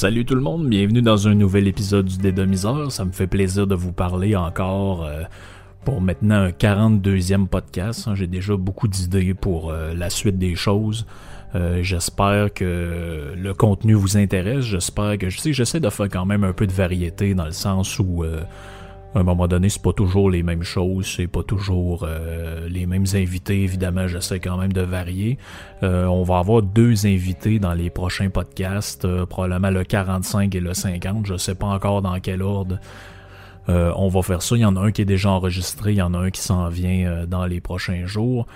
Salut 0.00 0.24
tout 0.24 0.34
le 0.34 0.40
monde, 0.40 0.66
bienvenue 0.66 1.02
dans 1.02 1.28
un 1.28 1.34
nouvel 1.34 1.68
épisode 1.68 2.06
du 2.06 2.16
Dédomiseur. 2.16 2.90
Ça 2.90 3.04
me 3.04 3.12
fait 3.12 3.26
plaisir 3.26 3.66
de 3.66 3.74
vous 3.74 3.92
parler 3.92 4.34
encore 4.34 5.04
euh, 5.04 5.24
pour 5.84 6.00
maintenant 6.00 6.44
un 6.44 6.48
42e 6.52 7.46
podcast. 7.46 8.08
J'ai 8.14 8.26
déjà 8.26 8.56
beaucoup 8.56 8.88
d'idées 8.88 9.34
pour 9.34 9.70
euh, 9.70 9.92
la 9.92 10.08
suite 10.08 10.38
des 10.38 10.54
choses. 10.54 11.04
Euh, 11.54 11.82
j'espère 11.82 12.54
que 12.54 13.34
le 13.36 13.52
contenu 13.52 13.92
vous 13.92 14.16
intéresse. 14.16 14.64
J'espère 14.64 15.18
que 15.18 15.28
je 15.28 15.52
j'essaie 15.52 15.80
de 15.80 15.90
faire 15.90 16.08
quand 16.08 16.24
même 16.24 16.44
un 16.44 16.54
peu 16.54 16.66
de 16.66 16.72
variété 16.72 17.34
dans 17.34 17.44
le 17.44 17.52
sens 17.52 17.98
où 17.98 18.24
à 19.14 19.18
un 19.18 19.22
moment 19.24 19.48
donné, 19.48 19.68
c'est 19.68 19.82
pas 19.82 19.92
toujours 19.92 20.30
les 20.30 20.44
mêmes 20.44 20.62
choses, 20.62 21.14
c'est 21.16 21.26
pas 21.26 21.42
toujours 21.42 22.04
euh, 22.06 22.68
les 22.68 22.86
mêmes 22.86 23.06
invités. 23.14 23.62
Évidemment, 23.64 24.06
j'essaie 24.06 24.38
quand 24.38 24.56
même 24.56 24.72
de 24.72 24.82
varier. 24.82 25.36
Euh, 25.82 26.04
on 26.06 26.22
va 26.22 26.38
avoir 26.38 26.62
deux 26.62 27.06
invités 27.06 27.58
dans 27.58 27.74
les 27.74 27.90
prochains 27.90 28.30
podcasts, 28.30 29.04
euh, 29.04 29.26
probablement 29.26 29.70
le 29.70 29.82
45 29.82 30.54
et 30.54 30.60
le 30.60 30.74
50. 30.74 31.26
Je 31.26 31.36
sais 31.36 31.56
pas 31.56 31.66
encore 31.66 32.02
dans 32.02 32.20
quel 32.20 32.42
ordre. 32.42 32.78
on 33.68 34.08
va 34.08 34.22
faire 34.22 34.42
ça. 34.42 34.56
Il 34.56 34.60
y 34.60 34.64
en 34.64 34.76
a 34.76 34.80
un 34.80 34.92
qui 34.92 35.02
est 35.02 35.12
déjà 35.16 35.30
enregistré, 35.30 35.92
il 35.92 35.98
y 35.98 36.02
en 36.02 36.14
a 36.14 36.18
un 36.18 36.30
qui 36.30 36.40
s'en 36.40 36.68
vient 36.68 37.24
dans 37.26 37.46
les 37.46 37.60
prochains 37.60 38.06
jours. 38.06 38.46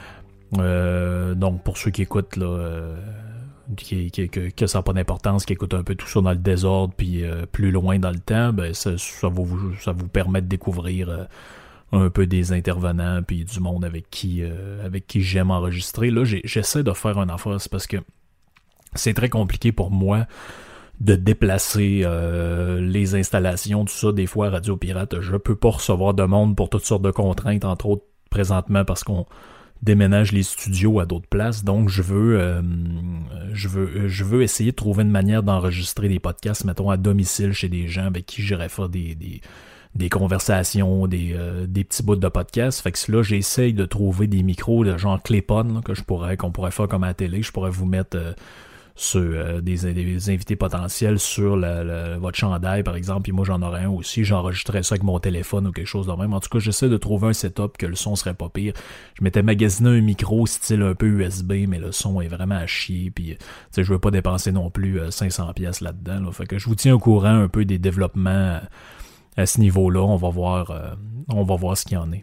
donc 0.52 1.62
pour 1.62 1.78
ceux 1.78 1.90
qui 1.90 2.02
écoutent 2.02 2.36
là 2.36 2.80
que, 3.76 4.66
ça 4.66 4.78
n'a 4.78 4.82
pas 4.82 4.92
d'importance, 4.92 5.44
qui 5.44 5.52
écoute 5.52 5.74
un 5.74 5.82
peu 5.82 5.94
tout 5.94 6.06
ça 6.06 6.20
dans 6.20 6.30
le 6.30 6.36
désordre, 6.36 6.94
puis 6.96 7.24
euh, 7.24 7.46
plus 7.46 7.70
loin 7.70 7.98
dans 7.98 8.10
le 8.10 8.18
temps, 8.18 8.52
ben 8.52 8.74
ça, 8.74 8.92
vous, 9.28 9.74
ça 9.80 9.92
vous 9.92 10.08
permet 10.08 10.42
de 10.42 10.46
découvrir 10.46 11.08
euh, 11.08 11.24
un 11.92 12.10
peu 12.10 12.26
des 12.26 12.52
intervenants, 12.52 13.22
puis 13.22 13.44
du 13.44 13.60
monde 13.60 13.84
avec 13.84 14.10
qui, 14.10 14.42
euh, 14.42 14.88
qui 15.06 15.22
j'aime 15.22 15.50
enregistrer. 15.50 16.10
Là, 16.10 16.24
j'essaie 16.24 16.82
de 16.82 16.92
faire 16.92 17.18
un 17.18 17.26
c'est 17.58 17.70
parce 17.70 17.86
que 17.86 17.98
c'est 18.94 19.14
très 19.14 19.28
compliqué 19.28 19.72
pour 19.72 19.90
moi 19.90 20.26
de 21.00 21.16
déplacer 21.16 22.06
les 22.78 23.16
installations, 23.16 23.84
tout 23.84 23.92
ça. 23.92 24.12
Des 24.12 24.26
fois, 24.26 24.50
Radio 24.50 24.76
Pirate, 24.76 25.20
je 25.20 25.36
peux 25.36 25.56
pas 25.56 25.70
recevoir 25.70 26.14
de 26.14 26.22
monde 26.22 26.54
pour 26.54 26.70
toutes 26.70 26.84
sortes 26.84 27.02
de 27.02 27.10
contraintes, 27.10 27.64
entre 27.64 27.86
autres 27.86 28.04
présentement 28.30 28.84
parce 28.84 29.04
qu'on 29.04 29.26
déménage 29.84 30.32
les 30.32 30.42
studios 30.42 30.98
à 30.98 31.06
d'autres 31.06 31.28
places. 31.28 31.62
Donc, 31.62 31.88
je 31.88 32.02
veux, 32.02 32.40
euh, 32.40 32.62
je 33.52 33.68
veux, 33.68 34.08
je 34.08 34.24
veux 34.24 34.42
essayer 34.42 34.70
de 34.70 34.76
trouver 34.76 35.02
une 35.02 35.10
manière 35.10 35.42
d'enregistrer 35.42 36.08
des 36.08 36.18
podcasts, 36.18 36.64
mettons, 36.64 36.90
à 36.90 36.96
domicile 36.96 37.52
chez 37.52 37.68
des 37.68 37.86
gens 37.86 38.06
avec 38.06 38.26
qui 38.26 38.42
j'irais 38.42 38.68
faire 38.68 38.88
des, 38.88 39.14
des, 39.14 39.40
des 39.94 40.08
conversations, 40.08 41.06
des, 41.06 41.34
euh, 41.34 41.66
des 41.66 41.84
petits 41.84 42.02
bouts 42.02 42.16
de 42.16 42.28
podcasts. 42.28 42.80
Fait 42.80 42.92
que 42.92 43.12
là, 43.12 43.22
j'essaye 43.22 43.74
de 43.74 43.84
trouver 43.84 44.26
des 44.26 44.42
micros 44.42 44.84
de 44.84 44.96
genre 44.96 45.22
Claypon 45.22 45.82
que 45.82 45.94
je 45.94 46.02
pourrais, 46.02 46.36
qu'on 46.36 46.50
pourrait 46.50 46.70
faire 46.72 46.88
comme 46.88 47.04
à 47.04 47.08
la 47.08 47.14
télé. 47.14 47.42
Je 47.42 47.52
pourrais 47.52 47.70
vous 47.70 47.86
mettre 47.86 48.16
euh, 48.16 48.32
sur 48.96 49.20
euh, 49.20 49.60
des, 49.60 50.30
invités 50.30 50.56
potentiels 50.56 51.18
sur 51.18 51.56
votre 51.56 52.38
chandail, 52.38 52.82
par 52.82 52.96
exemple, 52.96 53.22
puis 53.22 53.32
moi 53.32 53.44
j'en 53.44 53.60
aurais 53.62 53.84
un 53.84 53.90
aussi, 53.90 54.24
j'enregistrerais 54.24 54.82
ça 54.82 54.94
avec 54.94 55.02
mon 55.02 55.18
téléphone 55.18 55.66
ou 55.66 55.72
quelque 55.72 55.86
chose 55.86 56.06
de 56.06 56.12
même. 56.12 56.32
En 56.32 56.40
tout 56.40 56.48
cas, 56.48 56.58
j'essaie 56.58 56.88
de 56.88 56.96
trouver 56.96 57.28
un 57.28 57.32
setup 57.32 57.76
que 57.76 57.86
le 57.86 57.96
son 57.96 58.14
serait 58.16 58.34
pas 58.34 58.48
pire. 58.48 58.72
Je 59.14 59.24
m'étais 59.24 59.42
magasiné 59.42 59.90
un 59.90 60.00
micro 60.00 60.46
style 60.46 60.82
un 60.82 60.94
peu 60.94 61.06
USB, 61.06 61.66
mais 61.68 61.78
le 61.78 61.92
son 61.92 62.20
est 62.20 62.28
vraiment 62.28 62.56
à 62.56 62.66
chier, 62.66 63.10
puis 63.10 63.36
je 63.76 63.82
veux 63.82 63.98
pas 63.98 64.10
dépenser 64.10 64.52
non 64.52 64.70
plus 64.70 65.00
500 65.10 65.48
euh, 65.48 65.52
pièces 65.52 65.80
là-dedans. 65.80 66.20
Là. 66.20 66.32
Fait 66.32 66.46
que 66.46 66.58
je 66.58 66.66
vous 66.66 66.74
tiens 66.74 66.94
au 66.94 66.98
courant 66.98 67.42
un 67.42 67.48
peu 67.48 67.64
des 67.64 67.78
développements 67.78 68.60
à 69.36 69.46
ce 69.46 69.60
niveau-là. 69.60 70.00
On 70.00 70.16
va 70.16 70.30
voir, 70.30 70.70
euh, 70.70 70.94
on 71.28 71.44
va 71.44 71.56
voir 71.56 71.76
ce 71.76 71.84
qu'il 71.84 71.94
y 71.94 71.98
en 71.98 72.12
est. 72.12 72.22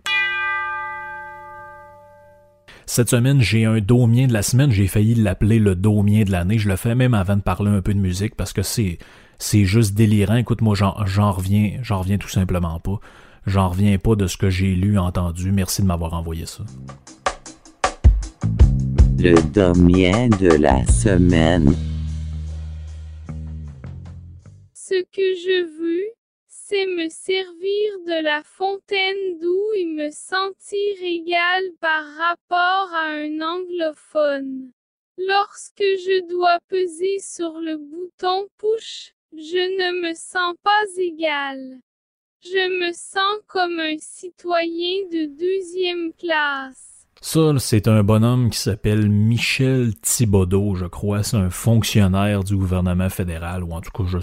Cette 2.94 3.10
semaine, 3.10 3.40
j'ai 3.40 3.64
un 3.64 3.80
domien 3.80 4.28
de 4.28 4.34
la 4.34 4.42
semaine. 4.42 4.70
J'ai 4.70 4.86
failli 4.86 5.16
l'appeler 5.16 5.60
le 5.60 5.76
domien 5.76 6.24
de 6.26 6.32
l'année. 6.32 6.58
Je 6.58 6.68
le 6.68 6.76
fais 6.76 6.94
même 6.94 7.14
avant 7.14 7.38
de 7.38 7.42
parler 7.42 7.72
un 7.72 7.82
peu 7.82 7.94
de 7.94 8.00
musique 8.00 8.36
parce 8.36 8.52
que 8.52 8.64
c'est, 8.64 8.98
c'est 9.38 9.64
juste 9.64 9.94
délirant. 9.94 10.36
Écoute, 10.36 10.60
moi, 10.60 10.76
j'en, 10.76 10.98
j'en 11.06 11.32
reviens, 11.32 11.80
j'en 11.82 12.00
reviens 12.00 12.18
tout 12.18 12.28
simplement 12.28 12.82
pas. 12.82 13.00
J'en 13.46 13.70
reviens 13.70 13.98
pas 13.98 14.18
de 14.18 14.28
ce 14.28 14.36
que 14.36 14.50
j'ai 14.50 14.76
lu, 14.76 15.00
entendu. 15.00 15.54
Merci 15.54 15.84
de 15.84 15.88
m'avoir 15.88 16.14
envoyé 16.16 16.46
ça. 16.46 16.66
Le 19.18 19.42
domien 19.54 20.28
de 20.28 20.50
la 20.50 20.86
semaine. 20.88 21.74
Ce 24.74 24.96
que 24.96 25.22
je 25.46 25.64
veux, 25.80 26.10
c'est 26.72 26.86
me 26.86 27.10
servir 27.10 28.00
de 28.08 28.24
la 28.24 28.44
fontaine 28.46 29.40
d'eau 29.42 29.74
et 29.76 29.86
me 29.86 30.10
sentir 30.10 31.04
égal 31.04 31.64
par 31.82 32.06
rapport 32.16 32.96
à 32.96 33.08
un 33.08 33.42
anglophone. 33.42 34.72
Lorsque 35.18 35.82
je 35.82 36.26
dois 36.30 36.60
peser 36.70 37.20
sur 37.20 37.60
le 37.60 37.76
bouton 37.76 38.48
push, 38.58 39.14
je 39.34 39.58
ne 39.58 40.08
me 40.08 40.14
sens 40.14 40.56
pas 40.64 40.86
égal. 40.98 41.60
Je 42.42 42.80
me 42.80 42.94
sens 42.94 43.42
comme 43.48 43.78
un 43.78 43.98
citoyen 44.00 45.10
de 45.12 45.26
deuxième 45.26 46.14
classe. 46.14 47.06
Ça, 47.20 47.54
c'est 47.60 47.88
un 47.88 48.02
bonhomme 48.02 48.50
qui 48.50 48.58
s'appelle 48.58 49.10
Michel 49.10 49.94
Thibodeau, 50.02 50.76
je 50.76 50.86
crois. 50.86 51.22
C'est 51.22 51.38
un 51.38 51.52
fonctionnaire 51.52 52.44
du 52.44 52.56
gouvernement 52.56 53.10
fédéral, 53.10 53.64
ou 53.64 53.74
en 53.74 53.82
tout 53.82 53.92
cas, 53.92 54.06
je, 54.08 54.18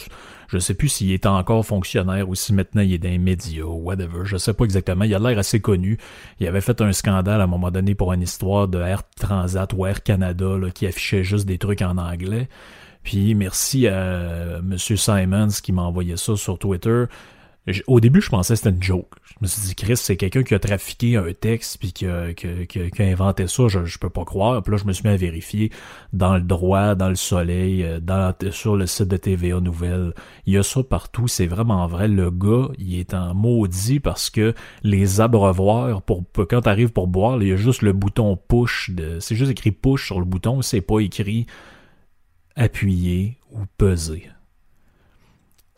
je 0.49 0.59
sais 0.59 0.75
plus 0.75 0.89
s'il 0.89 1.13
est 1.13 1.27
encore 1.27 1.65
fonctionnaire 1.65 2.29
ou 2.29 2.35
si 2.35 2.55
maintenant 2.55 2.83
il 2.83 2.95
est 2.95 2.99
dans 2.99 3.11
les 3.11 3.19
médias, 3.19 3.65
whatever. 3.65 4.25
Je 4.25 4.39
sais 4.39 4.55
pas 4.55 4.65
exactement. 4.65 5.05
Il 5.05 5.15
a 5.15 5.19
l'air 5.19 5.39
assez 5.39 5.61
connu. 5.61 5.99
Il 6.41 6.47
avait 6.47 6.63
fait 6.63 6.81
un 6.81 6.93
scandale 6.93 7.41
à 7.41 7.45
un 7.45 7.49
moment 7.49 7.71
donné 7.71 7.95
pour 7.95 8.13
une 8.15 8.23
histoire 8.23 8.67
de 8.67 8.79
Air 8.79 9.03
Transat 9.17 9.73
ou 9.75 9.85
Air 9.87 10.03
Canada 10.03 10.57
qui 10.75 10.87
affichait 10.87 11.23
juste 11.23 11.47
des 11.47 11.59
trucs 11.59 11.83
en 11.83 11.99
anglais. 11.99 12.49
Puis 13.03 13.35
merci 13.35 13.87
à 13.89 14.59
M. 14.59 14.77
Simons 14.79 15.49
qui 15.63 15.73
m'a 15.73 15.83
envoyé 15.83 16.17
ça 16.17 16.35
sur 16.35 16.59
Twitter. 16.59 17.05
Au 17.87 18.01
début, 18.01 18.21
je 18.21 18.31
pensais 18.31 18.55
que 18.55 18.59
c'était 18.59 18.71
une 18.71 18.83
joke. 18.83 19.15
Je 19.29 19.35
me 19.43 19.47
suis 19.47 19.63
dit, 19.63 19.75
Chris, 19.75 19.97
c'est 19.97 20.17
quelqu'un 20.17 20.43
qui 20.43 20.55
a 20.55 20.59
trafiqué 20.59 21.17
un 21.17 21.33
texte 21.33 21.79
puis 21.79 21.93
qui 21.93 22.07
a, 22.07 22.33
inventé 23.01 23.47
ça. 23.47 23.69
Je, 23.69 23.85
je 23.85 23.99
peux 23.99 24.11
pas 24.11 24.25
croire. 24.25 24.63
Puis 24.63 24.73
là, 24.73 24.79
je 24.79 24.85
me 24.85 24.93
suis 24.93 25.07
mis 25.07 25.13
à 25.13 25.17
vérifier 25.17 25.71
dans 26.13 26.35
le 26.35 26.43
droit, 26.43 26.95
dans 26.95 27.09
le 27.09 27.15
soleil, 27.15 27.85
euh, 27.85 28.01
dans, 28.01 28.35
sur 28.51 28.77
le 28.77 28.87
site 28.87 29.09
de 29.09 29.17
TVA 29.17 29.61
Nouvelles. 29.61 30.15
Il 30.47 30.55
y 30.55 30.59
a 30.59 30.63
ça 30.63 30.83
partout. 30.83 31.29
C'est 31.29 31.47
vraiment 31.47 31.87
vrai. 31.87 32.09
Le 32.09 32.31
gars, 32.31 32.69
il 32.79 32.99
est 32.99 33.15
en 33.15 33.35
maudit 33.35 34.01
parce 34.01 34.31
que 34.31 34.55
les 34.83 35.21
abreuvoirs, 35.21 36.03
pour, 36.03 36.25
quand 36.49 36.63
t'arrives 36.63 36.93
pour 36.93 37.07
boire, 37.07 37.43
il 37.43 37.49
y 37.49 37.53
a 37.53 37.57
juste 37.57 37.83
le 37.83 37.93
bouton 37.93 38.37
push. 38.37 38.91
C'est 39.21 39.37
juste 39.37 39.51
écrit 39.51 39.73
push 39.73 40.07
sur 40.07 40.19
le 40.19 40.25
bouton. 40.25 40.63
C'est 40.63 40.81
pas 40.81 41.01
écrit 41.01 41.47
appuyer 42.57 43.39
ou 43.53 43.61
peser 43.77 44.29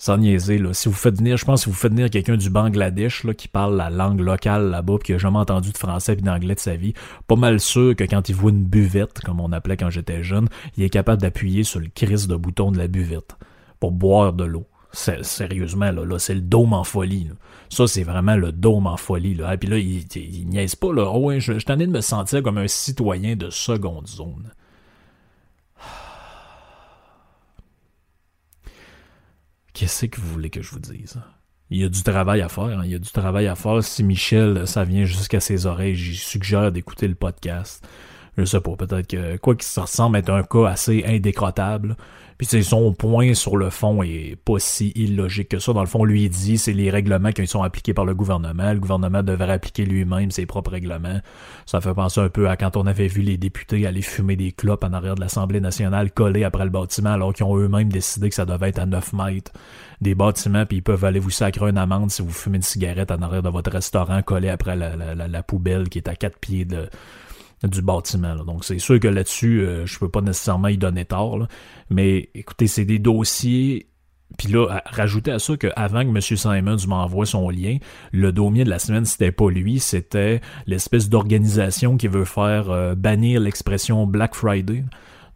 sans 0.01 0.17
niaiser, 0.17 0.57
là, 0.57 0.73
si 0.73 0.89
vous 0.89 0.95
faites 0.95 1.19
venir, 1.19 1.37
je 1.37 1.45
pense 1.45 1.65
si 1.65 1.69
vous 1.69 1.75
faites 1.75 1.93
venir 1.93 2.09
quelqu'un 2.09 2.39
du 2.39 2.49
Bangladesh 2.49 3.23
là, 3.25 3.35
qui 3.35 3.49
parle 3.49 3.77
la 3.77 3.91
langue 3.91 4.21
locale 4.21 4.71
là-bas, 4.71 4.95
puis 4.97 5.09
qui 5.09 5.13
a 5.13 5.19
jamais 5.19 5.37
entendu 5.37 5.73
de 5.73 5.77
français 5.77 6.15
et 6.15 6.17
d'anglais 6.17 6.55
de 6.55 6.61
sa 6.61 6.75
vie, 6.75 6.95
pas 7.27 7.37
mal 7.37 7.61
sûr 7.61 7.95
que 7.95 8.05
quand 8.05 8.31
il 8.31 8.35
voit 8.35 8.51
une 8.51 8.65
buvette, 8.65 9.21
comme 9.21 9.41
on 9.41 9.53
appelait 9.53 9.77
quand 9.77 9.91
j'étais 9.91 10.23
jeune, 10.23 10.49
il 10.79 10.85
est 10.85 10.89
capable 10.89 11.21
d'appuyer 11.21 11.65
sur 11.65 11.81
le 11.81 11.89
crise 11.95 12.29
de 12.29 12.37
bouton 12.37 12.73
de 12.73 12.79
la 12.79 12.89
buvette 12.89 13.37
pour 13.79 13.93
boire 13.93 14.33
de 14.33 14.45
l'eau. 14.45 14.65
Sérieusement, 14.93 15.93
là, 15.93 16.03
là 16.07 16.19
c'est 16.19 16.35
le 16.35 16.41
dôme 16.41 16.73
en 16.73 16.83
folie. 16.83 17.29
Ça, 17.69 17.87
c'est 17.87 18.03
vraiment 18.03 18.37
le 18.37 18.53
dôme 18.53 18.87
en 18.87 18.97
folie. 18.97 19.35
Là. 19.35 19.53
Et 19.53 19.59
puis 19.59 19.69
là, 19.69 19.77
il, 19.77 20.49
niaise 20.49 20.77
pas. 20.77 20.95
Là. 20.95 21.11
Oh, 21.13 21.27
ouais, 21.27 21.41
je, 21.41 21.53
je 21.53 21.59
suis 21.59 21.77
de 21.77 21.87
me 21.87 22.01
sentir 22.01 22.43
comme 22.43 22.57
un 22.57 22.69
citoyen 22.69 23.37
de 23.37 23.51
seconde 23.51 24.09
zone. 24.09 24.51
Qu'est-ce 29.73 30.07
que 30.07 30.21
vous 30.21 30.29
voulez 30.29 30.51
que 30.51 30.63
je 30.63 30.71
vous 30.71 30.81
dise? 30.81 31.21
Il 31.71 31.79
y 31.81 31.85
a 31.85 31.89
du 31.89 32.03
travail 32.03 32.41
à 32.41 32.49
faire. 32.49 32.65
Hein. 32.65 32.83
Il 32.85 32.91
y 32.91 32.95
a 32.95 32.99
du 32.99 33.11
travail 33.11 33.47
à 33.47 33.55
faire. 33.55 33.83
Si 33.83 34.03
Michel, 34.03 34.67
ça 34.67 34.85
vient 34.85 35.05
jusqu'à 35.05 35.41
ses 35.41 35.67
oreilles, 35.67 35.95
j'y 35.95 36.17
suggère 36.17 36.73
d'écouter 36.73 37.07
le 37.07 37.15
podcast. 37.15 37.87
Je 38.37 38.45
sais 38.45 38.61
pas, 38.61 38.75
peut-être 38.77 39.07
que 39.07 39.37
quoi 39.37 39.55
qu'il 39.55 39.65
se 39.65 39.81
ressemble 39.81 40.17
être 40.17 40.31
un 40.31 40.43
cas 40.43 40.67
assez 40.67 41.05
indécrottable. 41.07 41.97
Puis 42.41 42.65
son 42.65 42.95
point 42.95 43.35
sur 43.35 43.59
le 43.59 43.69
fond 43.69 44.03
est 44.03 44.35
pas 44.35 44.59
si 44.59 44.93
illogique 44.95 45.51
que 45.51 45.59
ça. 45.59 45.75
Dans 45.75 45.83
le 45.83 45.87
fond, 45.87 46.05
lui 46.05 46.25
il 46.25 46.31
dit 46.31 46.57
c'est 46.57 46.73
les 46.73 46.89
règlements 46.89 47.33
qui 47.33 47.47
sont 47.47 47.63
appliqués 47.63 47.93
par 47.93 48.07
le 48.07 48.15
gouvernement. 48.15 48.73
Le 48.73 48.81
gouvernement 48.81 49.23
devrait 49.23 49.53
appliquer 49.53 49.85
lui-même 49.85 50.31
ses 50.31 50.47
propres 50.47 50.71
règlements. 50.71 51.21
Ça 51.67 51.83
fait 51.83 51.93
penser 51.93 52.19
un 52.19 52.31
peu 52.31 52.49
à 52.49 52.57
quand 52.57 52.79
on 52.79 52.87
avait 52.87 53.09
vu 53.09 53.21
les 53.21 53.37
députés 53.37 53.87
aller 53.87 54.01
fumer 54.01 54.37
des 54.37 54.53
clopes 54.53 54.85
en 54.85 54.95
arrière 54.95 55.17
de 55.17 55.21
l'Assemblée 55.21 55.61
nationale 55.61 56.13
collés 56.13 56.45
après 56.45 56.65
le 56.65 56.71
bâtiment 56.71 57.11
alors 57.11 57.35
qu'ils 57.35 57.45
ont 57.45 57.59
eux-mêmes 57.59 57.91
décidé 57.91 58.31
que 58.31 58.35
ça 58.35 58.47
devait 58.47 58.71
être 58.71 58.79
à 58.79 58.87
9 58.87 59.13
mètres 59.13 59.53
des 60.01 60.15
bâtiments 60.15 60.65
puis 60.65 60.79
ils 60.79 60.83
peuvent 60.83 61.05
aller 61.05 61.21
vous 61.21 61.29
sacrer 61.29 61.69
une 61.69 61.77
amende 61.77 62.11
si 62.11 62.23
vous 62.23 62.31
fumez 62.31 62.57
une 62.57 62.63
cigarette 62.63 63.11
en 63.11 63.21
arrière 63.21 63.43
de 63.43 63.51
votre 63.51 63.71
restaurant 63.71 64.23
collé 64.23 64.49
après 64.49 64.77
la, 64.77 64.97
la 65.15 65.43
poubelle 65.43 65.91
qui 65.91 65.99
est 65.99 66.09
à 66.09 66.17
quatre 66.17 66.39
pieds 66.39 66.65
de 66.65 66.89
du 67.65 67.83
bâtiment. 67.83 68.37
Donc 68.37 68.65
c'est 68.65 68.79
sûr 68.79 68.99
que 69.01 69.09
là-dessus, 69.09 69.61
euh, 69.61 69.87
je 69.87 69.99
peux 69.99 70.09
pas 70.09 70.21
nécessairement 70.21 70.69
y 70.69 70.79
donner 70.79 71.05
tort. 71.05 71.47
Mais 71.91 72.31
écoutez, 72.35 72.67
c'est 72.67 72.85
des 72.85 72.99
dossiers. 72.99 73.87
Puis 74.39 74.49
là, 74.49 74.81
rajouter 74.87 75.33
à 75.33 75.39
ça 75.41 75.57
qu'avant 75.57 76.05
que 76.05 76.09
M. 76.09 76.21
Simons 76.21 76.77
m'envoie 76.87 77.27
son 77.27 77.51
lien, 77.51 77.79
le 78.13 78.33
domier 78.33 78.65
de 78.65 78.71
la 78.71 78.79
semaine, 78.79 79.05
c'était 79.05 79.33
pas 79.33 79.51
lui, 79.51 79.81
c'était 79.81 80.41
l'espèce 80.67 81.09
d'organisation 81.09 81.97
qui 81.97 82.07
veut 82.07 82.25
faire 82.25 82.71
euh, 82.71 82.95
bannir 82.95 83.41
l'expression 83.41 84.07
Black 84.07 84.35
Friday. 84.37 84.85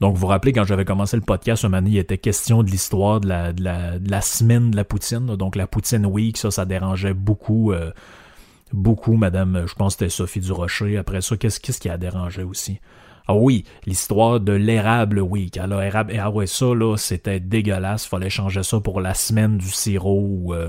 Donc, 0.00 0.15
vous 0.15 0.21
vous 0.21 0.26
rappelez, 0.26 0.53
quand 0.53 0.65
j'avais 0.65 0.85
commencé 0.85 1.17
le 1.17 1.23
podcast, 1.23 1.65
un 1.65 1.69
moment 1.69 1.87
il 1.87 1.97
était 1.97 2.19
question 2.19 2.62
de 2.62 2.71
l'histoire 2.71 3.21
de 3.21 3.29
la, 3.29 4.21
semaine 4.21 4.71
de 4.71 4.76
la 4.76 4.85
poutine. 4.85 5.26
Donc, 5.37 5.56
la 5.56 5.67
poutine 5.67 6.06
week, 6.06 6.37
ça, 6.37 6.50
ça 6.50 6.65
dérangeait 6.65 7.15
beaucoup, 7.15 7.73
euh, 7.73 7.91
beaucoup, 8.75 9.17
madame, 9.17 9.65
je 9.67 9.75
pense 9.75 9.94
que 9.94 10.00
c'était 10.00 10.11
Sophie 10.11 10.41
Durocher. 10.41 10.99
Après 10.99 11.21
ça, 11.21 11.37
qu'est-ce, 11.37 11.61
qu'est-ce 11.61 11.81
qui 11.81 11.88
a 11.88 11.97
dérangé 11.97 12.43
aussi? 12.43 12.81
Ah 13.26 13.35
oui, 13.35 13.65
l'histoire 13.87 14.38
de 14.38 14.53
l'érable 14.53 15.21
week. 15.21 15.56
Alors, 15.56 15.81
érable, 15.81 16.15
ah 16.21 16.31
ouais, 16.31 16.47
ça, 16.47 16.67
là, 16.75 16.97
c'était 16.97 17.41
dégueulasse. 17.41 18.05
Fallait 18.05 18.29
changer 18.29 18.62
ça 18.62 18.81
pour 18.81 19.00
la 19.00 19.15
semaine 19.15 19.56
du 19.56 19.71
sirop 19.71 20.26
ou 20.29 20.55
euh, 20.55 20.69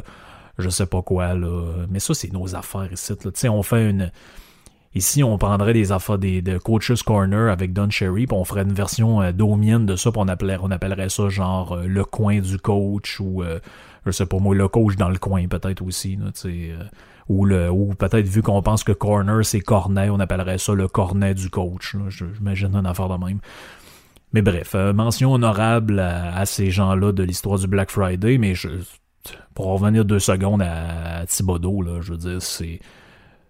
je 0.58 0.70
sais 0.70 0.86
pas 0.86 1.02
quoi, 1.02 1.34
là. 1.34 1.86
Mais 1.90 2.00
ça, 2.00 2.14
c'est 2.14 2.32
nos 2.32 2.56
affaires 2.56 2.92
ici, 2.94 3.14
Tu 3.18 3.30
sais, 3.34 3.50
on 3.50 3.64
fait 3.64 3.90
une 3.90 4.12
Ici, 4.98 5.26
on 5.26 5.38
prendrait 5.38 5.74
des 5.74 5.92
affaires 5.92 6.18
des, 6.18 6.42
de 6.42 6.58
Coach's 6.58 7.04
Corner 7.04 7.52
avec 7.52 7.74
Don 7.74 7.90
Cherry, 7.90 8.28
puis 8.28 8.38
on 8.38 8.46
ferait 8.46 8.62
une 8.62 8.72
version 8.72 9.22
euh, 9.22 9.34
domienne 9.34 9.86
de 9.86 9.98
ça, 9.98 10.10
puis 10.10 10.22
on 10.24 10.30
appellerait, 10.30 10.60
on 10.64 10.72
appellerait 10.72 11.10
ça 11.10 11.28
genre 11.28 11.74
euh, 11.74 11.86
le 11.86 12.06
coin 12.06 12.40
du 12.40 12.58
coach 12.58 13.20
ou 13.20 13.44
je 14.06 14.12
sais 14.12 14.26
pas 14.26 14.38
moi, 14.40 14.56
le 14.56 14.70
coach 14.70 14.96
dans 14.96 15.10
le 15.10 15.18
coin 15.18 15.46
peut-être 15.50 15.82
aussi, 15.82 16.18
ou 17.28 17.46
le 17.46 17.72
ou 17.72 17.94
peut-être 17.96 18.28
vu 18.28 18.42
qu'on 18.42 18.62
pense 18.62 18.84
que 18.84 18.92
corner 18.92 19.44
c'est 19.44 19.62
cornet, 19.62 20.10
on 20.10 20.20
appellerait 20.20 20.58
ça 20.58 20.74
le 20.74 20.88
cornet 20.88 21.34
du 21.34 21.50
coach. 21.50 21.96
J'imagine 22.10 22.76
une 22.76 22.86
affaire 22.86 23.10
de 23.10 23.24
même. 23.24 23.40
Mais 24.34 24.42
bref, 24.42 24.76
mention 24.76 25.34
honorable 25.34 26.00
à, 26.00 26.46
ces 26.46 26.70
gens-là 26.70 27.12
de 27.14 27.24
l'histoire 27.24 27.58
du 27.58 27.68
Black 27.68 27.90
Friday, 27.90 28.38
mais 28.38 28.54
je, 28.54 28.68
pour 29.54 29.68
revenir 29.68 30.04
deux 30.04 30.20
secondes 30.20 30.62
à, 30.62 31.20
à 31.20 31.26
Thibodeau, 31.26 31.82
là, 31.82 32.02
je 32.02 32.12
veux 32.12 32.18
dire, 32.18 32.42
c'est 32.42 32.80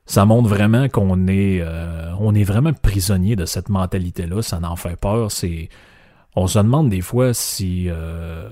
ça 0.06 0.26
montre 0.26 0.48
vraiment 0.48 0.88
qu'on 0.88 1.28
est, 1.28 1.62
euh, 1.62 2.12
on 2.20 2.36
est 2.36 2.44
vraiment 2.44 2.74
prisonnier 2.74 3.36
de 3.36 3.46
cette 3.46 3.70
mentalité-là. 3.70 4.42
Ça 4.42 4.60
n'en 4.60 4.76
fait 4.76 4.96
peur. 4.96 5.32
C'est, 5.32 5.70
on 6.36 6.48
se 6.48 6.60
demande 6.60 6.90
des 6.90 7.02
fois 7.02 7.34
si, 7.34 7.86
euh, 7.90 8.50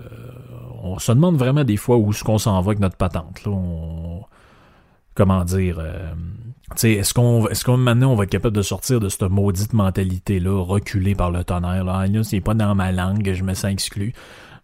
on 0.81 0.97
se 0.97 1.11
demande 1.11 1.37
vraiment 1.37 1.63
des 1.63 1.77
fois 1.77 1.97
où 1.97 2.09
est-ce 2.11 2.23
qu'on 2.23 2.39
s'en 2.39 2.59
va 2.61 2.69
avec 2.69 2.79
notre 2.79 2.97
patente. 2.97 3.45
Là. 3.45 3.51
Comment 5.15 5.43
dire, 5.43 5.77
euh, 5.79 6.13
est-ce 6.81 7.13
qu'on, 7.13 7.47
est-ce 7.47 7.69
maintenant 7.71 8.11
on 8.11 8.15
va 8.15 8.23
être 8.23 8.31
capable 8.31 8.55
de 8.55 8.61
sortir 8.61 8.99
de 8.99 9.09
cette 9.09 9.23
maudite 9.23 9.73
mentalité-là, 9.73 10.63
reculée 10.63 11.15
par 11.15 11.31
le 11.31 11.43
tonnerre 11.43 11.83
là, 11.83 12.07
là 12.07 12.23
c'est 12.23 12.41
pas 12.41 12.53
dans 12.53 12.73
ma 12.75 12.91
langue, 12.91 13.33
je 13.33 13.43
me 13.43 13.53
sens 13.53 13.71
exclu. 13.71 14.13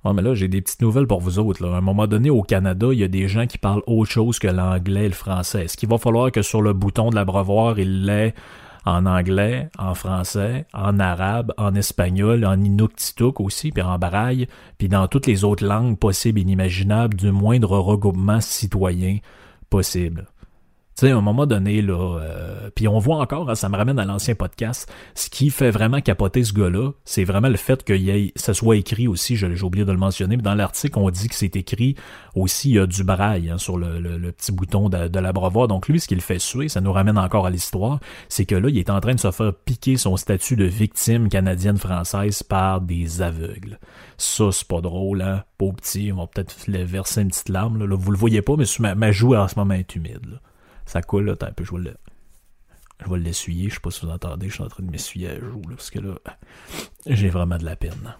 Ouais, 0.06 0.14
mais 0.14 0.22
là, 0.22 0.34
j'ai 0.34 0.48
des 0.48 0.62
petites 0.62 0.82
nouvelles 0.82 1.08
pour 1.08 1.20
vous 1.20 1.40
autres. 1.40 1.62
Là. 1.62 1.76
À 1.76 1.78
un 1.80 1.82
moment 1.82 2.08
donné, 2.08 2.30
au 2.30 2.42
Canada, 2.42 2.88
il 2.94 3.00
y 3.00 3.04
a 3.04 3.10
des 3.10 3.28
gens 3.28 3.48
qui 3.48 3.58
parlent 3.58 3.84
autre 3.86 4.10
chose 4.10 4.40
que 4.40 4.48
l'anglais 4.48 5.10
le 5.10 5.14
français. 5.14 5.66
Est-ce 5.66 5.76
qu'il 5.76 5.90
va 5.90 5.98
falloir 5.98 6.32
que 6.32 6.42
sur 6.42 6.62
le 6.62 6.72
bouton 6.72 7.10
de 7.10 7.16
l'abreuvoir, 7.16 7.80
il 7.80 8.06
l'ait 8.06 8.34
en 8.86 9.06
anglais, 9.06 9.70
en 9.78 9.94
français, 9.96 10.66
en 10.74 11.00
arabe, 11.00 11.54
en 11.58 11.76
espagnol, 11.76 12.46
en 12.46 12.62
inuktitut 12.62 13.34
aussi, 13.40 13.72
puis 13.72 13.84
en 13.84 14.00
baraille, 14.00 14.48
puis 14.78 14.88
dans 14.88 15.08
toutes 15.10 15.28
les 15.28 15.44
autres 15.44 15.66
langues 15.66 15.98
possibles 15.98 16.40
et 16.40 16.44
inimaginables 16.44 17.18
du 17.18 17.32
moindre 17.32 17.78
regroupement 17.78 18.40
citoyen 18.40 19.18
possible? 19.70 20.28
Sais, 21.00 21.12
à 21.12 21.18
un 21.18 21.22
moment 21.22 21.46
donné, 21.46 21.82
là, 21.82 22.20
euh, 22.20 22.70
puis 22.76 22.88
on 22.88 23.00
voit 23.00 23.18
encore, 23.18 23.50
hein, 23.50 23.56
ça 23.56 23.70
me 23.70 23.78
ramène 23.78 24.00
à 24.00 24.06
l'ancien 24.06 24.36
podcast, 24.36 24.92
ce 25.16 25.30
qui 25.30 25.50
fait 25.50 25.72
vraiment 25.72 26.02
capoter 26.02 26.44
ce 26.44 26.54
gars-là, 26.54 26.92
c'est 27.06 27.24
vraiment 27.24 27.50
le 27.50 27.58
fait 27.58 27.84
que 27.84 27.94
y 27.94 28.32
ça 28.36 28.54
soit 28.54 28.78
écrit 28.78 29.08
aussi, 29.08 29.36
j'ai 29.36 29.64
oublié 29.64 29.86
de 29.86 29.92
le 29.92 29.98
mentionner, 29.98 30.36
mais 30.38 30.44
dans 30.44 30.56
l'article, 30.56 31.00
on 31.00 31.10
dit 31.10 31.30
que 31.30 31.36
c'est 31.36 31.56
écrit 31.56 31.96
aussi, 32.36 32.70
il 32.70 32.76
y 32.76 32.80
a 32.80 32.86
du 32.86 33.04
braille 33.04 33.50
hein, 33.50 33.58
sur 33.58 33.78
le, 33.78 34.32
petit 34.32 34.52
bouton 34.52 34.90
de, 34.90 35.08
de 35.08 35.20
l'abreuvoir. 35.20 35.68
Donc 35.68 35.88
lui, 35.88 36.00
ce 36.00 36.08
qu'il 36.08 36.22
fait 36.22 36.40
suer, 36.40 36.70
ça 36.70 36.82
nous 36.82 36.92
ramène 36.92 37.18
encore 37.18 37.46
à 37.46 37.50
l'histoire, 37.50 38.00
c'est 38.28 38.46
que 38.46 38.56
là, 38.56 38.70
il 38.70 38.78
est 38.78 38.90
en 38.90 39.00
train 39.00 39.16
de 39.16 39.20
se 39.20 39.32
faire 39.32 39.54
piquer 39.54 39.98
son 39.98 40.18
statut 40.18 40.56
de 40.56 40.66
victime 40.66 41.30
canadienne-française 41.30 42.44
par 42.44 42.82
des 42.82 43.22
aveugles. 43.22 43.80
Ça, 44.18 44.52
c'est 44.52 44.68
pas 44.68 44.82
drôle, 44.82 45.22
hein? 45.22 45.44
Pauvre 45.58 45.76
petit, 45.76 46.12
on 46.14 46.18
va 46.18 46.28
peut-être 46.28 46.56
verser 46.70 47.22
une 47.22 47.30
petite 47.30 47.50
larme. 47.50 47.86
Là. 47.86 47.96
vous 47.96 48.12
le 48.12 48.18
voyez 48.18 48.42
pas, 48.42 48.56
mais 48.58 48.66
ma, 48.80 48.96
ma 48.96 49.12
joue 49.12 49.36
en 49.36 49.48
ce 49.48 49.56
moment 49.58 49.74
est 49.74 49.96
humide. 49.96 50.26
Là 50.26 50.40
ça 50.90 51.04
coule, 51.04 51.26
là, 51.26 51.36
un 51.40 51.52
peu, 51.52 51.64
je 51.64 51.72
vais 51.72 51.82
le. 51.82 51.94
Je 53.06 53.10
vais 53.10 53.20
l'essuyer, 53.20 53.70
je 53.70 53.76
sais 53.76 53.80
pas 53.80 53.92
si 53.92 54.06
vous 54.06 54.12
entendez, 54.12 54.50
je 54.50 54.56
suis 54.56 54.64
en 54.64 54.68
train 54.68 54.84
de 54.84 54.92
m'essuyer 54.92 55.30
à 55.30 55.34
là, 55.36 55.40
parce 55.70 55.90
que 55.90 56.00
là, 56.00 56.16
j'ai 57.06 57.30
vraiment 57.30 57.58
de 57.58 57.64
la 57.64 57.78
peine. 57.78 58.16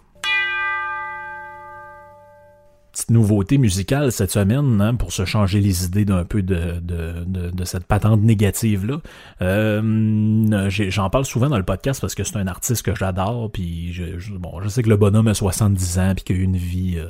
Petite 2.92 3.10
nouveauté 3.10 3.58
musicale 3.58 4.10
cette 4.10 4.30
semaine, 4.30 4.80
hein, 4.80 4.94
pour 4.94 5.12
se 5.12 5.26
changer 5.26 5.60
les 5.60 5.84
idées 5.84 6.06
d'un 6.06 6.24
peu 6.24 6.42
de, 6.42 6.80
de, 6.80 7.24
de, 7.26 7.64
cette 7.64 7.84
patente 7.84 8.22
négative-là. 8.22 9.00
Euh, 9.42 10.70
j'en 10.70 11.10
parle 11.10 11.26
souvent 11.26 11.50
dans 11.50 11.58
le 11.58 11.64
podcast 11.64 12.00
parce 12.00 12.14
que 12.14 12.24
c'est 12.24 12.36
un 12.36 12.46
artiste 12.46 12.82
que 12.82 12.94
j'adore, 12.94 13.50
puis 13.52 13.92
je, 13.92 14.32
bon, 14.32 14.62
je 14.62 14.68
sais 14.68 14.82
que 14.82 14.88
le 14.88 14.96
bonhomme 14.96 15.28
a 15.28 15.34
70 15.34 15.98
ans, 15.98 16.14
puis 16.14 16.24
qu'il 16.24 16.36
a 16.36 16.38
eu 16.38 16.42
une 16.42 16.56
vie... 16.56 16.98
Euh, 16.98 17.08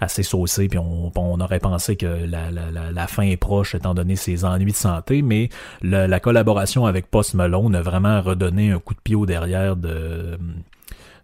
assez 0.00 0.22
saucé, 0.22 0.68
puis 0.68 0.78
on, 0.78 1.40
aurait 1.40 1.60
pensé 1.60 1.96
que 1.96 2.06
la, 2.06 3.06
fin 3.06 3.22
est 3.22 3.36
proche 3.36 3.74
étant 3.74 3.94
donné 3.94 4.16
ses 4.16 4.44
ennuis 4.44 4.72
de 4.72 4.76
santé, 4.76 5.22
mais 5.22 5.48
la 5.82 6.20
collaboration 6.20 6.86
avec 6.86 7.10
Post 7.10 7.34
Malone 7.34 7.74
a 7.74 7.82
vraiment 7.82 8.20
redonné 8.20 8.72
un 8.72 8.78
coup 8.78 8.94
de 8.94 9.00
pied 9.00 9.14
au 9.14 9.26
derrière 9.26 9.76
de, 9.76 10.38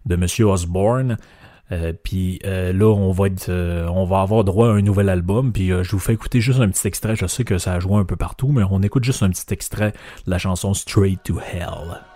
de 0.05 0.15
Monsieur 0.15 0.45
Osborne. 0.45 1.17
Euh, 1.71 1.93
puis 2.03 2.39
euh, 2.45 2.73
là, 2.73 2.85
on 2.93 3.11
va 3.11 3.27
être, 3.27 3.49
euh, 3.49 3.87
on 3.87 4.05
va 4.05 4.21
avoir 4.21 4.43
droit 4.43 4.67
à 4.67 4.71
un 4.71 4.81
nouvel 4.81 5.09
album. 5.09 5.51
Puis 5.51 5.69
je 5.69 5.91
vous 5.91 5.99
fais 5.99 6.13
écouter 6.13 6.41
juste 6.41 6.59
un 6.59 6.69
petit 6.69 6.87
extrait. 6.87 7.15
Je 7.15 7.25
sais 7.25 7.43
que 7.43 7.57
ça 7.57 7.73
a 7.73 7.79
joué 7.79 7.95
un 7.95 8.05
peu 8.05 8.15
partout, 8.15 8.49
mais 8.49 8.63
on 8.69 8.81
écoute 8.81 9.03
juste 9.03 9.23
un 9.23 9.29
petit 9.29 9.51
extrait 9.51 9.93
de 10.25 10.31
la 10.31 10.37
chanson 10.37 10.73
Straight 10.73 11.21
to 11.23 11.39
Hell. 11.39 12.12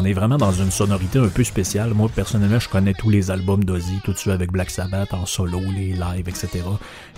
On 0.00 0.04
est 0.04 0.12
vraiment 0.12 0.38
dans 0.38 0.52
une 0.52 0.70
sonorité 0.70 1.18
un 1.18 1.26
peu 1.26 1.42
spéciale. 1.42 1.92
Moi 1.92 2.08
personnellement, 2.14 2.60
je 2.60 2.68
connais 2.68 2.94
tous 2.94 3.10
les 3.10 3.32
albums 3.32 3.64
d'Ozzy, 3.64 3.98
tout 4.04 4.12
de 4.12 4.16
suite 4.16 4.32
avec 4.32 4.52
Black 4.52 4.70
Sabbath 4.70 5.12
en 5.12 5.26
solo, 5.26 5.60
les 5.74 5.92
lives, 5.92 6.28
etc. 6.28 6.60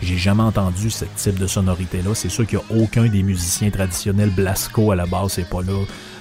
J'ai 0.01 0.17
jamais 0.17 0.45
entendu 0.45 0.89
ce 0.89 1.05
type 1.15 1.39
de 1.39 1.47
sonorité-là. 1.47 2.15
C'est 2.15 2.31
sûr 2.31 2.47
qu'il 2.47 2.59
n'y 2.59 2.81
a 2.81 2.83
aucun 2.83 3.07
des 3.07 3.23
musiciens 3.23 3.69
traditionnels 3.69 4.31
Blasco 4.31 4.93
à 4.93 4.97
la 4.97 5.05
base, 5.05 5.33
c'est 5.33 5.51
pas 5.51 5.61
là. 5.61 5.75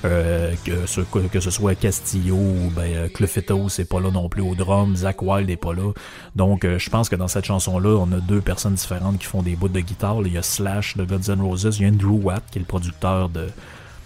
Euh, 0.04 0.54
que, 0.66 0.86
ce, 0.86 1.50
soit 1.50 1.76
Castillo 1.76 2.36
ou 2.36 2.72
ben, 2.76 2.94
euh, 2.94 3.08
Clufito, 3.08 3.70
c'est 3.70 3.88
pas 3.88 4.02
là 4.02 4.12
non 4.12 4.28
plus 4.28 4.42
au 4.42 4.54
drum, 4.54 4.98
Zach 4.98 5.22
Wild 5.22 5.50
est 5.50 5.56
pas 5.56 5.74
là. 5.74 5.94
Donc 6.36 6.66
euh, 6.66 6.78
je 6.78 6.90
pense 6.90 7.08
que 7.08 7.16
dans 7.16 7.30
cette 7.30 7.46
chanson-là, 7.46 7.96
on 8.02 8.12
a 8.12 8.20
deux 8.20 8.42
personnes 8.42 8.74
différentes 8.76 9.18
qui 9.18 9.28
font 9.28 9.44
des 9.44 9.56
bouts 9.56 9.70
de 9.70 9.80
guitare. 9.80 10.18
Il 10.26 10.34
y 10.34 10.38
a 10.38 10.44
Slash 10.44 10.98
de 10.98 11.06
Guns 11.06 11.34
N' 11.34 11.42
Roses, 11.42 11.78
il 11.80 11.84
y 11.84 11.86
a 11.86 11.90
Andrew 11.90 12.20
Watt 12.22 12.44
qui 12.52 12.60
est 12.60 12.62
le 12.62 12.66
producteur 12.66 13.30
de 13.30 13.48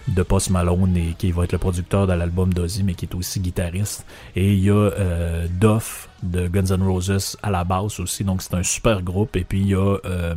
de 0.08 0.24
Post 0.24 0.50
Malone 0.50 0.98
et 0.98 1.16
qui 1.18 1.32
va 1.32 1.44
être 1.44 1.54
le 1.54 1.58
producteur 1.58 2.08
de 2.08 2.14
l'album 2.14 2.54
d'Ozzy, 2.54 2.84
mais 2.84 2.94
qui 2.94 3.06
est 3.06 3.16
aussi 3.16 3.40
guitariste. 3.40 4.06
Et 4.36 4.54
il 4.54 4.60
y 4.60 4.70
a 4.70 4.74
euh, 4.74 5.48
Duff 5.50 6.10
de 6.22 6.48
Guns 6.48 6.76
N' 6.76 6.84
Roses 6.84 7.38
à 7.42 7.52
la 7.52 7.64
basse 7.64 8.00
aussi, 8.00 8.24
donc 8.24 8.42
c'est 8.42 8.54
un 8.54 8.64
super 8.64 9.02
groupe. 9.02 9.36
Et 9.36 9.44
puis 9.44 9.62
il 9.62 9.68
y 9.68 9.76
a 9.76 9.98
euh, 10.06 10.36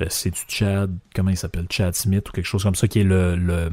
euh, 0.00 0.06
c'est-tu 0.08 0.44
Chad, 0.48 0.96
comment 1.14 1.30
il 1.30 1.36
s'appelle, 1.36 1.66
Chad 1.70 1.94
Smith 1.94 2.28
ou 2.28 2.32
quelque 2.32 2.46
chose 2.46 2.62
comme 2.62 2.74
ça, 2.74 2.88
qui 2.88 3.00
est 3.00 3.04
le, 3.04 3.36
le, 3.36 3.70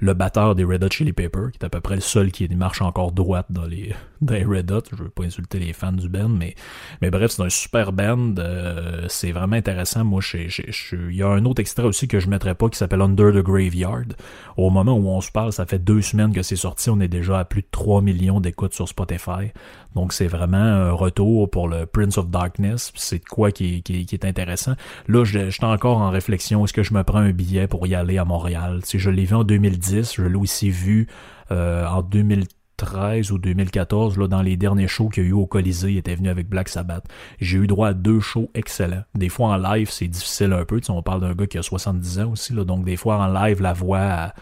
le 0.00 0.14
batteur 0.14 0.54
des 0.54 0.64
Red 0.64 0.84
Hot 0.84 0.90
Chili 0.90 1.12
Peppers, 1.12 1.52
qui 1.52 1.58
est 1.58 1.64
à 1.64 1.70
peu 1.70 1.80
près 1.80 1.94
le 1.94 2.00
seul 2.00 2.30
qui 2.30 2.48
marche 2.48 2.82
encore 2.82 3.12
droite 3.12 3.46
dans 3.50 3.64
les, 3.64 3.94
dans 4.20 4.34
Red 4.34 4.70
Hot. 4.70 4.82
Je 4.90 5.02
veux 5.02 5.08
pas 5.08 5.24
insulter 5.24 5.58
les 5.58 5.72
fans 5.72 5.92
du 5.92 6.08
band, 6.08 6.28
mais, 6.28 6.54
mais 7.00 7.10
bref, 7.10 7.30
c'est 7.30 7.42
un 7.42 7.48
super 7.48 7.92
band. 7.92 8.34
Euh, 8.38 9.06
c'est 9.08 9.32
vraiment 9.32 9.56
intéressant. 9.56 10.04
Moi, 10.04 10.20
il 10.32 11.14
y 11.14 11.22
a 11.22 11.28
un 11.28 11.44
autre 11.44 11.60
extrait 11.60 11.84
aussi 11.84 12.08
que 12.08 12.20
je 12.20 12.28
mettrais 12.28 12.54
pas 12.54 12.68
qui 12.68 12.78
s'appelle 12.78 13.00
Under 13.00 13.32
the 13.32 13.42
Graveyard. 13.42 14.08
Au 14.56 14.70
moment 14.70 14.94
où 14.94 15.08
on 15.08 15.20
se 15.20 15.30
parle, 15.30 15.52
ça 15.52 15.66
fait 15.66 15.78
deux 15.78 16.02
semaines 16.02 16.32
que 16.32 16.42
c'est 16.42 16.56
sorti. 16.56 16.90
On 16.90 17.00
est 17.00 17.08
déjà 17.08 17.38
à 17.38 17.44
plus 17.44 17.62
de 17.62 17.68
3 17.70 18.02
millions 18.02 18.40
d'écoutes 18.40 18.74
sur 18.74 18.88
Spotify. 18.88 19.52
Donc 19.94 20.12
c'est 20.12 20.26
vraiment 20.26 20.58
un 20.58 20.92
retour 20.92 21.50
pour 21.50 21.68
le 21.68 21.86
Prince 21.86 22.18
of 22.18 22.28
Darkness. 22.28 22.92
C'est 22.94 23.24
quoi 23.24 23.50
qui, 23.50 23.82
qui, 23.82 24.06
qui, 24.06 24.14
est 24.14 24.24
intéressant. 24.24 24.74
Là, 25.08 25.24
je, 25.24 25.37
suis 25.50 25.64
encore 25.64 25.98
en 25.98 26.10
réflexion. 26.10 26.64
Est-ce 26.64 26.72
que 26.72 26.82
je 26.82 26.94
me 26.94 27.02
prends 27.02 27.18
un 27.18 27.30
billet 27.30 27.66
pour 27.66 27.86
y 27.86 27.94
aller 27.94 28.18
à 28.18 28.24
Montréal? 28.24 28.80
Si 28.84 28.98
je 28.98 29.10
l'ai 29.10 29.24
vu 29.24 29.34
en 29.34 29.44
2010, 29.44 30.14
je 30.16 30.22
l'ai 30.22 30.36
aussi 30.36 30.70
vu 30.70 31.08
euh, 31.50 31.86
en 31.86 32.02
2013 32.02 33.32
ou 33.32 33.38
2014, 33.38 34.18
là, 34.18 34.28
dans 34.28 34.42
les 34.42 34.56
derniers 34.56 34.88
shows 34.88 35.08
qu'il 35.08 35.24
y 35.24 35.26
a 35.26 35.30
eu 35.30 35.32
au 35.32 35.46
Colisée, 35.46 35.92
il 35.92 35.98
était 35.98 36.14
venu 36.14 36.28
avec 36.28 36.48
Black 36.48 36.68
Sabbath. 36.68 37.04
J'ai 37.40 37.58
eu 37.58 37.66
droit 37.66 37.88
à 37.88 37.94
deux 37.94 38.20
shows 38.20 38.50
excellents. 38.54 39.04
Des 39.14 39.28
fois 39.28 39.48
en 39.48 39.56
live, 39.56 39.90
c'est 39.90 40.08
difficile 40.08 40.52
un 40.52 40.64
peu. 40.64 40.80
Tu 40.80 40.86
sais, 40.86 40.92
on 40.92 41.02
parle 41.02 41.20
d'un 41.20 41.34
gars 41.34 41.46
qui 41.46 41.58
a 41.58 41.62
70 41.62 42.20
ans 42.20 42.32
aussi, 42.32 42.52
donc 42.52 42.84
des 42.84 42.96
fois 42.96 43.18
en 43.18 43.26
live, 43.26 43.60
la 43.60 43.72
voix 43.72 44.32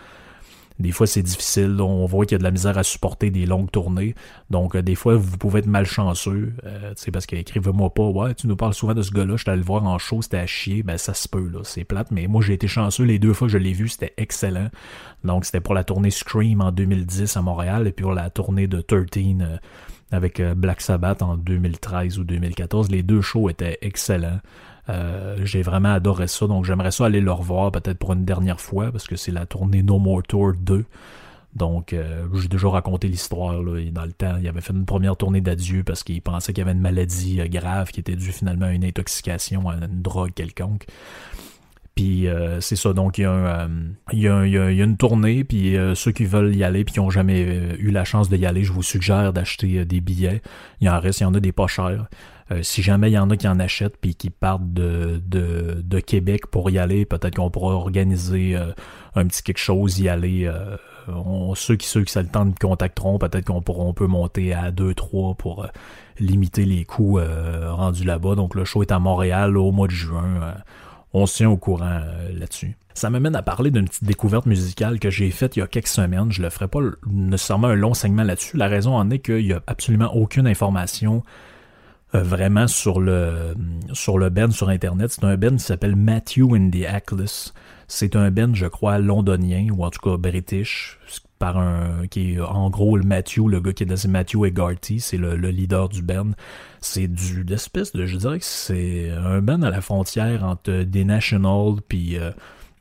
des 0.79 0.93
fois, 0.93 1.07
c'est 1.07 1.23
difficile. 1.23 1.81
On 1.81 2.05
voit 2.07 2.27
qu'il 2.27 2.35
y 2.35 2.37
a 2.37 2.39
de 2.39 2.45
la 2.45 2.51
misère 2.51 2.77
à 2.77 2.83
supporter 2.83 3.31
des 3.31 3.47
longues 3.47 3.71
tournées. 3.71 4.15
Donc, 4.51 4.77
euh, 4.77 4.83
des 4.83 4.95
fois, 4.95 5.17
vous 5.17 5.39
pouvez 5.39 5.61
être 5.61 5.67
malchanceux. 5.67 6.53
Euh, 6.65 6.93
parce 7.13 7.27
qu'écrivez-moi 7.27 7.95
pas, 7.95 8.07
ouais, 8.07 8.35
tu 8.35 8.47
nous 8.47 8.57
parles 8.57 8.75
souvent 8.75 8.95
de 8.95 9.03
ce 9.03 9.11
gars-là, 9.11 9.37
je 9.37 9.43
suis 9.43 9.51
allé 9.51 9.61
le 9.61 9.67
voir 9.67 9.85
en 9.85 9.99
show, 9.99 10.21
c'était 10.21 10.39
à 10.39 10.47
chier. 10.47 10.83
Ben, 10.83 10.99
ça 10.99 11.15
se 11.15 11.29
peut, 11.29 11.49
là. 11.49 11.61
C'est 11.65 11.85
plate. 11.85 12.11
Mais 12.11 12.27
moi, 12.27 12.43
j'ai 12.43 12.55
été 12.55 12.69
chanceux. 12.69 13.05
Les 13.05 13.19
deux 13.19 13.33
fois 13.33 13.49
que 13.49 13.53
je 13.53 13.59
l'ai 13.59 13.73
vu, 13.73 13.89
c'était 13.89 14.13
excellent. 14.17 14.69
Donc, 15.25 15.45
c'était 15.45 15.61
pour 15.61 15.75
la 15.75 15.85
tournée 15.85 16.11
Scream 16.11 16.61
en 16.61 16.73
2010 16.73 17.37
à 17.37 17.43
Montréal 17.43 17.87
et 17.87 17.93
puis 17.93 18.05
pour 18.05 18.15
la 18.15 18.31
tournée 18.31 18.67
de 18.67 18.81
13 18.81 19.07
euh, 19.17 19.57
avec 20.11 20.41
euh, 20.41 20.55
Black 20.55 20.81
Sabbath 20.81 21.23
en 21.23 21.37
2013 21.37 22.19
ou 22.19 22.25
2014. 22.25 22.91
Les 22.91 23.03
deux 23.03 23.23
shows 23.23 23.49
étaient 23.51 23.79
excellents. 23.81 24.41
Euh, 24.89 25.37
j'ai 25.43 25.63
vraiment 25.63 25.93
adoré 25.93 26.29
ça, 26.29 26.47
donc 26.47 26.65
j'aimerais 26.65 26.91
ça 26.91 27.07
aller 27.07 27.21
le 27.21 27.33
revoir 27.33 27.73
peut-être 27.73 27.99
pour 27.99 28.13
une 28.13 28.25
dernière 28.25 28.61
fois, 28.61 28.93
parce 28.93 29.07
que 29.07 29.17
c'est 29.17 29.33
la 29.33 29.47
tournée 29.47 29.83
No 29.83 29.99
More 29.99 30.23
Tour 30.23 30.53
2. 30.59 30.85
Donc, 31.55 31.95
euh, 31.95 32.27
j'ai 32.35 32.49
déjà 32.49 32.69
raconté 32.69 33.09
l'histoire. 33.09 33.55
Dans 33.55 34.05
le 34.05 34.13
temps, 34.13 34.37
il 34.39 34.47
avait 34.47 34.61
fait 34.61 34.75
une 34.75 34.85
première 34.85 35.17
tournée 35.17 35.41
d'adieu 35.41 35.83
parce 35.85 36.05
qu'il 36.05 36.21
pensait 36.21 36.53
qu'il 36.53 36.61
y 36.61 36.67
avait 36.67 36.77
une 36.77 36.83
maladie 36.83 37.41
euh, 37.41 37.49
grave 37.49 37.91
qui 37.91 38.01
était 38.01 38.15
due 38.15 38.31
finalement 38.31 38.67
à 38.67 38.73
une 38.73 38.85
intoxication, 38.85 39.69
à 39.71 39.77
une 39.77 40.03
drogue 40.03 40.33
quelconque. 40.35 40.87
Puis 41.95 42.27
c'est 42.61 42.77
ça, 42.77 42.93
donc 42.93 43.17
il 43.17 43.23
y, 43.23 43.27
a 43.27 43.65
une 44.85 44.97
tournée, 44.99 45.45
puis 45.45 45.77
ceux 45.95 46.13
qui 46.13 46.27
veulent 46.27 46.55
y 46.55 46.63
aller, 46.63 46.85
puis 46.85 46.93
qui 46.93 47.01
n'ont 47.01 47.09
jamais 47.09 47.41
eu 47.41 47.91
la 47.91 48.05
chance 48.05 48.29
de 48.29 48.37
y 48.37 48.45
aller, 48.45 48.65
je 48.65 48.73
vous 48.75 48.83
suggère 48.83 49.33
d'acheter 49.33 49.83
des 49.87 50.03
billets. 50.03 50.43
Il 50.83 50.89
y 50.89 50.91
en 50.91 51.01
reste, 51.01 51.21
il 51.21 51.23
y 51.23 51.27
en 51.27 51.33
a 51.33 51.41
des 51.41 51.53
pas 51.53 51.69
chers. 51.69 52.07
Euh, 52.53 52.63
si 52.63 52.83
jamais 52.83 53.11
il 53.11 53.15
y 53.15 53.19
en 53.19 53.29
a 53.31 53.37
qui 53.37 53.49
en 53.49 53.59
achètent 53.59 53.97
puis 53.97 54.15
qui 54.15 54.31
partent 54.31 54.73
de, 54.73 55.21
de, 55.27 55.83
de 55.83 56.01
Québec 56.01 56.47
pour 56.47 56.71
y 56.71 56.79
aller, 56.79 57.05
peut-être 57.05 57.37
qu'on 57.37 57.51
pourra 57.51 57.75
organiser 57.75 58.57
euh, 58.57 58.73
un 59.17 59.27
petit 59.27 59.43
quelque 59.43 59.59
chose, 59.59 59.99
y 59.99 60.09
aller. 60.09 60.47
Euh, 60.47 60.77
on, 61.09 61.55
ceux 61.55 61.77
qui 61.77 61.87
ceux 61.87 62.05
qui 62.05 62.13
ça 62.13 62.23
le 62.23 62.29
temps 62.29 62.49
contacteront, 62.61 63.19
peut-être 63.19 63.47
qu'on 63.47 63.63
pourra 63.63 63.85
on 63.85 63.95
peut 63.95 64.07
monter 64.07 64.53
à 64.53 64.71
2-3 64.71 65.37
pour 65.37 65.67
limiter 66.19 66.65
les 66.65 66.85
coûts 66.85 67.21
rendus 67.21 68.05
là-bas. 68.05 68.35
Donc 68.35 68.55
le 68.55 68.65
show 68.65 68.83
est 68.83 68.91
à 68.91 68.99
Montréal 68.99 69.57
au 69.57 69.71
mois 69.71 69.87
de 69.87 69.93
juin. 69.93 70.55
on 71.13 71.27
se 71.27 71.37
tient 71.37 71.51
au 71.51 71.57
courant 71.57 72.01
là-dessus. 72.33 72.77
Ça 72.95 73.09
m'amène 73.11 73.37
à 73.37 73.43
parler 73.43 73.71
d'une 73.71 73.85
petite 73.85 74.05
découverte 74.05 74.47
musicale 74.47 74.99
que 74.99 75.11
j'ai 75.11 75.31
faite 75.31 75.55
il 75.57 75.61
y 75.61 75.63
a 75.63 75.69
quelques 75.69 75.87
semaines. 75.87 76.33
Je 76.33 76.43
ne 76.43 76.49
ferai 76.49 76.67
pas 76.67 76.81
nécessairement 77.07 77.69
un 77.69 77.75
long 77.75 77.95
segment 77.95 78.25
là-dessus. 78.25 78.57
La 78.57 78.67
raison 78.67 78.97
en 78.97 79.11
est 79.11 79.21
qu'il 79.21 79.45
n'y 79.45 79.53
a 79.53 79.61
absolument 79.69 80.13
aucune 80.13 80.49
information 80.49 81.23
euh, 82.15 82.23
vraiment 82.23 82.69
sur 82.69 83.01
le 83.01 83.55
sur 83.93 84.19
le 84.19 84.31
band 84.31 84.51
sur 84.51 84.69
internet. 84.69 85.11
C'est 85.11 85.25
un 85.25 85.37
band 85.37 85.57
qui 85.57 85.65
s'appelle 85.65 85.97
Matthew 85.97 86.55
in 86.55 86.71
the 86.71 86.85
Atlas. 86.87 87.53
C'est 87.89 88.17
un 88.17 88.31
band, 88.31 88.55
je 88.55 88.67
crois, 88.67 88.99
londonien 88.99 89.69
ou 89.71 89.85
en 89.85 89.91
tout 89.91 90.01
cas 90.01 90.17
british, 90.17 90.99
par 91.39 91.59
un 91.59 92.07
qui 92.09 92.35
est 92.35 92.41
en 92.41 92.71
gros 92.71 92.97
le 92.97 93.05
Matthew, 93.05 93.49
le 93.49 93.61
gars 93.61 93.73
qui 93.73 93.83
est 93.83 93.87
dans 93.87 94.11
Matthew 94.11 94.47
Egarty, 94.47 95.01
c'est 95.01 95.17
le, 95.17 95.35
leader 95.35 95.89
du 95.89 96.03
band. 96.03 96.31
C'est 96.81 97.09
du 97.09 97.45
d'espèce 97.45 97.93
de, 97.93 98.07
je 98.07 98.17
dirais 98.17 98.39
que 98.39 98.45
c'est 98.45 99.11
un 99.11 99.41
band 99.41 99.63
à 99.63 99.71
la 99.71 99.81
frontière 99.81 100.45
entre 100.45 100.83
des 100.83 101.05
National 101.05 101.75
puis 101.89 102.19
euh, 102.19 102.31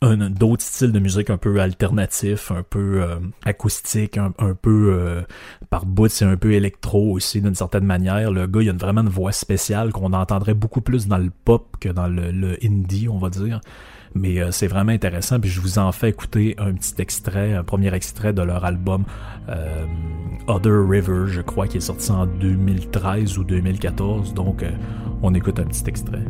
d'autres 0.02 0.64
styles 0.64 0.92
de 0.92 1.00
musique 1.00 1.30
un 1.30 1.38
peu 1.38 1.60
alternatifs, 1.60 2.52
un 2.52 2.64
peu 2.64 3.02
euh, 3.02 3.16
acoustique, 3.46 4.18
un, 4.18 4.32
peu 4.32 4.94
euh, 4.94 5.22
par 5.70 5.86
bout, 5.86 6.10
c'est 6.10 6.26
un 6.26 6.38
peu 6.38 6.54
électro 6.54 7.12
aussi 7.12 7.42
d'une 7.42 7.56
certaine 7.56 7.86
manière. 7.86 8.32
Le 8.32 8.48
gars, 8.48 8.62
il 8.62 8.70
a 8.70 8.74
vraiment 8.74 9.02
une 9.02 9.10
voix 9.10 9.32
spéciale 9.32 9.92
qu'on 9.92 10.14
entendrait 10.14 10.54
beaucoup 10.54 10.82
plus 10.82 11.08
dans 11.08 11.18
le 11.18 11.32
pop 11.46 11.78
que 11.80 11.90
dans 11.90 12.08
le, 12.08 12.58
indie, 12.64 13.08
on 13.10 13.18
va 13.18 13.30
dire. 13.30 13.62
Mais 14.14 14.40
euh, 14.40 14.52
c'est 14.52 14.68
vraiment 14.68 14.92
intéressant, 14.92 15.40
puis 15.40 15.50
je 15.50 15.60
vous 15.60 15.78
en 15.78 15.92
fais 15.92 16.10
écouter 16.10 16.56
un 16.58 16.74
petit 16.74 17.02
extrait, 17.02 17.54
un 17.54 17.64
premier 17.64 17.94
extrait 17.94 18.32
de 18.32 18.42
leur 18.42 18.64
album 18.64 19.04
Other 20.48 20.88
River, 20.88 21.26
je 21.28 21.42
crois, 21.42 21.68
qui 21.68 21.78
est 21.78 21.82
sorti 21.82 22.12
en 22.12 22.26
2013 22.26 23.38
ou 23.38 23.44
2014. 23.44 24.34
Donc, 24.34 24.64
on 25.22 25.34
écoute 25.34 25.60
un 25.60 25.66
petit 25.66 25.84
extrait. 25.88 26.24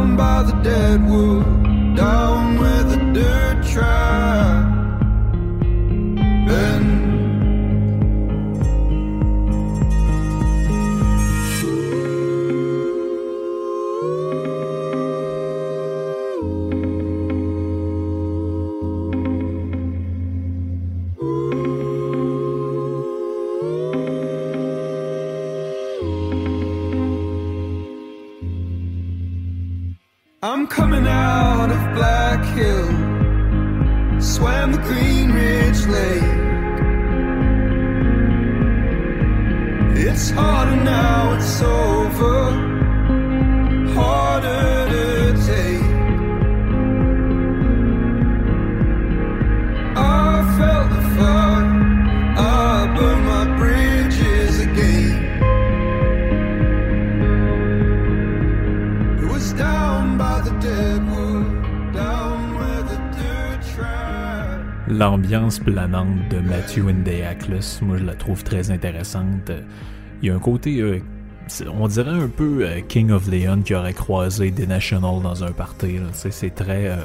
down 0.00 0.16
by 0.16 0.42
the 0.42 0.52
dead 0.62 1.06
wood, 1.10 1.44
down 1.94 2.58
where 2.58 2.84
the 2.84 2.96
dirt 3.12 3.66
tries. 3.66 4.29
De 65.90 66.38
Matthew 66.38 66.88
Indiaclus, 66.88 67.80
moi 67.82 67.96
je 67.96 68.04
la 68.04 68.14
trouve 68.14 68.44
très 68.44 68.70
intéressante. 68.70 69.50
Il 70.22 70.28
y 70.28 70.30
a 70.30 70.36
un 70.36 70.38
côté, 70.38 70.78
euh, 70.80 71.00
on 71.80 71.88
dirait 71.88 72.10
un 72.10 72.28
peu 72.28 72.64
euh, 72.64 72.80
King 72.86 73.10
of 73.10 73.26
Leon 73.26 73.62
qui 73.62 73.74
aurait 73.74 73.92
croisé 73.92 74.52
des 74.52 74.68
National 74.68 75.20
dans 75.20 75.42
un 75.42 75.50
party. 75.50 75.96
C'est 76.12 76.54
très... 76.54 76.86
Euh, 76.86 76.96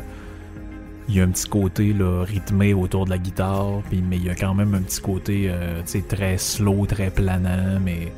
il 1.10 1.16
y 1.16 1.20
a 1.20 1.24
un 1.24 1.30
petit 1.30 1.48
côté 1.48 1.96
rythmé 2.00 2.76
autour 2.76 3.06
de 3.06 3.10
la 3.10 3.18
guitare, 3.18 3.82
mais 3.92 4.18
il 4.18 4.26
y 4.26 4.30
a 4.30 4.36
quand 4.36 4.54
même 4.54 4.76
un 4.76 4.82
petit 4.82 5.02
côté 5.02 5.52
très 6.08 6.40
slow, 6.40 6.88
très 6.88 7.12
planant, 7.12 7.80
mais 7.84 8.12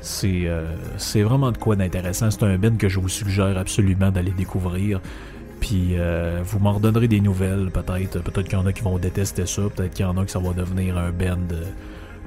c'est 0.00 1.22
vraiment 1.22 1.52
de 1.52 1.58
quoi 1.58 1.76
d'intéressant. 1.76 2.32
C'est 2.32 2.42
un 2.42 2.58
band 2.58 2.74
que 2.76 2.88
je 2.88 2.98
vous 2.98 3.08
suggère 3.08 3.56
absolument 3.56 4.10
d'aller 4.10 4.32
découvrir. 4.32 5.00
Puis 5.64 5.96
euh, 5.96 6.42
vous 6.44 6.58
m'en 6.58 6.74
redonnerez 6.74 7.08
des 7.08 7.22
nouvelles, 7.22 7.70
peut-être. 7.72 8.22
Peut-être 8.22 8.44
qu'il 8.44 8.58
y 8.58 8.60
en 8.60 8.66
a 8.66 8.72
qui 8.74 8.82
vont 8.82 8.98
détester 8.98 9.46
ça. 9.46 9.62
Peut-être 9.74 9.94
qu'il 9.94 10.04
y 10.04 10.06
en 10.06 10.14
a 10.18 10.22
que 10.26 10.30
ça 10.30 10.38
va 10.38 10.52
devenir 10.52 10.98
un 10.98 11.10
band, 11.10 11.38
euh, 11.52 11.64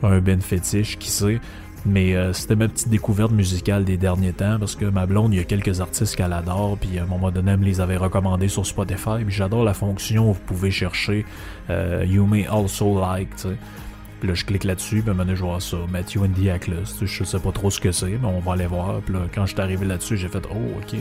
un 0.01 0.20
band 0.22 0.41
fétiche, 0.41 0.98
qui 0.98 1.12
sait. 1.12 1.39
Mais 1.86 2.15
euh, 2.15 2.34
c'était 2.34 2.56
ma 2.56 2.67
petite 2.67 2.89
découverte 2.89 3.32
musicale 3.32 3.86
des 3.86 3.96
derniers 3.96 4.34
temps 4.34 4.58
parce 4.58 4.75
que 4.75 4.86
ma 4.86 5.06
blonde, 5.06 5.36
il 5.36 5.38
y 5.38 5.39
a 5.39 5.44
quelques 5.44 5.82
artistes 5.82 6.15
qu'elle 6.15 6.34
adore, 6.34 6.79
puis 6.79 6.98
à 6.98 7.03
un 7.03 7.06
moment 7.06 7.29
donné, 7.29 7.51
elle 7.51 7.60
me 7.60 7.65
les 7.65 7.79
avait 7.79 7.98
recommandés 7.98 8.48
sur 8.48 8.65
Spotify. 8.65 9.24
Puis 9.24 9.36
j'adore 9.36 9.63
la 9.63 9.75
fonction 9.75 10.32
où 10.32 10.34
vous 10.34 10.41
pouvez 10.48 10.72
chercher 10.72 11.24
You 11.70 12.25
May 12.25 12.48
Also 12.48 13.00
Like, 13.00 13.36
tu 13.36 13.50
sais. 13.50 13.58
Puis 14.20 14.29
là, 14.29 14.34
je 14.34 14.46
clique 14.46 14.63
là-dessus, 14.63 15.03
puis 15.03 15.13
maintenant, 15.13 15.36
je 15.36 15.44
vois 15.44 15.60
ça. 15.60 15.77
Matthew 15.91 16.24
and 16.24 16.29
the 16.29 17.06
Je 17.06 17.24
sais 17.24 17.39
pas 17.39 17.51
trop 17.51 17.70
ce 17.70 17.79
que 17.79 17.91
c'est, 17.91 18.17
mais 18.20 18.25
on 18.27 18.39
va 18.39 18.53
aller 18.53 18.65
voir. 18.65 19.00
Puis 19.01 19.13
là, 19.13 19.20
quand 19.32 19.46
je 19.46 19.53
suis 19.53 19.62
arrivé 19.62 19.86
là-dessus, 19.86 20.17
j'ai 20.17 20.27
fait 20.27 20.44
Oh, 20.51 20.79
ok. 20.79 21.00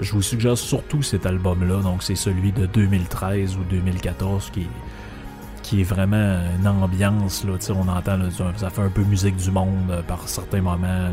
Je 0.00 0.12
vous 0.12 0.22
suggère 0.22 0.56
surtout 0.56 1.02
cet 1.02 1.26
album-là. 1.26 1.80
Donc, 1.82 2.02
c'est 2.02 2.14
celui 2.14 2.52
de 2.52 2.66
2013 2.66 3.56
ou 3.56 3.64
2014 3.64 4.50
qui, 4.50 5.80
est 5.80 5.84
vraiment 5.84 6.38
une 6.58 6.66
ambiance. 6.66 7.44
Là, 7.44 7.52
on 7.70 7.88
entend, 7.88 8.18
ça 8.56 8.70
fait 8.70 8.82
un 8.82 8.90
peu 8.90 9.02
musique 9.04 9.36
du 9.36 9.50
monde 9.50 9.90
euh, 9.90 10.02
par 10.02 10.28
certains 10.28 10.60
moments. 10.60 11.08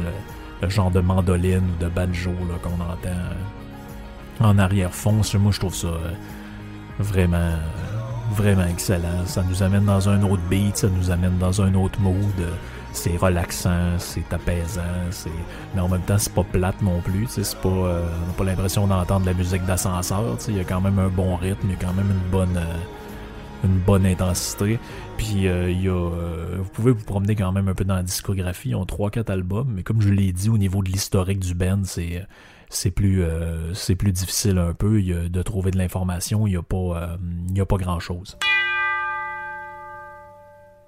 Le, 0.62 0.70
genre 0.70 0.92
de 0.92 1.00
mandoline 1.00 1.64
ou 1.64 1.84
de 1.84 1.90
banjo 1.90 2.32
qu'on 2.62 2.74
entend 2.74 3.08
euh, 3.08 3.34
en 4.42 4.58
arrière-fond. 4.58 5.22
Moi, 5.40 5.52
je 5.52 5.60
trouve 5.60 5.76
ça 5.76 5.88
euh, 5.88 6.12
vraiment 7.00 7.56
vraiment 8.36 8.66
excellent. 8.66 9.26
Ça 9.26 9.44
nous 9.48 9.64
amène 9.64 9.86
dans 9.86 10.10
un 10.10 10.22
autre 10.24 10.42
beat, 10.50 10.78
ça 10.78 10.88
nous 10.88 11.10
amène 11.10 11.38
dans 11.38 11.62
un 11.62 11.74
autre 11.74 12.00
mood. 12.00 12.16
C'est 12.92 13.18
relaxant, 13.18 13.98
c'est 13.98 14.34
apaisant, 14.34 14.82
c'est 15.12 15.30
mais 15.76 15.82
en 15.82 15.88
même 15.88 16.02
temps 16.02 16.18
c'est 16.18 16.34
pas 16.34 16.44
plate 16.44 16.82
non 16.82 17.02
plus. 17.02 17.28
C'est 17.28 17.56
pas, 17.58 17.70
euh, 17.70 18.10
on 18.24 18.28
n'a 18.28 18.34
pas 18.34 18.44
l'impression 18.44 18.88
d'entendre 18.88 19.22
de 19.22 19.32
la 19.32 19.36
musique 19.36 19.66
d'ascenseur. 19.66 20.38
Il 20.48 20.58
y 20.58 20.60
a 20.60 20.64
quand 20.64 20.82
même 20.82 21.00
un 21.00 21.10
bon 21.10 21.36
rythme, 21.36 21.68
il 21.68 21.72
y 21.72 21.74
a 21.74 21.78
quand 21.78 21.94
même 21.94 22.10
une 22.10 22.32
bonne, 22.32 22.58
euh, 22.58 23.64
une 23.64 23.78
bonne 23.80 24.06
intensité. 24.06 24.80
Puis 25.18 25.48
euh, 25.48 25.72
y 25.72 25.88
a, 25.88 26.10
vous 26.58 26.70
pouvez 26.74 26.92
vous 26.92 27.06
promener 27.06 27.36
quand 27.36 27.52
même 27.52 27.68
un 27.68 27.74
peu 27.74 27.86
dans 27.86 27.96
la 27.96 28.04
discographie. 28.04 28.70
Ils 28.70 28.76
ont 28.76 28.86
3-4 28.86 29.32
albums, 29.32 29.72
mais 29.76 29.84
comme 29.84 30.02
je 30.02 30.10
l'ai 30.10 30.32
dit 30.32 30.50
au 30.50 30.58
niveau 30.58 30.82
de 30.82 30.90
l'historique 30.90 31.40
du 31.40 31.54
band, 31.54 31.82
c'est 31.84 32.26
c'est 32.70 32.92
plus 32.92 33.24
euh, 33.24 33.74
c'est 33.74 33.96
plus 33.96 34.12
difficile 34.12 34.60
un 34.60 34.74
peu 34.74 35.02
de 35.02 35.42
trouver 35.42 35.72
de 35.72 35.78
l'information. 35.78 36.48
Il 36.48 36.52
n'y 36.52 36.58
a 36.58 36.62
pas 36.62 36.78
euh, 36.78 37.18
il 37.50 37.60
a 37.60 37.66
pas 37.66 37.78
grand 37.78 38.00
chose. 38.00 38.38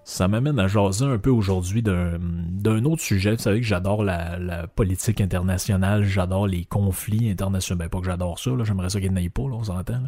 Ça 0.04 0.28
m'amène 0.28 0.60
à 0.60 0.68
jaser 0.68 1.06
un 1.06 1.20
peu 1.20 1.30
aujourd'hui 1.30 1.84
d'un 1.84 2.86
autre 2.86 3.02
sujet. 3.02 3.36
Vous 3.36 3.42
savez 3.42 3.62
que 3.62 3.66
j'adore 3.68 4.04
la, 4.04 4.68
politique 4.76 5.22
internationale, 5.22 6.04
j'adore 6.04 6.48
les 6.48 6.66
conflits 6.66 7.30
internationaux. 7.30 7.80
Ben, 7.80 7.90
pas 7.90 8.00
que 8.00 8.06
j'adore 8.06 8.40
ça, 8.40 8.52
j'aimerais 8.64 8.90
ça 8.90 9.00
qu'il 9.00 9.14
n'y 9.14 9.26
ait 9.26 9.30
pas, 9.30 9.44
là, 9.44 9.56
on 9.56 9.64
s'entend. 9.64 10.02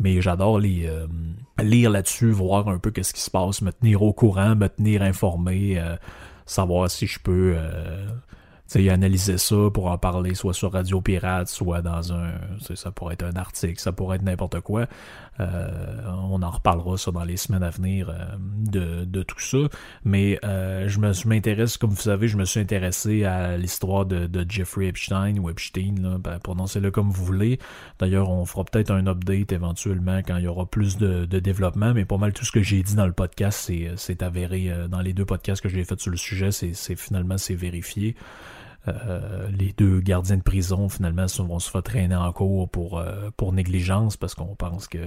Mais 0.00 0.20
j'adore 0.20 0.58
les 0.58 0.86
euh, 0.86 1.06
lire 1.62 1.90
là-dessus, 1.90 2.30
voir 2.30 2.68
un 2.68 2.78
peu 2.78 2.90
qu'est-ce 2.90 3.14
qui 3.14 3.20
se 3.20 3.30
passe, 3.30 3.62
me 3.62 3.72
tenir 3.72 4.02
au 4.02 4.12
courant, 4.12 4.56
me 4.56 4.68
tenir 4.68 5.02
informé, 5.02 5.80
savoir 6.44 6.90
si 6.90 7.06
je 7.06 7.20
peux 7.20 7.56
sais, 8.66 8.88
analyser 8.88 9.38
ça 9.38 9.56
pour 9.72 9.86
en 9.86 9.98
parler 9.98 10.34
soit 10.34 10.54
sur 10.54 10.72
Radio 10.72 11.00
Pirate, 11.00 11.48
soit 11.48 11.82
dans 11.82 12.12
un. 12.12 12.32
Ça 12.74 12.90
pourrait 12.90 13.14
être 13.14 13.24
un 13.24 13.36
article, 13.36 13.78
ça 13.78 13.92
pourrait 13.92 14.16
être 14.16 14.22
n'importe 14.22 14.60
quoi. 14.60 14.86
Euh, 15.40 15.68
on 16.30 16.42
en 16.42 16.50
reparlera 16.50 16.96
ça 16.96 17.10
dans 17.10 17.24
les 17.24 17.36
semaines 17.36 17.62
à 17.62 17.70
venir 17.70 18.08
euh, 18.08 18.14
de, 18.38 19.04
de, 19.04 19.22
tout 19.22 19.40
ça. 19.40 19.58
Mais 20.04 20.38
euh, 20.44 20.88
je 20.88 21.28
m'intéresse, 21.28 21.76
comme 21.76 21.90
vous 21.90 22.00
savez, 22.00 22.28
je 22.28 22.36
me 22.36 22.44
suis 22.44 22.60
intéressé 22.60 23.24
à 23.24 23.56
l'histoire 23.56 24.06
de, 24.06 24.28
Jeffrey 24.48 24.86
Epstein 24.86 25.38
ou 25.38 25.50
Epstein, 25.50 26.18
ben, 26.18 26.38
prononcez-le 26.38 26.90
comme 26.90 27.10
vous 27.10 27.24
voulez. 27.24 27.58
D'ailleurs, 27.98 28.30
on 28.30 28.44
fera 28.44 28.64
peut-être 28.64 28.90
un 28.90 29.06
update 29.06 29.52
éventuellement 29.52 30.18
quand 30.18 30.36
il 30.36 30.44
y 30.44 30.48
aura 30.48 30.66
plus 30.66 30.96
de, 30.96 31.24
de 31.24 31.40
développement, 31.40 31.92
mais 31.94 32.04
pas 32.04 32.16
mal 32.16 32.32
tout 32.32 32.44
ce 32.44 32.52
que 32.52 32.62
j'ai 32.62 32.82
dit 32.82 32.94
dans 32.94 33.06
le 33.06 33.12
podcast, 33.12 33.70
c'est 33.96 34.22
avéré. 34.22 34.72
dans 34.88 35.00
les 35.00 35.12
deux 35.12 35.24
podcasts 35.24 35.62
que 35.62 35.68
j'ai 35.68 35.84
fait 35.84 35.98
sur 36.00 36.10
le 36.10 36.16
sujet, 36.16 36.50
c'est 36.52 36.96
finalement 36.96 37.38
c'est 37.38 37.54
vérifié. 37.54 38.14
Euh, 38.88 39.48
les 39.50 39.72
deux 39.76 40.00
gardiens 40.00 40.36
de 40.36 40.42
prison 40.42 40.88
finalement 40.88 41.26
vont 41.38 41.58
se 41.58 41.70
faire 41.70 41.82
traîner 41.82 42.14
en 42.14 42.32
cours 42.32 42.68
pour, 42.68 42.98
euh, 42.98 43.30
pour 43.36 43.52
négligence 43.52 44.16
parce 44.16 44.34
qu'on 44.34 44.54
pense 44.54 44.86
que 44.86 44.98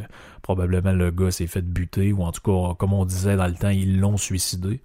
probablement 0.42 0.92
le 0.92 1.12
gars 1.12 1.32
s'est 1.32 1.48
fait 1.48 1.62
buter 1.62 2.12
ou 2.12 2.24
en 2.24 2.32
tout 2.32 2.42
cas 2.42 2.76
comme 2.76 2.94
on 2.94 3.06
disait 3.06 3.38
dans 3.38 3.48
le 3.48 3.54
temps 3.54 3.70
ils 3.70 4.00
l'ont 4.00 4.18
suicidé. 4.18 4.82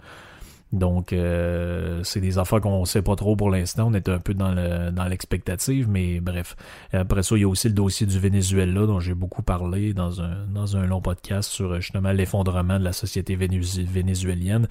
Donc, 0.75 1.13
euh, 1.13 2.03
c'est 2.03 2.21
des 2.21 2.39
affaires 2.39 2.61
qu'on 2.61 2.85
sait 2.85 3.01
pas 3.01 3.15
trop 3.15 3.37
pour 3.37 3.49
l'instant. 3.49 3.87
On 3.89 3.95
est 3.95 4.09
un 4.09 4.19
peu 4.19 4.35
dans 4.35 4.53
le 4.53 4.91
dans 4.91 5.05
l'expectative, 5.05 5.89
mais 5.89 6.21
bref. 6.21 6.57
Après 6.93 7.23
ça, 7.23 7.37
il 7.37 7.43
y 7.43 7.45
a 7.45 7.49
aussi 7.49 7.69
le 7.69 7.75
dossier 7.75 8.07
du 8.07 8.19
Venezuela 8.19 8.87
dont 8.87 8.99
j'ai 8.99 9.15
beaucoup 9.15 9.43
parlé 9.43 9.95
dans 9.95 10.21
un 10.21 10.47
dans 10.53 10.77
un 10.77 10.85
long 10.87 11.01
podcast 11.01 11.49
sur 11.49 11.81
justement 11.81 12.11
l'effondrement 12.11 12.81
de 12.81 12.85
la 12.85 12.93
société 12.93 13.37
vénézuélienne. 13.37 14.67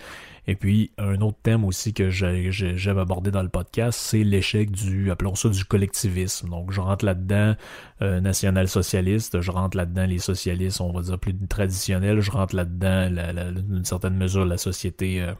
Et 0.46 0.56
puis, 0.56 0.92
un 0.98 1.22
autre 1.22 1.38
thème 1.42 1.63
aussi 1.63 1.94
que 1.94 2.10
j'aime 2.10 2.98
aborder 2.98 3.32
dans 3.32 3.44
le 3.44 3.50
podcast, 3.50 3.98
c'est 3.98 4.24
l'échec 4.24 4.72
du, 4.72 5.10
appelons 5.10 5.36
ça 5.36 5.48
du 5.48 5.63
collectivisme. 5.63 6.50
Donc, 6.50 6.72
je 6.72 6.82
rentre 6.82 7.06
là-dedans 7.06 7.56
euh, 8.02 8.20
national-socialiste, 8.20 9.39
je 9.39 9.52
rentre 9.52 9.78
là-dedans 9.78 10.06
les 10.06 10.20
socialistes, 10.20 10.82
on 10.82 10.92
va 10.92 11.02
dire 11.02 11.18
plus 11.18 11.34
traditionnels, 11.48 12.20
je 12.20 12.32
rentre 12.32 12.56
là-dedans, 12.56 13.10
d'une 13.54 13.86
certaine 13.86 14.18
mesure, 14.18 14.44
la 14.44 14.58
société 14.58 15.22
euh, 15.22 15.34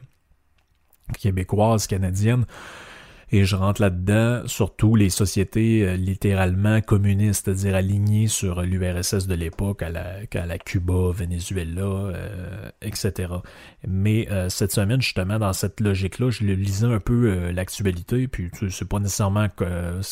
québécoise, 1.18 1.88
canadienne. 1.88 2.46
Et 3.34 3.46
je 3.46 3.56
rentre 3.56 3.82
là-dedans 3.82 4.44
surtout 4.46 4.96
les 4.96 5.10
sociétés 5.10 5.82
euh, 5.82 5.96
littéralement 5.96 6.82
communistes, 6.82 7.46
c'est-à-dire 7.46 7.74
alignées 7.74 8.28
sur 8.28 8.62
l'URSS 8.62 9.26
de 9.26 9.34
l'époque, 9.34 9.82
à 9.82 9.90
la, 9.90 10.58
Cuba, 10.60 11.10
Venezuela, 11.12 11.82
euh, 11.82 12.70
etc. 12.84 13.34
Mais 13.88 14.28
euh, 14.30 14.50
cette 14.50 14.72
semaine, 14.72 15.02
justement, 15.02 15.40
dans 15.40 15.52
cette 15.52 15.80
logique-là, 15.80 16.30
je 16.30 16.44
lisais 16.44 16.86
un 16.86 17.00
peu 17.00 17.50
l'actualité, 17.50 18.28
puis 18.28 18.52
c'est 18.70 18.88
pas 18.88 19.00
nécessairement 19.00 19.50
que, 19.50 19.66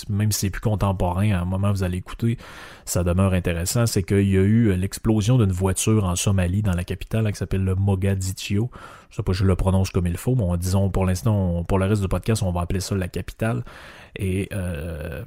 même 0.10 0.32
si 0.32 0.40
c'est 0.40 0.50
plus 0.50 0.62
contemporain, 0.62 1.30
à 1.30 1.42
un 1.42 1.46
moment 1.46 1.72
vous 1.72 1.84
allez 1.84 2.00
écouter, 2.00 2.40
ça 2.86 3.04
demeure 3.04 3.34
intéressant, 3.34 3.86
c'est 3.86 4.02
qu'il 4.02 4.30
y 4.30 4.38
a 4.38 4.42
eu 4.42 4.74
l'explosion 4.74 5.38
d'une 5.38 5.52
voiture 5.52 6.06
en 6.06 6.16
Somalie, 6.16 6.64
dans 6.64 6.74
la 6.74 6.84
capitale, 6.84 7.32
qui 7.32 7.38
s'appelle 7.38 7.64
le 7.64 7.76
Mogadiscio 7.76 8.72
je 9.12 9.18
sais 9.18 9.24
pas, 9.24 9.34
je 9.34 9.44
le 9.44 9.56
prononce 9.56 9.90
comme 9.90 10.08
il 10.08 10.18
faut, 10.18 10.36
mais 10.36 10.58
disons 10.58 10.90
pour 10.90 11.06
l'instant, 11.06 11.64
pour 11.66 11.78
le 11.80 11.86
reste 11.86 12.02
du 12.02 12.08
podcast, 12.08 12.44
on 12.44 12.52
va 12.52 12.62
appeler 12.62 12.80
ça 12.80 12.96
la 12.96 13.10
capitale. 13.10 13.64
Et 14.18 14.50
euh, 14.54 15.24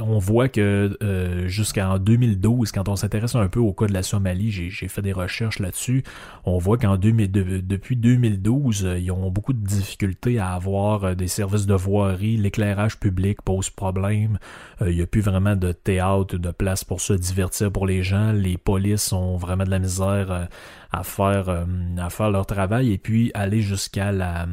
on 0.00 0.18
voit 0.18 0.48
que 0.48 0.96
euh, 1.02 1.46
jusqu'en 1.46 1.98
2012, 1.98 2.72
quand 2.72 2.88
on 2.88 2.96
s'intéresse 2.96 3.34
un 3.34 3.48
peu 3.48 3.60
au 3.60 3.72
cas 3.72 3.86
de 3.86 3.92
la 3.92 4.02
Somalie, 4.02 4.50
j'ai 4.50 4.88
fait 4.88 5.02
des 5.02 5.12
recherches 5.12 5.58
là-dessus, 5.58 6.02
on 6.44 6.58
voit 6.58 6.78
qu'en 6.78 6.96
depuis 6.96 7.96
2012, 7.96 8.88
ils 8.98 9.10
ont 9.10 9.30
beaucoup 9.30 9.52
de 9.52 9.64
difficultés 9.64 10.38
à 10.38 10.52
avoir 10.52 11.04
euh, 11.04 11.14
des 11.14 11.28
services 11.28 11.66
de 11.66 11.74
voirie, 11.74 12.36
l'éclairage 12.36 12.98
public 12.98 13.42
pose 13.42 13.68
problème, 13.70 14.38
il 14.80 14.94
n'y 14.94 15.02
a 15.02 15.06
plus 15.06 15.20
vraiment 15.20 15.56
de 15.56 15.72
théâtre, 15.72 16.36
de 16.36 16.50
place 16.50 16.84
pour 16.84 17.00
se 17.00 17.12
divertir 17.12 17.70
pour 17.70 17.86
les 17.86 18.02
gens, 18.02 18.32
les 18.32 18.56
polices 18.56 19.12
ont 19.12 19.36
vraiment 19.36 19.64
de 19.64 19.70
la 19.70 19.78
misère 19.78 20.48
à 20.92 21.02
faire, 21.02 21.66
à 21.98 22.10
faire 22.10 22.30
leur 22.30 22.46
travail. 22.46 22.92
Et 22.92 22.98
puis 22.98 23.30
aller 23.34 23.60
jusqu'à 23.60 24.12
la 24.12 24.46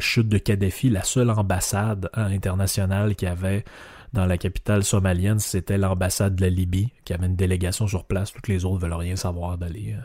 chute 0.00 0.28
de 0.28 0.38
Kadhafi, 0.38 0.90
la 0.90 1.02
seule 1.02 1.30
ambassade 1.30 2.08
internationale 2.14 2.87
qui 3.16 3.26
avait 3.26 3.64
dans 4.12 4.26
la 4.26 4.38
capitale 4.38 4.84
somalienne, 4.84 5.38
c'était 5.38 5.78
l'ambassade 5.78 6.34
de 6.36 6.42
la 6.42 6.48
Libye, 6.48 6.92
qui 7.04 7.12
avait 7.12 7.26
une 7.26 7.36
délégation 7.36 7.86
sur 7.86 8.04
place. 8.04 8.32
Toutes 8.32 8.48
les 8.48 8.64
autres 8.64 8.80
veulent 8.80 8.94
rien 8.94 9.16
savoir 9.16 9.58
d'aller 9.58 9.94
euh, 9.96 10.02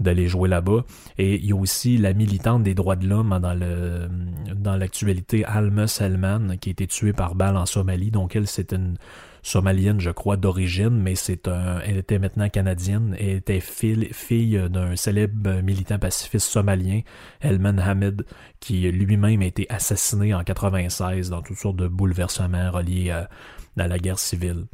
d'aller 0.00 0.28
jouer 0.28 0.48
là-bas. 0.48 0.84
Et 1.18 1.36
il 1.36 1.46
y 1.46 1.52
a 1.52 1.56
aussi 1.56 1.98
la 1.98 2.12
militante 2.12 2.62
des 2.62 2.74
droits 2.74 2.96
de 2.96 3.06
l'homme 3.06 3.38
dans 3.40 3.54
le 3.54 4.08
dans 4.54 4.76
l'actualité, 4.76 5.44
Alma 5.44 5.86
Selman, 5.86 6.56
qui 6.60 6.70
a 6.70 6.72
été 6.72 6.86
tuée 6.86 7.12
par 7.12 7.34
balle 7.34 7.56
en 7.56 7.66
Somalie. 7.66 8.10
Donc 8.10 8.36
elle, 8.36 8.46
c'est 8.46 8.72
une 8.72 8.96
somalienne, 9.42 10.00
je 10.00 10.10
crois, 10.10 10.36
d'origine, 10.36 10.90
mais 10.90 11.14
c'est 11.14 11.48
un, 11.48 11.80
elle 11.80 11.98
était 11.98 12.18
maintenant 12.18 12.48
canadienne. 12.48 13.16
Elle 13.18 13.36
était 13.36 13.60
fille, 13.60 14.60
d'un 14.70 14.96
célèbre 14.96 15.62
militant 15.62 15.98
pacifiste 15.98 16.48
somalien, 16.48 17.00
Elman 17.40 17.78
Hamid, 17.78 18.24
qui 18.60 18.90
lui-même 18.90 19.42
a 19.42 19.46
été 19.46 19.66
assassiné 19.68 20.34
en 20.34 20.44
96 20.44 21.30
dans 21.30 21.42
toutes 21.42 21.58
sortes 21.58 21.76
de 21.76 21.88
bouleversements 21.88 22.70
reliés 22.70 23.10
à, 23.10 23.28
la 23.76 23.98
guerre 23.98 24.18
civile. 24.18 24.66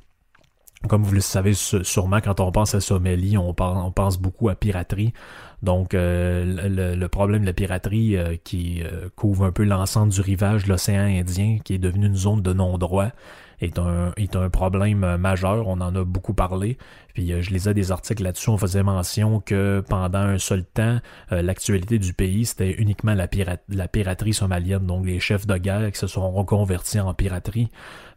Comme 0.89 1.03
vous 1.03 1.15
le 1.15 1.21
savez 1.21 1.55
sûrement, 1.55 2.21
quand 2.21 2.41
on 2.41 2.53
pense 2.53 2.75
à 2.75 2.81
Somalie, 2.81 3.39
on 3.39 3.55
pense 3.55 4.19
beaucoup 4.19 4.51
à 4.51 4.55
piraterie. 4.55 5.15
Donc, 5.63 5.95
le, 5.95 6.95
le, 6.95 7.09
problème 7.09 7.43
de 7.43 7.47
la 7.47 7.55
piraterie 7.55 8.17
qui 8.45 8.83
couvre 9.17 9.47
un 9.47 9.53
peu 9.53 9.65
l'ensemble 9.65 10.13
du 10.13 10.21
rivage 10.21 10.65
de 10.65 10.69
l'océan 10.69 11.05
Indien, 11.05 11.59
qui 11.65 11.75
est 11.75 11.79
devenu 11.79 12.07
une 12.07 12.17
zone 12.17 12.43
de 12.43 12.53
non-droit, 12.53 13.13
est 13.61 13.79
un, 13.79 14.13
est 14.17 14.37
un 14.37 14.51
problème 14.51 15.17
majeur. 15.17 15.69
On 15.69 15.81
en 15.81 15.95
a 15.95 16.05
beaucoup 16.05 16.35
parlé. 16.35 16.79
Puis 17.15 17.33
euh, 17.33 17.41
je 17.41 17.51
lisais 17.51 17.75
des 17.75 17.93
articles 17.93 18.25
là-dessus, 18.25 18.51
on 18.51 18.59
faisait 18.59 18.83
mention 18.83 19.41
que 19.41 19.83
pendant 19.89 20.19
un 20.19 20.39
seul 20.39 20.65
temps, 20.65 20.99
euh, 21.31 21.43
l'actualité 21.43 21.99
du 22.01 22.13
pays, 22.13 22.45
c'était 22.45 22.73
uniquement 22.73 23.15
la, 23.15 23.29
la 23.69 23.89
piraterie 23.89 24.35
somalienne, 24.35 24.85
donc 24.85 25.07
les 25.07 25.21
chefs 25.21 25.47
de 25.47 25.57
guerre 25.57 25.91
qui 25.93 25.99
se 25.99 26.09
sont 26.09 26.31
reconvertis 26.33 26.99
en 26.99 27.15
piraterie. 27.15 27.71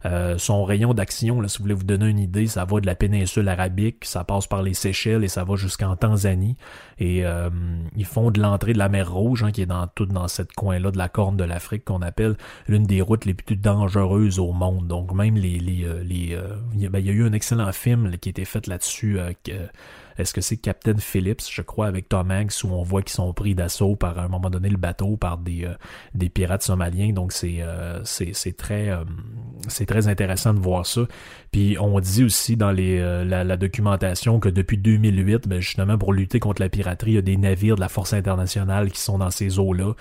Euh, 0.04 0.38
son 0.38 0.64
rayon 0.64 0.94
d'action, 0.94 1.46
si 1.48 1.58
vous 1.58 1.64
voulez 1.64 1.74
vous 1.74 1.84
donner 1.84 2.06
une 2.06 2.18
idée, 2.18 2.46
ça 2.46 2.64
va 2.64 2.80
de 2.80 2.86
la 2.86 2.94
péninsule 2.94 3.48
arabique, 3.48 4.04
ça 4.04 4.24
passe 4.24 4.46
par 4.46 4.62
les 4.62 4.74
Seychelles 4.74 5.24
et 5.24 5.28
ça 5.28 5.44
va 5.44 5.56
jusqu'en 5.56 5.96
Tanzanie. 5.96 6.56
Et 7.00 7.24
ils 7.96 8.04
font 8.04 8.30
de 8.30 8.40
l'entrée 8.40 8.72
de 8.72 8.78
la 8.78 8.88
mer 8.88 9.12
Rouge, 9.12 9.44
hein, 9.44 9.52
qui 9.52 9.62
est 9.62 9.66
dans 9.66 9.86
tout 9.86 10.06
dans 10.06 10.26
cette 10.26 10.52
coin-là 10.52 10.90
de 10.90 10.98
la 10.98 11.08
Corne 11.08 11.36
de 11.36 11.44
l'Afrique, 11.44 11.84
qu'on 11.84 12.02
appelle 12.02 12.36
l'une 12.66 12.84
des 12.84 13.00
routes 13.00 13.24
les 13.24 13.34
plus 13.34 13.56
dangereuses 13.56 14.38
au 14.38 14.52
monde. 14.52 14.86
Donc 14.86 15.12
même 15.12 15.36
les... 15.36 15.58
les, 15.58 15.86
les 16.04 16.38
ben, 16.88 16.98
il 17.00 17.06
y 17.06 17.10
a 17.10 17.12
eu 17.12 17.24
un 17.24 17.32
excellent 17.32 17.72
film 17.72 18.16
qui 18.18 18.28
a 18.28 18.30
été 18.30 18.44
fait 18.44 18.66
là-dessus 18.66 18.87
euh, 19.04 19.32
est-ce 20.18 20.34
que 20.34 20.40
c'est 20.40 20.56
Captain 20.56 20.96
Phillips, 20.96 21.42
je 21.50 21.62
crois, 21.62 21.86
avec 21.86 22.08
Tom 22.08 22.30
Hanks, 22.30 22.64
où 22.64 22.68
on 22.68 22.82
voit 22.82 23.02
qu'ils 23.02 23.12
sont 23.12 23.32
pris 23.32 23.54
d'assaut 23.54 23.96
par 23.96 24.18
un 24.18 24.28
moment 24.28 24.50
donné 24.50 24.68
le 24.68 24.76
bateau 24.76 25.16
par 25.16 25.38
des, 25.38 25.64
euh, 25.64 26.28
pirates 26.28 26.62
somaliens. 26.62 27.12
Donc 27.12 27.32
c'est 27.32 27.58
euh, 27.60 28.00
c'est 28.04 28.52
très 29.86 30.08
intéressant 30.08 30.54
de 30.54 30.60
voir 30.60 30.86
ça. 30.86 31.02
Puis 31.52 31.76
on 31.80 31.98
dit 32.00 32.24
aussi 32.24 32.56
dans 32.56 32.72
la, 32.72 33.56
documentation 33.56 34.40
que 34.40 34.48
depuis 34.48 34.78
2008, 34.78 35.48
ben 35.48 35.60
justement 35.60 35.98
pour 35.98 36.12
lutter 36.12 36.40
contre 36.40 36.62
la 36.62 36.68
piraterie, 36.68 37.12
il 37.12 37.14
y 37.14 37.18
a 37.18 37.22
des 37.22 37.36
navires 37.36 37.76
de 37.76 37.80
la 37.80 37.88
force 37.88 38.12
internationale 38.12 38.90
qui 38.90 39.00
sont 39.00 39.18
dans 39.18 39.30
ces 39.30 39.58
eaux 39.58 39.72
là. 39.72 39.94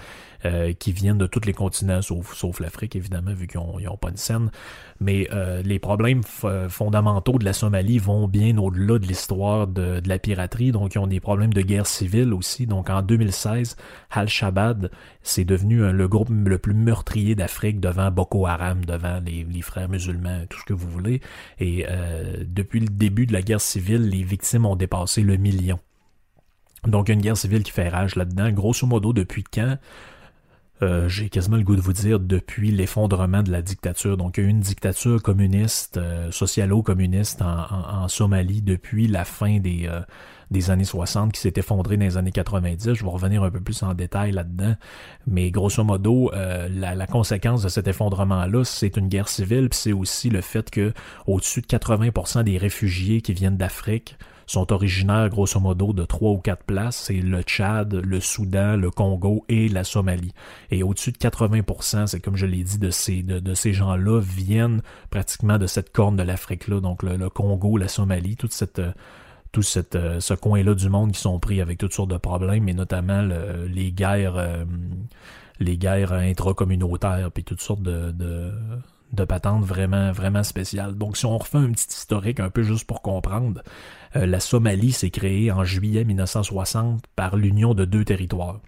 Euh, 0.45 0.73
qui 0.73 0.91
viennent 0.91 1.17
de 1.17 1.25
tous 1.25 1.41
les 1.45 1.53
continents, 1.53 2.01
sauf, 2.01 2.35
sauf 2.35 2.59
l'Afrique, 2.59 2.95
évidemment, 2.95 3.33
vu 3.33 3.47
qu'ils 3.47 3.59
n'ont 3.59 3.97
pas 3.97 4.11
de 4.11 4.17
scène. 4.17 4.51
Mais 4.99 5.27
euh, 5.33 5.63
les 5.63 5.79
problèmes 5.79 6.21
fondamentaux 6.23 7.39
de 7.39 7.45
la 7.45 7.53
Somalie 7.53 7.97
vont 7.97 8.27
bien 8.27 8.55
au-delà 8.57 8.99
de 8.99 9.07
l'histoire 9.07 9.65
de, 9.65 9.99
de, 9.99 10.07
la 10.07 10.19
piraterie. 10.19 10.71
Donc, 10.71 10.93
ils 10.93 10.99
ont 10.99 11.07
des 11.07 11.19
problèmes 11.19 11.53
de 11.53 11.61
guerre 11.61 11.87
civile 11.87 12.33
aussi. 12.33 12.67
Donc, 12.67 12.89
en 12.91 13.01
2016, 13.01 13.77
Al-Shabaab, 14.11 14.89
c'est 15.23 15.45
devenu 15.45 15.91
le 15.91 16.07
groupe 16.07 16.29
le 16.29 16.57
plus 16.59 16.75
meurtrier 16.75 17.33
d'Afrique 17.33 17.79
devant 17.79 18.11
Boko 18.11 18.45
Haram, 18.45 18.85
devant 18.85 19.19
les, 19.25 19.43
les, 19.43 19.61
frères 19.61 19.89
musulmans, 19.89 20.45
tout 20.49 20.59
ce 20.59 20.65
que 20.65 20.73
vous 20.73 20.89
voulez. 20.89 21.21
Et 21.59 21.85
euh, 21.89 22.43
depuis 22.45 22.79
le 22.79 22.87
début 22.87 23.25
de 23.25 23.33
la 23.33 23.41
guerre 23.41 23.61
civile, 23.61 24.07
les 24.07 24.23
victimes 24.23 24.65
ont 24.65 24.75
dépassé 24.75 25.21
le 25.23 25.37
million. 25.37 25.79
Donc, 26.85 27.09
une 27.09 27.21
guerre 27.21 27.37
civile 27.37 27.63
qui 27.63 27.71
fait 27.71 27.89
rage 27.89 28.15
là-dedans. 28.15 28.51
Grosso 28.51 28.85
modo, 28.85 29.13
depuis 29.13 29.43
quand 29.43 29.77
euh, 30.83 31.09
j'ai 31.09 31.29
quasiment 31.29 31.57
le 31.57 31.63
goût 31.63 31.75
de 31.75 31.81
vous 31.81 31.93
dire 31.93 32.19
depuis 32.19 32.71
l'effondrement 32.71 33.41
de 33.41 33.51
la 33.51 33.61
dictature. 33.61 34.17
Donc 34.17 34.37
il 34.37 34.41
y 34.41 34.43
a 34.43 34.47
eu 34.47 34.51
une 34.51 34.59
dictature 34.59 35.21
communiste, 35.23 35.97
euh, 35.97 36.31
socialo-communiste 36.31 37.41
en, 37.41 38.07
Somalie 38.07 38.61
depuis 38.61 39.07
la 39.07 39.25
fin 39.25 39.59
des, 39.59 39.87
euh, 39.87 40.01
des 40.51 40.69
années 40.69 40.83
60 40.83 41.33
qui 41.33 41.41
s'est 41.41 41.53
effondrée 41.55 41.97
dans 41.97 42.05
les 42.05 42.17
années 42.17 42.31
90. 42.31 42.93
Je 42.93 43.03
vais 43.03 43.09
revenir 43.09 43.43
un 43.43 43.49
peu 43.49 43.59
plus 43.59 43.81
en 43.83 43.93
détail 43.93 44.31
là-dedans. 44.31 44.75
Mais 45.25 45.49
grosso 45.51 45.83
modo, 45.83 46.31
la, 46.33 46.95
la, 46.95 47.07
conséquence 47.07 47.63
de 47.63 47.69
cet 47.69 47.87
effondrement-là, 47.87 48.63
c'est 48.63 48.97
une 48.97 49.07
guerre 49.07 49.27
civile, 49.27 49.69
puis 49.69 49.79
c'est 49.79 49.93
aussi 49.93 50.29
le 50.29 50.41
fait 50.41 50.69
que 50.69 50.93
au-dessus 51.25 51.61
de 51.61 51.67
80% 51.67 52.43
des 52.43 52.57
réfugiés 52.57 53.21
qui 53.21 53.33
viennent 53.33 53.57
d'Afrique 53.57 54.15
sont 54.47 54.71
originaires 54.73 55.29
grosso 55.29 55.59
modo 55.59 55.93
de 55.93 56.05
trois 56.05 56.31
ou 56.31 56.37
quatre 56.37 56.63
places, 56.63 56.95
c'est 56.95 57.21
le 57.21 57.41
Tchad, 57.41 57.93
le 57.93 58.19
Soudan, 58.19 58.77
le 58.77 58.89
Congo 58.89 59.45
et 59.49 59.67
la 59.69 59.83
Somalie. 59.83 60.33
Et 60.71 60.83
au-dessus 60.83 61.11
de 61.11 61.17
80%, 61.17 62.07
c'est 62.07 62.19
comme 62.19 62.37
je 62.37 62.45
l'ai 62.45 62.63
dit, 62.63 62.79
de 62.79 62.89
ces, 62.89 63.21
de, 63.21 63.53
ces 63.53 63.73
gens-là 63.73 64.19
viennent 64.21 64.81
pratiquement 65.11 65.57
de 65.57 65.67
cette 65.67 65.91
corne 65.91 66.15
de 66.15 66.23
l'Afrique-là, 66.23 66.79
donc 66.79 67.03
le, 67.03 67.29
Congo, 67.29 67.77
la 67.77 67.87
Somalie, 67.87 68.35
toute 68.35 68.53
cette 68.53 68.81
tout 69.53 69.63
cette, 69.63 69.95
euh, 69.95 70.19
ce 70.19 70.33
coin-là 70.33 70.75
du 70.75 70.89
monde 70.89 71.13
qui 71.13 71.21
sont 71.21 71.39
pris 71.39 71.61
avec 71.61 71.77
toutes 71.77 71.93
sortes 71.93 72.11
de 72.11 72.17
problèmes, 72.17 72.65
mais 72.65 72.73
notamment 72.73 73.21
les 73.21 73.93
guerres 73.93 74.35
euh, 74.35 74.65
les 75.59 75.77
guerres 75.77 76.13
intracommunautaires, 76.13 77.31
puis 77.31 77.43
toutes 77.43 77.61
sortes 77.61 77.81
de, 77.81 78.11
de, 78.11 78.51
de 79.13 79.23
patentes 79.23 79.63
vraiment, 79.63 80.11
vraiment 80.11 80.43
spéciales. 80.43 80.97
Donc 80.97 81.17
si 81.17 81.25
on 81.25 81.37
refait 81.37 81.57
un 81.57 81.71
petit 81.71 81.87
historique 81.89 82.39
un 82.39 82.49
peu 82.49 82.63
juste 82.63 82.85
pour 82.85 83.01
comprendre, 83.01 83.61
euh, 84.15 84.25
la 84.25 84.39
Somalie 84.39 84.91
s'est 84.91 85.09
créée 85.09 85.51
en 85.51 85.63
juillet 85.63 86.03
1960 86.03 87.03
par 87.15 87.35
l'union 87.35 87.73
de 87.73 87.85
deux 87.85 88.05
territoires. 88.05 88.59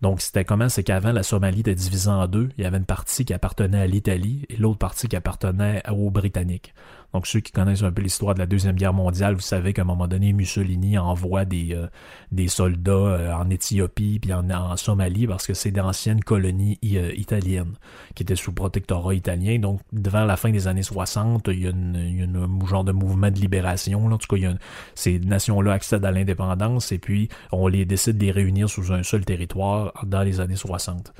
Donc, 0.00 0.22
c'était 0.22 0.44
comment? 0.44 0.68
C'est 0.68 0.82
qu'avant, 0.82 1.12
la 1.12 1.22
Somalie 1.22 1.60
était 1.60 1.74
divisée 1.74 2.08
en 2.08 2.26
deux. 2.26 2.48
Il 2.56 2.64
y 2.64 2.66
avait 2.66 2.78
une 2.78 2.86
partie 2.86 3.24
qui 3.24 3.34
appartenait 3.34 3.80
à 3.80 3.86
l'Italie 3.86 4.46
et 4.48 4.56
l'autre 4.56 4.78
partie 4.78 5.08
qui 5.08 5.16
appartenait 5.16 5.82
aux 5.90 6.10
Britanniques. 6.10 6.72
Donc 7.12 7.26
ceux 7.26 7.40
qui 7.40 7.52
connaissent 7.52 7.82
un 7.82 7.90
peu 7.90 8.02
l'histoire 8.02 8.34
de 8.34 8.38
la 8.38 8.46
Deuxième 8.46 8.76
Guerre 8.76 8.92
mondiale, 8.92 9.34
vous 9.34 9.40
savez 9.40 9.72
qu'à 9.72 9.82
un 9.82 9.84
moment 9.84 10.06
donné, 10.06 10.32
Mussolini 10.32 10.96
envoie 10.98 11.44
des, 11.44 11.74
euh, 11.74 11.86
des 12.30 12.48
soldats 12.48 12.92
euh, 12.92 13.32
en 13.32 13.50
Éthiopie 13.50 14.18
puis 14.20 14.32
en, 14.32 14.76
Somalie 14.76 15.26
parce 15.26 15.46
que 15.46 15.54
c'est 15.54 15.70
d'anciennes 15.70 16.22
colonies 16.22 16.78
euh, 16.84 17.12
italiennes 17.14 17.74
qui 18.14 18.22
étaient 18.22 18.36
sous 18.36 18.52
protectorat 18.52 19.14
italien. 19.14 19.58
Donc 19.58 19.80
devant 19.92 20.24
la 20.24 20.36
fin 20.36 20.50
des 20.50 20.68
années 20.68 20.82
60, 20.82 21.48
il 21.48 21.64
y 21.64 21.66
a, 21.66 21.70
un 21.70 22.66
genre 22.66 22.84
de 22.84 22.92
mouvement 22.92 23.30
de 23.30 23.38
libération. 23.38 24.08
Là. 24.08 24.14
En 24.14 24.18
tout 24.18 24.28
cas, 24.28 24.36
il 24.36 24.42
y 24.42 24.46
a 24.46 24.54
ces 24.94 25.18
nations-là 25.18 25.72
accèdent 25.72 26.04
à 26.04 26.12
l'indépendance 26.12 26.92
et 26.92 26.98
puis 26.98 27.28
on 27.52 27.66
les 27.66 27.84
décide 27.84 28.18
de 28.18 28.26
les 28.26 28.32
réunir 28.32 28.68
sous 28.68 28.92
un 28.92 29.02
seul 29.02 29.24
territoire 29.24 29.92
dans 30.06 30.22
les 30.22 30.40
années 30.40 30.56
60. 30.56 31.12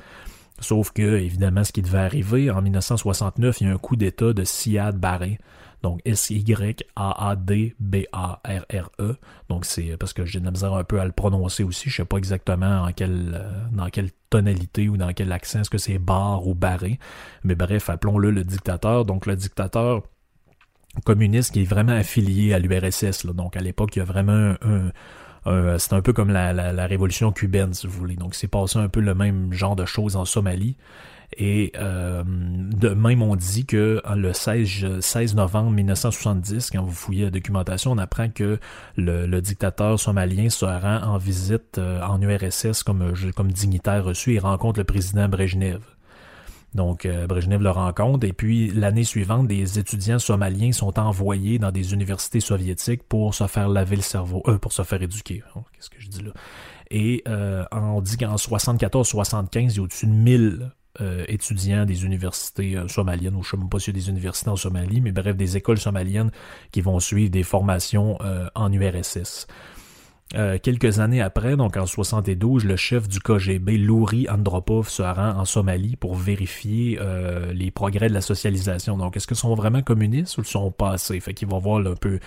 Sauf 0.61 0.91
que, 0.91 1.01
évidemment, 1.01 1.63
ce 1.63 1.71
qui 1.71 1.81
devait 1.81 1.97
arriver, 1.97 2.51
en 2.51 2.61
1969, 2.61 3.61
il 3.61 3.67
y 3.67 3.69
a 3.69 3.73
un 3.73 3.77
coup 3.77 3.95
d'État 3.95 4.31
de 4.31 4.43
Siad 4.43 4.95
Barre, 4.95 5.37
donc 5.81 6.01
S-Y-A-A-D-B-A-R-R-E. 6.05 6.75
Donc 9.49 9.65
c'est 9.65 9.97
parce 9.97 10.13
que 10.13 10.25
j'ai 10.25 10.39
de 10.39 10.45
la 10.45 10.51
misère 10.51 10.73
un 10.73 10.83
peu 10.83 10.99
à 10.99 11.05
le 11.05 11.11
prononcer 11.11 11.63
aussi. 11.63 11.89
Je 11.89 11.97
sais 11.97 12.05
pas 12.05 12.17
exactement 12.17 12.83
en 12.83 12.91
quelle, 12.91 13.31
euh, 13.35 13.51
dans 13.71 13.89
quelle 13.89 14.11
tonalité 14.29 14.89
ou 14.89 14.97
dans 14.97 15.13
quel 15.13 15.31
accent. 15.31 15.61
Est-ce 15.61 15.69
que 15.69 15.77
c'est 15.77 15.97
bar 15.97 16.47
ou 16.47 16.55
barré? 16.55 16.99
Mais 17.43 17.55
bref, 17.55 17.89
appelons-le 17.89 18.31
le 18.31 18.43
dictateur. 18.43 19.05
Donc 19.05 19.25
le 19.25 19.35
dictateur 19.35 20.03
communiste 21.05 21.53
qui 21.53 21.61
est 21.61 21.65
vraiment 21.65 21.93
affilié 21.93 22.53
à 22.53 22.59
l'URSS. 22.59 23.25
Donc 23.25 23.57
à 23.57 23.61
l'époque, 23.61 23.95
il 23.95 23.99
y 23.99 24.01
a 24.01 24.05
vraiment 24.05 24.55
un, 24.61 24.91
c'est 25.45 25.93
un 25.93 26.01
peu 26.01 26.13
comme 26.13 26.29
la, 26.29 26.53
la, 26.53 26.85
révolution 26.85 27.31
cubaine, 27.31 27.73
si 27.73 27.87
vous 27.87 27.97
voulez. 27.97 28.15
Donc, 28.15 28.35
c'est 28.35 28.47
passé 28.47 28.77
un 28.77 28.89
peu 28.89 28.99
le 28.99 29.15
même 29.15 29.51
genre 29.53 29.75
de 29.75 29.85
choses 29.85 30.15
en 30.15 30.25
Somalie. 30.25 30.77
Et 31.37 31.71
euh, 31.77 32.23
de 32.25 32.89
même, 32.89 33.21
on 33.21 33.35
dit 33.35 33.65
que 33.65 34.01
le 34.15 34.33
16, 34.33 34.99
16 34.99 35.35
novembre 35.35 35.71
1970, 35.71 36.71
quand 36.71 36.83
vous 36.83 36.91
fouillez 36.91 37.25
la 37.25 37.31
documentation, 37.31 37.91
on 37.91 37.97
apprend 37.97 38.29
que 38.29 38.59
le, 38.97 39.41
dictateur 39.41 39.99
somalien 39.99 40.49
se 40.49 40.65
rend 40.65 41.01
en 41.03 41.17
visite 41.17 41.77
euh, 41.77 42.01
en 42.01 42.21
URSS 42.21 42.83
comme, 42.83 43.13
comme 43.35 43.51
dignitaire 43.51 44.03
reçu 44.03 44.33
et 44.33 44.39
rencontre 44.39 44.79
le 44.79 44.83
président 44.83 45.27
Brejnev. 45.27 45.79
Donc, 46.73 47.05
euh, 47.05 47.27
Brejnev 47.27 47.61
le 47.61 47.69
rencontre. 47.69 48.25
Et 48.25 48.33
puis, 48.33 48.69
l'année 48.71 49.03
suivante, 49.03 49.47
des 49.47 49.79
étudiants 49.79 50.19
somaliens 50.19 50.71
sont 50.71 50.97
envoyés 50.99 51.59
dans 51.59 51.71
des 51.71 51.93
universités 51.93 52.39
soviétiques 52.39 53.03
pour 53.03 53.33
se 53.33 53.47
faire 53.47 53.67
laver 53.67 53.97
le 53.97 54.01
cerveau, 54.01 54.41
euh, 54.47 54.57
pour 54.57 54.71
se 54.71 54.83
faire 54.83 55.01
éduquer. 55.01 55.43
Oh, 55.55 55.63
qu'est-ce 55.73 55.89
que 55.89 55.99
je 55.99 56.07
dis 56.07 56.23
là? 56.23 56.31
Et 56.89 57.23
euh, 57.27 57.63
on 57.71 58.01
dit 58.01 58.17
qu'en 58.17 58.35
74-75, 58.35 59.59
il 59.59 59.75
y 59.75 59.79
a 59.79 59.81
au-dessus 59.81 60.07
de 60.07 60.11
1000 60.11 60.71
euh, 60.99 61.23
étudiants 61.29 61.85
des 61.85 62.03
universités 62.03 62.75
euh, 62.75 62.87
somaliennes, 62.89 63.35
ou 63.35 63.43
je 63.43 63.47
ne 63.47 63.51
sais 63.51 63.57
même 63.57 63.69
pas 63.69 63.79
s'il 63.79 63.95
y 63.95 63.97
a 63.97 64.01
des 64.01 64.09
universités 64.09 64.49
en 64.49 64.57
Somalie, 64.57 64.99
mais 64.99 65.13
bref, 65.13 65.37
des 65.37 65.55
écoles 65.55 65.77
somaliennes 65.77 66.31
qui 66.71 66.81
vont 66.81 66.99
suivre 66.99 67.31
des 67.31 67.43
formations 67.43 68.17
euh, 68.21 68.47
en 68.55 68.71
URSS. 68.73 69.47
Quelques 70.61 70.99
années 70.99 71.21
après, 71.21 71.55
donc 71.55 71.77
en 71.77 71.85
72, 71.85 72.65
le 72.65 72.75
chef 72.75 73.07
du 73.07 73.19
KGB, 73.19 73.77
Louri 73.77 74.27
Andropov, 74.29 74.89
se 74.89 75.01
rend 75.01 75.37
en 75.37 75.45
Somalie 75.45 75.95
pour 75.95 76.15
vérifier 76.15 76.99
les 77.53 77.71
progrès 77.71 78.09
de 78.09 78.13
la 78.13 78.21
socialisation. 78.21 78.97
Donc, 78.97 79.17
est-ce 79.17 79.27
qu'ils 79.27 79.37
sont 79.37 79.55
vraiment 79.55 79.81
communistes 79.81 80.37
ou 80.37 80.41
ils 80.41 80.47
sont 80.47 80.71
passés? 80.71 81.19
Fait 81.19 81.33
qu'il 81.33 81.47
va 81.47 81.59
voir 81.59 81.85
un 81.85 81.95
peu 81.95 82.19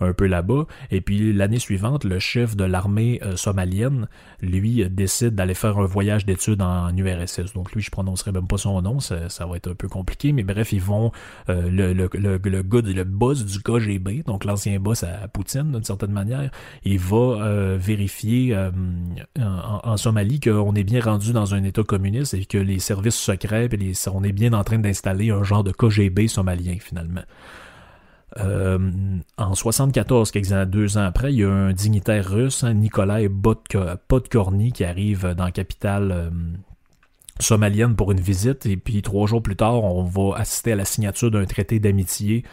un 0.00 0.12
peu 0.12 0.26
là-bas. 0.26 0.66
Et 0.90 1.00
puis 1.00 1.32
l'année 1.32 1.58
suivante, 1.58 2.04
le 2.04 2.18
chef 2.18 2.56
de 2.56 2.64
l'armée 2.64 3.20
euh, 3.22 3.36
somalienne, 3.36 4.08
lui, 4.40 4.88
décide 4.88 5.34
d'aller 5.34 5.54
faire 5.54 5.78
un 5.78 5.84
voyage 5.84 6.24
d'études 6.24 6.62
en 6.62 6.94
URSS. 6.96 7.52
Donc 7.54 7.72
lui, 7.72 7.82
je 7.82 7.90
prononcerai 7.90 8.32
même 8.32 8.46
pas 8.46 8.56
son 8.58 8.80
nom, 8.82 9.00
ça, 9.00 9.46
va 9.46 9.56
être 9.56 9.70
un 9.70 9.74
peu 9.74 9.88
compliqué, 9.88 10.32
mais 10.32 10.42
bref, 10.42 10.72
ils 10.72 10.80
vont, 10.80 11.12
euh, 11.48 11.70
le, 11.70 11.92
le, 11.92 12.08
le, 12.14 12.38
le, 12.42 12.80
le 12.80 13.04
boss 13.04 13.44
du 13.44 13.60
KGB, 13.60 14.22
donc 14.26 14.44
l'ancien 14.44 14.78
boss 14.80 15.04
à 15.04 15.28
Poutine 15.28 15.72
d'une 15.72 15.84
certaine 15.84 16.12
manière, 16.12 16.50
il 16.84 16.98
va 16.98 17.16
euh, 17.50 17.76
vérifier 17.78 18.56
en, 18.56 19.80
en, 19.84 19.96
Somalie 19.96 20.40
qu'on 20.40 20.74
est 20.74 20.84
bien 20.84 21.00
rendu 21.00 21.32
dans 21.32 21.54
un 21.54 21.62
état 21.64 21.82
communiste 21.82 22.34
et 22.34 22.44
que 22.44 22.58
les 22.58 22.78
services 22.78 23.16
secrets, 23.16 23.68
on 24.12 24.24
est 24.24 24.32
bien 24.32 24.52
en 24.52 24.64
train 24.64 24.78
d'installer 24.78 25.30
un 25.30 25.42
genre 25.42 25.64
de 25.64 25.72
KGB 25.72 26.28
somalien 26.28 26.76
finalement. 26.80 27.22
Euh, 28.38 28.78
en 29.38 29.54
74, 29.54 30.30
quelques 30.30 30.52
années, 30.52 30.70
deux 30.70 30.98
ans 30.98 31.04
après, 31.04 31.32
il 31.32 31.40
y 31.40 31.44
a 31.44 31.50
un 31.50 31.72
dignitaire 31.72 32.28
russe, 32.28 32.62
hein, 32.62 32.74
Nikolai 32.74 33.28
Podkorny, 34.08 34.72
qui 34.72 34.84
arrive 34.84 35.34
dans 35.36 35.44
la 35.44 35.50
capitale 35.50 36.12
euh, 36.12 36.30
somalienne 37.40 37.96
pour 37.96 38.12
une 38.12 38.20
visite. 38.20 38.66
Et 38.66 38.76
puis 38.76 39.02
trois 39.02 39.26
jours 39.26 39.42
plus 39.42 39.56
tard, 39.56 39.82
on 39.84 40.02
va 40.02 40.36
assister 40.36 40.72
à 40.72 40.76
la 40.76 40.84
signature 40.84 41.30
d'un 41.30 41.44
traité 41.44 41.78
d'amitié 41.78 42.44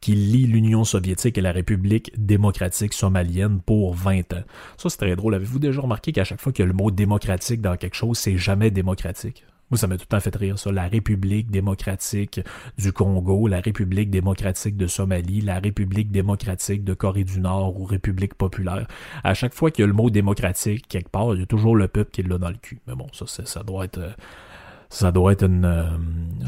qui 0.00 0.12
lie 0.14 0.46
l'Union 0.46 0.84
soviétique 0.84 1.38
et 1.38 1.40
la 1.40 1.52
République 1.52 2.12
démocratique 2.16 2.92
somalienne 2.92 3.60
pour 3.64 3.94
20 3.94 4.34
ans. 4.34 4.44
Ça, 4.76 4.90
c'est 4.90 4.98
très 4.98 5.16
drôle. 5.16 5.34
Avez-vous 5.34 5.58
déjà 5.58 5.80
remarqué 5.80 6.12
qu'à 6.12 6.24
chaque 6.24 6.40
fois 6.40 6.52
qu'il 6.52 6.64
y 6.64 6.66
a 6.66 6.68
le 6.68 6.74
mot 6.74 6.90
démocratique 6.90 7.60
dans 7.60 7.76
quelque 7.76 7.96
chose, 7.96 8.18
c'est 8.18 8.36
jamais 8.36 8.70
démocratique? 8.70 9.44
Moi, 9.70 9.78
ça 9.78 9.86
m'a 9.86 9.96
tout 9.96 10.04
le 10.04 10.06
temps 10.06 10.20
fait 10.20 10.36
rire, 10.36 10.58
ça. 10.58 10.70
La 10.70 10.86
République 10.86 11.50
démocratique 11.50 12.40
du 12.78 12.92
Congo, 12.92 13.48
la 13.48 13.60
République 13.60 14.10
démocratique 14.10 14.76
de 14.76 14.86
Somalie, 14.86 15.40
la 15.40 15.58
République 15.58 16.12
démocratique 16.12 16.84
de 16.84 16.94
Corée 16.94 17.24
du 17.24 17.40
Nord 17.40 17.80
ou 17.80 17.84
République 17.84 18.34
populaire. 18.34 18.86
À 19.24 19.34
chaque 19.34 19.54
fois 19.54 19.70
qu'il 19.70 19.82
y 19.82 19.84
a 19.84 19.88
le 19.88 19.92
mot 19.92 20.08
démocratique 20.08 20.86
quelque 20.88 21.10
part, 21.10 21.34
il 21.34 21.40
y 21.40 21.42
a 21.42 21.46
toujours 21.46 21.74
le 21.74 21.88
peuple 21.88 22.10
qui 22.12 22.22
là 22.22 22.38
dans 22.38 22.50
le 22.50 22.56
cul. 22.56 22.80
Mais 22.86 22.94
bon, 22.94 23.08
ça, 23.12 23.26
ça 23.26 23.62
doit 23.62 23.84
être... 23.84 23.98
Euh, 23.98 24.12
ça 24.88 25.10
doit 25.10 25.32
être 25.32 25.44
une, 25.44 25.64
euh, 25.64 25.88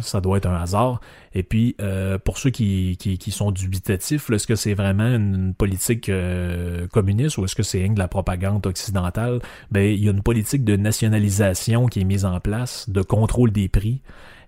ça 0.02 0.20
doit 0.20 0.38
être 0.38 0.46
un 0.46 0.56
hasard. 0.56 1.00
Et 1.34 1.42
puis, 1.42 1.76
euh, 1.80 2.18
pour 2.18 2.38
ceux 2.38 2.50
qui, 2.50 2.96
sont 3.30 3.50
dubitatifs, 3.50 4.30
est-ce 4.30 4.46
que 4.46 4.56
c'est 4.56 4.74
vraiment 4.74 5.06
une 5.06 5.54
politique 5.54 6.08
euh, 6.08 6.86
communiste 6.88 7.38
ou 7.38 7.44
est-ce 7.44 7.54
que 7.54 7.62
c'est 7.62 7.86
de 7.88 7.98
la 7.98 8.08
propagande 8.08 8.66
occidentale? 8.66 9.40
Ben, 9.70 9.82
il 9.82 10.02
y 10.02 10.08
a 10.08 10.12
une 10.12 10.22
politique 10.22 10.64
de 10.64 10.76
nationalisation 10.76 11.86
qui 11.86 12.00
est 12.00 12.04
mise 12.04 12.24
en 12.24 12.40
place, 12.40 12.88
de 12.88 13.02
contrôle 13.02 13.52
des 13.52 13.68
prix 13.68 14.00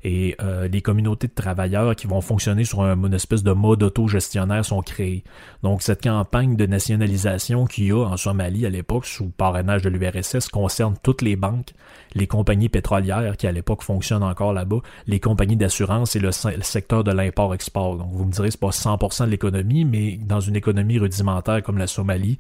et 0.03 0.37
euh, 0.41 0.69
les 0.69 0.81
communautés 0.81 1.29
de 1.29 1.35
travailleurs 1.35 1.95
qui 1.95 2.07
vont 2.07 2.21
fonctionner 2.21 2.65
sur 2.65 2.83
un, 2.83 2.97
une 2.97 3.15
espèce 3.15 3.43
de 3.43 3.53
mode 3.53 3.83
auto-gestionnaire 3.83 4.65
sont 4.65 4.81
créées. 4.81 5.25
Donc 5.63 5.83
cette 5.83 6.03
campagne 6.03 6.57
de 6.57 6.67
nationalisation 6.67 7.67
qu'il 7.67 7.87
y 7.87 7.93
a 7.93 8.05
en 8.05 8.17
Somalie 8.17 8.65
à 8.65 8.71
l'époque 8.71 9.07
sous 9.07 9.29
parrainage 9.29 9.83
de 9.83 9.91
l'URSS 9.91 10.49
concerne 10.49 10.95
toutes 11.03 11.23
les 11.23 11.37
banques, 11.37 11.73
les 12.15 12.27
compagnies 12.27 12.69
pétrolières 12.69 13.37
qui 13.37 13.47
à 13.47 13.53
l'époque 13.53 13.83
fonctionnent 13.83 14.23
encore 14.23 14.53
là-bas, 14.53 14.79
les 15.07 15.21
compagnies 15.21 15.57
d'assurance 15.57 16.17
et 16.17 16.21
le, 16.21 16.31
secteur 16.33 17.05
de 17.05 17.13
l'import-export. 17.13 17.97
Donc 17.97 18.13
vous 18.13 18.25
me 18.25 18.33
direz 18.33 18.51
c'est 18.51 18.61
pas 18.61 18.71
100% 18.71 19.27
de 19.27 19.31
l'économie, 19.31 19.85
mais 19.85 20.17
dans 20.17 20.41
une 20.41 20.57
économie 20.57 20.99
rudimentaire 20.99 21.63
comme 21.63 21.79
la 21.79 21.87
Somalie, 21.87 22.39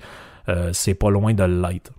euh, 0.48 0.70
c'est 0.72 0.94
pas 0.94 1.10
loin 1.10 1.34
de 1.34 1.44
l'être. 1.44 1.92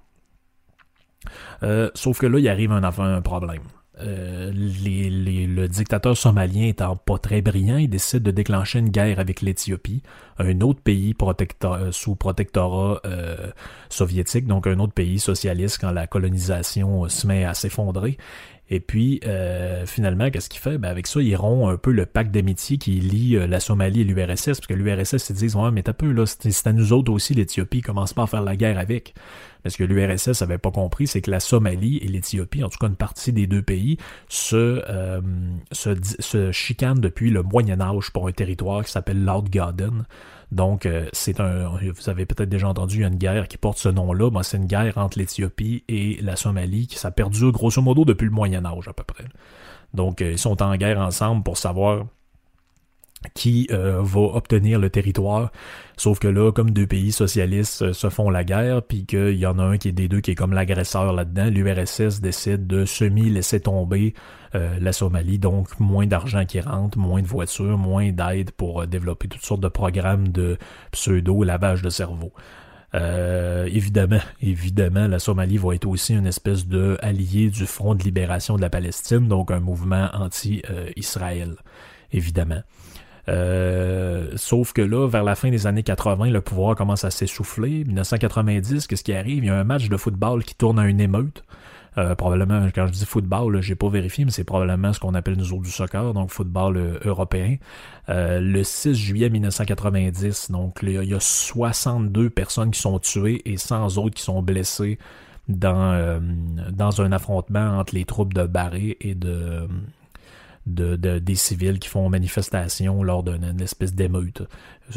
Euh, 1.63 1.91
sauf 1.93 2.19
que 2.19 2.25
là, 2.25 2.39
il 2.39 2.49
arrive 2.49 2.71
un, 2.71 2.83
un 2.83 3.21
problème. 3.21 3.61
Euh, 4.01 4.51
le 4.53 5.67
dictateur 5.67 6.17
somalien 6.17 6.67
étant 6.67 6.95
pas 6.95 7.17
très 7.17 7.41
brillant, 7.41 7.77
il 7.77 7.89
décide 7.89 8.23
de 8.23 8.31
déclencher 8.31 8.79
une 8.79 8.89
guerre 8.89 9.19
avec 9.19 9.41
l'Éthiopie, 9.41 10.01
un 10.39 10.61
autre 10.61 10.81
pays 10.81 11.15
euh, 11.21 11.91
sous 11.91 12.15
protectorat 12.15 13.01
euh, 13.05 13.51
soviétique, 13.89 14.47
donc 14.47 14.67
un 14.67 14.79
autre 14.79 14.93
pays 14.93 15.19
socialiste 15.19 15.79
quand 15.79 15.91
la 15.91 16.07
colonisation 16.07 17.07
se 17.09 17.27
met 17.27 17.45
à 17.45 17.53
s'effondrer. 17.53 18.17
Et 18.73 18.79
puis, 18.79 19.19
finalement, 19.85 20.29
qu'est-ce 20.29 20.49
qu'il 20.49 20.61
fait? 20.61 20.77
Ben 20.77 20.87
avec 20.87 21.05
ça, 21.05 21.21
il 21.21 21.35
rompt 21.35 21.69
un 21.69 21.75
peu 21.75 21.91
le 21.91 22.05
pacte 22.05 22.31
d'amitié 22.31 22.77
qui 22.77 22.91
lie 23.01 23.37
la 23.45 23.59
Somalie 23.59 23.99
et 23.99 24.03
l'URSS, 24.05 24.45
parce 24.45 24.67
que 24.67 24.73
l'URSS, 24.73 25.29
ils 25.29 25.35
disent, 25.35 25.55
ouais, 25.57 25.71
mais 25.71 25.83
t'as 25.83 25.91
peu, 25.91 26.09
là, 26.09 26.23
c'est 26.25 26.67
à 26.67 26.71
nous 26.71 26.93
autres 26.93 27.11
aussi, 27.11 27.33
l'Éthiopie, 27.33 27.81
commence 27.81 28.13
pas 28.13 28.23
à 28.23 28.27
faire 28.27 28.43
la 28.43 28.55
guerre 28.55 28.79
avec. 28.79 29.13
Mais 29.63 29.69
ce 29.71 29.77
que 29.77 29.83
l'URSS 29.83 30.41
avait 30.41 30.57
pas 30.57 30.71
compris, 30.71 31.07
c'est 31.07 31.21
que 31.21 31.31
la 31.31 31.39
Somalie 31.39 31.97
et 31.97 32.07
l'Éthiopie, 32.07 32.63
en 32.63 32.69
tout 32.69 32.77
cas 32.79 32.87
une 32.87 32.95
partie 32.95 33.33
des 33.33 33.47
deux 33.47 33.61
pays, 33.61 33.97
se, 34.29 34.83
euh, 34.89 36.51
chicanent 36.51 36.99
depuis 36.99 37.29
le 37.29 37.43
Moyen 37.43 37.81
Âge 37.81 38.11
pour 38.11 38.27
un 38.27 38.31
territoire 38.31 38.83
qui 38.83 38.91
s'appelle 38.91 39.25
Garden. 39.49 40.05
Donc, 40.51 40.85
euh, 40.85 41.07
c'est 41.13 41.39
un. 41.39 41.69
Vous 41.69 42.09
avez 42.09 42.25
peut-être 42.25 42.49
déjà 42.49 42.67
entendu, 42.67 43.05
une 43.05 43.15
guerre 43.15 43.47
qui 43.47 43.57
porte 43.57 43.77
ce 43.77 43.89
nom-là. 43.89 44.29
Ben, 44.29 44.43
c'est 44.43 44.57
une 44.57 44.65
guerre 44.65 44.97
entre 44.97 45.17
l'Éthiopie 45.17 45.83
et 45.87 46.19
la 46.21 46.35
Somalie 46.35 46.87
qui 46.87 46.97
ça 46.97 47.11
perdure 47.11 47.51
grosso 47.51 47.81
modo 47.81 48.03
depuis 48.03 48.25
le 48.25 48.31
Moyen 48.31 48.65
Âge 48.65 48.87
à 48.87 48.93
peu 48.93 49.03
près. 49.03 49.25
Donc, 49.93 50.21
euh, 50.21 50.31
ils 50.31 50.37
sont 50.37 50.61
en 50.61 50.75
guerre 50.75 50.99
ensemble 50.99 51.43
pour 51.43 51.57
savoir 51.57 52.05
qui 53.33 53.67
euh, 53.71 53.99
va 54.01 54.21
obtenir 54.21 54.79
le 54.79 54.89
territoire. 54.89 55.51
Sauf 55.97 56.19
que 56.19 56.27
là, 56.27 56.51
comme 56.51 56.71
deux 56.71 56.87
pays 56.87 57.11
socialistes 57.11 57.83
euh, 57.83 57.93
se 57.93 58.09
font 58.09 58.29
la 58.29 58.43
guerre, 58.43 58.81
puis 58.81 59.05
qu'il 59.05 59.35
y 59.35 59.45
en 59.45 59.59
a 59.59 59.63
un 59.63 59.77
qui 59.77 59.89
est 59.89 59.93
des 59.93 60.07
deux 60.07 60.21
qui 60.21 60.31
est 60.31 60.35
comme 60.35 60.53
l'agresseur 60.53 61.13
là-dedans, 61.13 61.45
l'URSS 61.45 62.21
décide 62.21 62.65
de 62.67 62.85
semi-laisser 62.85 63.59
tomber 63.59 64.13
euh, 64.55 64.77
la 64.79 64.91
Somalie, 64.91 65.37
donc 65.37 65.79
moins 65.79 66.07
d'argent 66.07 66.45
qui 66.45 66.59
rentre, 66.59 66.97
moins 66.97 67.21
de 67.21 67.27
voitures, 67.27 67.77
moins 67.77 68.11
d'aide 68.11 68.51
pour 68.51 68.87
développer 68.87 69.27
toutes 69.27 69.45
sortes 69.45 69.61
de 69.61 69.67
programmes 69.67 70.29
de 70.29 70.57
pseudo-lavage 70.91 71.83
de 71.83 71.89
cerveau. 71.89 72.33
évidemment, 72.93 74.19
évidemment, 74.41 75.07
la 75.07 75.19
Somalie 75.19 75.57
va 75.57 75.75
être 75.75 75.87
aussi 75.87 76.15
une 76.15 76.27
espèce 76.27 76.67
de 76.67 76.97
allié 77.01 77.49
du 77.49 77.67
Front 77.67 77.93
de 77.93 78.03
libération 78.03 78.55
de 78.55 78.61
la 78.61 78.71
Palestine, 78.71 79.27
donc 79.27 79.51
un 79.51 79.59
mouvement 79.59 80.09
anti-Israël, 80.13 81.55
évidemment. 82.11 82.63
Euh, 83.29 84.31
sauf 84.35 84.73
que 84.73 84.81
là, 84.81 85.07
vers 85.07 85.23
la 85.23 85.35
fin 85.35 85.49
des 85.49 85.67
années 85.67 85.83
80, 85.83 86.29
le 86.29 86.41
pouvoir 86.41 86.75
commence 86.75 87.03
à 87.03 87.11
s'essouffler. 87.11 87.83
1990, 87.85 88.87
qu'est-ce 88.87 89.03
qui 89.03 89.13
arrive? 89.13 89.43
Il 89.43 89.47
y 89.47 89.49
a 89.49 89.59
un 89.59 89.63
match 89.63 89.89
de 89.89 89.97
football 89.97 90.43
qui 90.43 90.55
tourne 90.55 90.79
à 90.79 90.87
une 90.87 90.99
émeute. 90.99 91.43
Euh, 91.97 92.15
probablement, 92.15 92.67
quand 92.73 92.87
je 92.87 92.93
dis 92.93 93.05
football, 93.05 93.61
j'ai 93.61 93.75
pas 93.75 93.89
vérifié, 93.89 94.23
mais 94.23 94.31
c'est 94.31 94.45
probablement 94.45 94.93
ce 94.93 94.99
qu'on 94.99 95.13
appelle 95.13 95.35
nous 95.35 95.51
autres 95.51 95.63
du 95.63 95.71
soccer, 95.71 96.13
donc 96.13 96.31
football 96.31 96.77
euh, 96.77 96.99
européen. 97.03 97.57
le 98.07 98.63
6 98.63 98.95
juillet 98.95 99.29
1990, 99.29 100.51
donc 100.51 100.79
il 100.83 101.03
y 101.03 101.13
a 101.13 101.19
62 101.19 102.29
personnes 102.29 102.71
qui 102.71 102.79
sont 102.79 102.97
tuées 102.99 103.41
et 103.45 103.57
100 103.57 103.97
autres 103.97 104.15
qui 104.15 104.23
sont 104.23 104.41
blessées 104.41 104.99
dans, 105.49 106.21
dans 106.71 107.01
un 107.01 107.11
affrontement 107.11 107.77
entre 107.77 107.93
les 107.93 108.05
troupes 108.05 108.33
de 108.33 108.43
Barré 108.43 108.95
et 109.01 109.15
de 109.15 109.67
de, 110.67 110.95
des 110.95 111.35
civils 111.35 111.79
qui 111.79 111.89
font 111.89 112.07
manifestation 112.09 113.03
lors 113.03 113.23
d'une 113.23 113.61
espèce 113.61 113.93
d'émeute, 113.93 114.43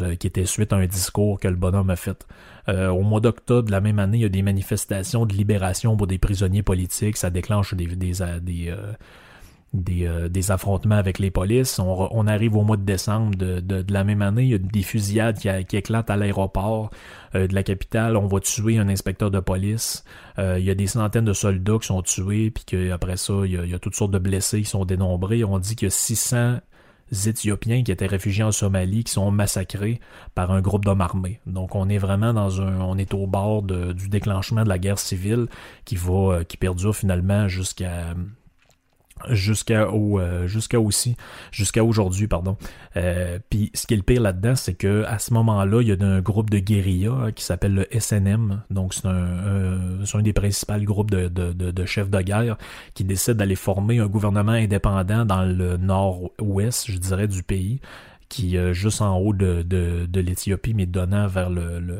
euh, 0.01 0.15
qui 0.15 0.27
était 0.27 0.45
suite 0.45 0.73
à 0.73 0.77
un 0.77 0.85
discours 0.85 1.39
que 1.39 1.47
le 1.47 1.55
bonhomme 1.55 1.89
a 1.89 1.95
fait. 1.95 2.25
Euh, 2.69 2.89
au 2.89 3.01
mois 3.01 3.19
d'octobre 3.19 3.67
de 3.67 3.71
la 3.71 3.81
même 3.81 3.99
année, 3.99 4.19
il 4.19 4.21
y 4.21 4.25
a 4.25 4.29
des 4.29 4.41
manifestations 4.41 5.25
de 5.25 5.33
libération 5.33 5.97
pour 5.97 6.07
des 6.07 6.17
prisonniers 6.17 6.63
politiques, 6.63 7.17
ça 7.17 7.29
déclenche 7.29 7.73
des, 7.73 7.87
des, 7.87 8.13
des, 8.41 8.69
euh, 8.69 8.93
euh, 9.89 10.29
des, 10.29 10.51
affrontements 10.51 10.95
avec 10.95 11.19
les 11.19 11.31
polices. 11.31 11.79
On, 11.79 12.27
arrive 12.27 12.55
au 12.55 12.63
mois 12.63 12.77
de 12.77 12.83
décembre 12.83 13.35
de, 13.35 13.85
la 13.89 14.03
même 14.03 14.21
année, 14.21 14.43
il 14.43 14.49
y 14.49 14.53
a 14.53 14.57
des 14.57 14.81
fusillades 14.81 15.37
qui, 15.37 15.75
éclatent 15.75 16.09
à 16.09 16.17
l'aéroport 16.17 16.89
euh, 17.35 17.47
de 17.47 17.55
la 17.55 17.63
capitale. 17.63 18.15
On 18.17 18.27
va 18.27 18.39
tuer 18.39 18.77
un 18.77 18.87
inspecteur 18.89 19.31
de 19.31 19.39
police. 19.39 20.03
Euh, 20.39 20.57
il 20.59 20.65
y 20.65 20.71
a 20.71 20.75
des 20.75 20.87
centaines 20.87 21.25
de 21.25 21.33
soldats 21.33 21.77
qui 21.79 21.87
sont 21.87 22.01
tués, 22.01 22.51
puis 22.51 22.63
qu'après 22.65 23.17
ça, 23.17 23.33
il 23.45 23.51
y, 23.51 23.57
a, 23.57 23.63
il 23.63 23.71
y, 23.71 23.73
a, 23.73 23.79
toutes 23.79 23.95
sortes 23.95 24.11
de 24.11 24.19
blessés 24.19 24.61
qui 24.61 24.69
sont 24.69 24.85
dénombrés. 24.85 25.43
On 25.43 25.59
dit 25.59 25.75
qu'il 25.75 25.87
y 25.87 25.91
a 25.91 25.91
600 25.91 26.59
Éthiopiens 27.25 27.83
qui 27.83 27.91
étaient 27.91 28.07
réfugiés 28.07 28.43
en 28.43 28.51
Somalie 28.51 29.03
qui 29.03 29.11
sont 29.11 29.29
massacrés 29.29 29.99
par 30.33 30.51
un 30.51 30.61
groupe 30.61 30.85
d'hommes 30.85 31.01
armés. 31.01 31.39
Donc 31.45 31.75
on 31.75 31.87
est 31.87 31.99
vraiment 31.99 32.33
dans 32.33 32.61
un, 32.61 32.79
on 32.81 32.97
est 32.97 33.13
au 33.13 33.27
bord 33.27 33.61
du 33.61 34.09
déclenchement 34.09 34.63
de 34.63 34.69
la 34.69 34.79
guerre 34.79 34.97
civile 34.97 35.45
qui 35.85 35.95
va, 35.95 36.43
qui 36.47 36.57
perdure 36.57 36.95
finalement 36.95 37.47
jusqu'à 37.47 38.15
jusqu'à 39.29 39.89
au, 39.89 40.19
euh, 40.19 40.47
jusqu'à 40.47 40.79
aussi 40.79 41.15
jusqu'à 41.51 41.83
aujourd'hui 41.83 42.27
pardon. 42.27 42.57
Euh, 42.95 43.39
puis 43.49 43.71
ce 43.73 43.87
qui 43.87 43.93
est 43.93 43.97
le 43.97 44.03
pire 44.03 44.21
là-dedans 44.21 44.55
c'est 44.55 44.73
que 44.73 45.03
à 45.05 45.19
ce 45.19 45.33
moment-là 45.33 45.81
il 45.81 45.87
y 45.87 45.91
a 45.91 46.05
un 46.05 46.21
groupe 46.21 46.49
de 46.49 46.59
guérilla 46.59 47.11
hein, 47.11 47.31
qui 47.31 47.43
s'appelle 47.43 47.73
le 47.73 47.99
SNM 47.99 48.61
donc 48.69 48.93
c'est 48.93 49.07
un, 49.07 50.01
un 50.13 50.21
des 50.21 50.33
principaux 50.33 50.73
groupes 50.79 51.11
de, 51.11 51.27
de, 51.27 51.51
de, 51.51 51.85
chefs 51.85 52.09
de 52.09 52.21
guerre 52.21 52.57
qui 52.93 53.03
décide 53.03 53.33
d'aller 53.35 53.55
former 53.55 53.99
un 53.99 54.07
gouvernement 54.07 54.53
indépendant 54.53 55.25
dans 55.25 55.43
le 55.43 55.77
nord-ouest 55.77 56.89
je 56.89 56.97
dirais 56.97 57.27
du 57.27 57.43
pays 57.43 57.79
qui 58.29 58.55
est 58.55 58.73
juste 58.73 59.01
en 59.01 59.17
haut 59.17 59.33
de, 59.33 59.61
de, 59.61 60.05
de 60.07 60.19
l'Éthiopie 60.19 60.73
mais 60.73 60.85
donnant 60.85 61.27
vers 61.27 61.49
le, 61.49 61.79
le 61.79 61.99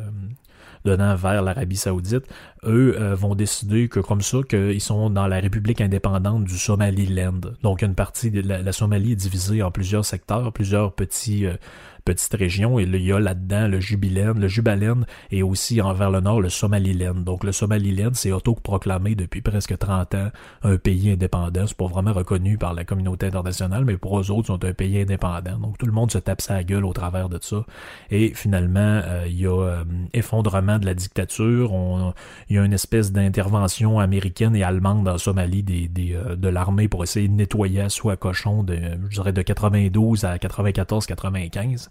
donnant 0.86 1.15
vers 1.15 1.41
l'Arabie 1.41 1.76
Saoudite, 1.76 2.24
eux 2.63 2.95
euh, 3.00 3.15
vont 3.15 3.36
décider 3.36 3.89
que 3.89 4.00
comme 4.00 4.21
ça, 4.21 4.38
qu'ils 4.48 4.82
sont 4.82 5.10
dans 5.10 5.28
la 5.28 5.39
République 5.39 5.82
indépendante 5.82 6.45
du 6.45 6.58
Somaliland. 6.58 7.41
Donc 7.63 7.82
une 7.82 7.95
partie 7.95 8.32
de 8.32 8.41
la, 8.41 8.71
Somalie 8.71 9.13
est 9.13 9.15
divisée 9.17 9.63
en 9.63 9.71
plusieurs 9.71 10.06
secteurs, 10.06 10.54
plusieurs 10.54 10.93
petits 10.93 11.45
euh, 11.45 11.56
petite 12.05 12.33
région. 12.35 12.79
Et 12.79 12.83
il 12.83 12.95
y 13.03 13.11
a 13.11 13.19
là-dedans 13.19 13.67
le 13.67 13.79
Jubiland, 13.79 14.33
le 14.35 14.47
Jubaland 14.47 15.01
et 15.31 15.43
aussi 15.43 15.81
envers 15.81 16.11
le 16.11 16.21
nord 16.21 16.39
le 16.39 16.49
Somaliland. 16.49 17.15
Donc 17.15 17.43
le 17.43 17.51
Somaliland, 17.51 18.11
c'est 18.13 18.31
autoproclamé 18.31 19.15
depuis 19.15 19.41
presque 19.41 19.77
30 19.77 20.15
ans 20.15 20.29
un 20.63 20.77
pays 20.77 21.11
indépendant. 21.11 21.65
C'est 21.67 21.77
pas 21.77 21.87
vraiment 21.87 22.13
reconnu 22.13 22.57
par 22.57 22.73
la 22.73 22.85
communauté 22.85 23.25
internationale, 23.25 23.83
mais 23.85 23.97
pour 23.97 24.19
eux 24.19 24.31
autres, 24.31 24.47
sont 24.47 24.63
un 24.63 24.73
pays 24.73 25.01
indépendant. 25.01 25.57
Donc 25.57 25.77
tout 25.77 25.87
le 25.87 25.91
monde 25.91 26.11
se 26.11 26.19
tape 26.19 26.41
sa 26.41 26.63
gueule 26.63 26.85
au 26.85 26.93
travers 26.93 27.27
de 27.27 27.39
ça. 27.41 27.65
Et 28.11 28.33
finalement, 28.33 29.01
euh, 29.03 29.25
il 29.27 29.39
y 29.39 29.47
a 29.47 29.59
euh, 29.59 29.83
effondrement 30.13 30.77
de 30.77 30.85
la 30.85 30.93
dictature. 30.93 31.73
On, 31.73 32.13
il 32.49 32.55
y 32.55 32.59
a 32.59 32.63
une 32.63 32.73
espèce 32.73 33.11
d'intervention 33.11 33.99
américaine 33.99 34.55
et 34.55 34.63
allemande 34.63 35.07
en 35.07 35.17
Somalie 35.17 35.63
des, 35.63 35.87
des 35.87 36.13
euh, 36.13 36.35
de 36.35 36.49
l'armée 36.49 36.87
pour 36.87 37.03
essayer 37.03 37.27
de 37.27 37.33
nettoyer 37.33 37.89
soit 37.89 38.17
cochon 38.17 38.63
de, 38.63 38.77
je 39.09 39.15
dirais, 39.15 39.33
de 39.33 39.41
92 39.41 40.25
à 40.25 40.37
94-95. 40.37 41.89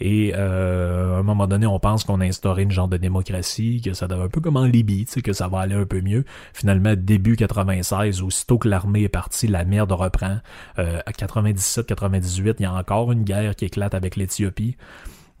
Et 0.00 0.32
euh, 0.34 1.16
à 1.16 1.18
un 1.18 1.22
moment 1.22 1.46
donné, 1.46 1.66
on 1.66 1.78
pense 1.78 2.04
qu'on 2.04 2.20
a 2.20 2.24
instauré 2.24 2.62
une 2.62 2.70
genre 2.70 2.88
de 2.88 2.96
démocratie, 2.96 3.82
que 3.84 3.92
ça 3.92 4.08
devait 4.08 4.24
un 4.24 4.28
peu 4.28 4.40
comme 4.40 4.56
en 4.56 4.64
Libye, 4.64 5.04
que 5.04 5.32
ça 5.32 5.48
va 5.48 5.60
aller 5.60 5.74
un 5.74 5.84
peu 5.84 6.00
mieux. 6.00 6.24
Finalement, 6.54 6.94
début 6.96 7.36
96, 7.36 8.22
aussitôt 8.22 8.58
que 8.58 8.68
l'armée 8.68 9.02
est 9.02 9.08
partie, 9.08 9.46
la 9.46 9.64
merde 9.64 9.92
reprend. 9.92 10.38
Euh, 10.78 11.00
à 11.04 11.12
97-98, 11.12 12.56
il 12.58 12.62
y 12.62 12.64
a 12.64 12.72
encore 12.72 13.12
une 13.12 13.24
guerre 13.24 13.54
qui 13.54 13.66
éclate 13.66 13.94
avec 13.94 14.16
l'Éthiopie. 14.16 14.76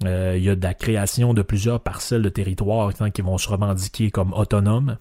Euh, 0.04 0.34
il 0.36 0.42
y 0.42 0.50
a 0.50 0.56
de 0.56 0.62
la 0.62 0.74
création 0.74 1.34
de 1.34 1.42
plusieurs 1.42 1.80
parcelles 1.80 2.22
de 2.22 2.28
territoire 2.28 2.92
qui 3.12 3.22
vont 3.22 3.38
se 3.38 3.48
revendiquer 3.48 4.10
comme 4.10 4.32
autonomes. 4.34 4.98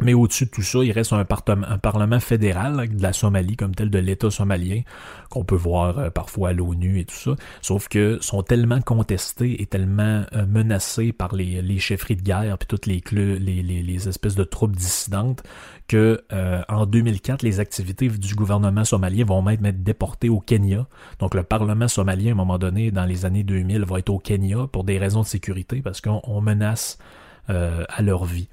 Mais 0.00 0.14
au-dessus 0.14 0.44
de 0.44 0.50
tout 0.50 0.62
ça, 0.62 0.78
il 0.84 0.92
reste 0.92 1.12
un, 1.12 1.24
parlement 1.24 2.20
fédéral 2.20 2.88
de 2.88 3.02
la 3.02 3.12
Somalie 3.12 3.56
comme 3.56 3.74
tel 3.74 3.90
de 3.90 3.98
l'État 3.98 4.30
somalien 4.30 4.82
qu'on 5.28 5.44
peut 5.44 5.56
voir 5.56 5.98
euh, 5.98 6.10
parfois 6.10 6.50
à 6.50 6.52
l'ONU 6.52 7.00
et 7.00 7.04
tout 7.04 7.16
ça. 7.16 7.34
Sauf 7.62 7.88
que 7.88 8.18
sont 8.20 8.42
tellement 8.42 8.80
contestés 8.80 9.60
et 9.60 9.66
tellement 9.66 10.24
euh, 10.34 10.46
menacés 10.46 11.12
par 11.12 11.34
les, 11.34 11.78
chefferies 11.78 12.16
de 12.16 12.22
guerre 12.22 12.58
puis 12.58 12.66
toutes 12.68 12.86
les, 12.86 13.02
les, 13.10 14.08
espèces 14.08 14.36
de 14.36 14.44
troupes 14.44 14.76
dissidentes 14.76 15.42
que 15.88 16.22
euh, 16.32 16.62
en 16.68 16.86
2004, 16.86 17.42
les 17.42 17.58
activités 17.58 18.08
du 18.08 18.34
gouvernement 18.34 18.84
somalien 18.84 19.24
vont 19.24 19.42
même 19.42 19.64
être 19.66 19.82
déportées 19.82 20.28
au 20.28 20.38
Kenya. 20.38 20.86
Donc 21.18 21.34
le 21.34 21.42
Parlement 21.42 21.88
somalien, 21.88 22.30
à 22.30 22.32
un 22.32 22.36
moment 22.36 22.58
donné, 22.58 22.92
dans 22.92 23.04
les 23.04 23.24
années 23.24 23.42
2000, 23.42 23.84
va 23.84 23.98
être 23.98 24.10
au 24.10 24.18
Kenya 24.18 24.68
pour 24.70 24.84
des 24.84 24.98
raisons 24.98 25.22
de 25.22 25.26
sécurité 25.26 25.82
parce 25.82 26.00
qu'on 26.00 26.40
menace 26.40 26.98
à 27.48 28.02
leur 28.02 28.26
vie. 28.26 28.48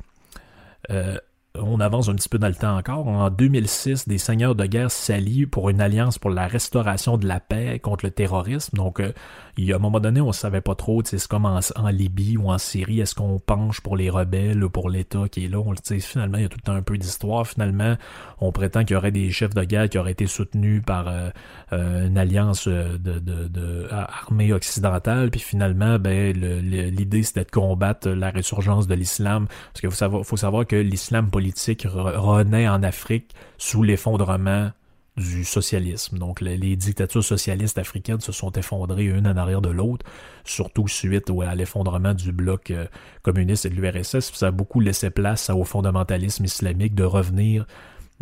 Euh, 0.91 1.17
on 1.61 1.79
avance 1.79 2.09
un 2.09 2.15
petit 2.15 2.29
peu 2.29 2.37
dans 2.37 2.47
le 2.47 2.55
temps 2.55 2.77
encore. 2.77 3.07
En 3.07 3.29
2006, 3.29 4.07
des 4.07 4.17
seigneurs 4.17 4.55
de 4.55 4.65
guerre 4.65 4.91
s'allient 4.91 5.45
pour 5.45 5.69
une 5.69 5.81
alliance 5.81 6.17
pour 6.17 6.29
la 6.29 6.47
restauration 6.47 7.17
de 7.17 7.27
la 7.27 7.39
paix 7.39 7.79
contre 7.79 8.05
le 8.05 8.11
terrorisme. 8.11 8.77
Donc, 8.77 8.99
euh, 8.99 9.11
il 9.57 9.65
y 9.65 9.73
a 9.73 9.77
un 9.77 9.79
moment 9.79 9.99
donné, 10.01 10.19
on 10.19 10.27
ne 10.27 10.33
savait 10.33 10.61
pas 10.61 10.75
trop, 10.75 11.01
c'est 11.05 11.25
comme 11.27 11.45
en, 11.45 11.59
Libye 11.89 12.35
ou 12.35 12.51
en 12.51 12.57
Syrie, 12.57 12.99
est-ce 12.99 13.15
qu'on 13.15 13.39
penche 13.39 13.79
pour 13.79 13.95
les 13.95 14.09
rebelles 14.09 14.61
ou 14.63 14.69
pour 14.69 14.89
l'État 14.89 15.29
qui 15.31 15.45
est 15.45 15.47
là? 15.47 15.59
On, 15.59 15.73
finalement, 16.01 16.37
il 16.37 16.43
y 16.43 16.45
a 16.45 16.49
tout 16.49 16.57
le 16.57 16.65
temps 16.65 16.73
un 16.73 16.81
peu 16.81 16.97
d'histoire. 16.97 17.47
Finalement, 17.47 17.95
on 18.39 18.51
prétend 18.51 18.83
qu'il 18.83 18.95
y 18.95 18.97
aurait 18.97 19.11
des 19.11 19.31
chefs 19.31 19.53
de 19.53 19.63
guerre 19.63 19.87
qui 19.89 19.97
auraient 19.97 20.11
été 20.11 20.27
soutenus 20.27 20.83
par 20.85 21.07
euh, 21.07 21.29
euh, 21.71 22.07
une 22.07 22.17
alliance 22.17 22.67
de, 22.67 22.97
de, 22.97 23.47
de, 23.47 23.87
armée 23.91 24.51
occidentale. 24.51 25.31
Puis 25.31 25.39
finalement, 25.39 25.99
ben, 25.99 26.33
l'idée, 26.33 27.23
c'était 27.23 27.45
de 27.45 27.51
combattre 27.51 28.09
la 28.09 28.31
résurgence 28.31 28.87
de 28.87 28.95
l'islam. 28.95 29.47
Parce 29.73 29.81
qu'il 29.81 30.23
faut 30.23 30.37
savoir 30.37 30.67
que 30.67 30.75
l'islam 30.75 31.29
politique 31.29 31.44
renaît 31.85 32.67
en 32.67 32.83
Afrique 32.83 33.33
sous 33.57 33.83
l'effondrement 33.83 34.71
du 35.17 35.45
socialisme. 35.45 36.17
Donc 36.17 36.41
les, 36.41 36.75
dictatures 36.75 37.23
socialistes 37.23 37.77
africaines 37.77 38.19
se 38.19 38.31
sont 38.31 38.51
effondrées 38.51 39.05
une 39.05 39.27
en 39.27 39.37
arrière 39.37 39.61
de 39.61 39.69
l'autre, 39.69 40.05
surtout 40.43 40.87
suite 40.87 41.31
à 41.45 41.55
l'effondrement 41.55 42.13
du 42.13 42.31
bloc 42.31 42.71
euh, 42.71 42.85
communiste 43.21 43.65
et 43.65 43.69
de 43.69 43.75
l'URSS. 43.75 44.33
Ça 44.33 44.47
a 44.47 44.51
beaucoup 44.51 44.79
laissé 44.79 45.09
place 45.09 45.49
au 45.49 45.63
fondamentalisme 45.63 46.43
islamique 46.43 46.95
de 46.95 47.03
revenir 47.03 47.65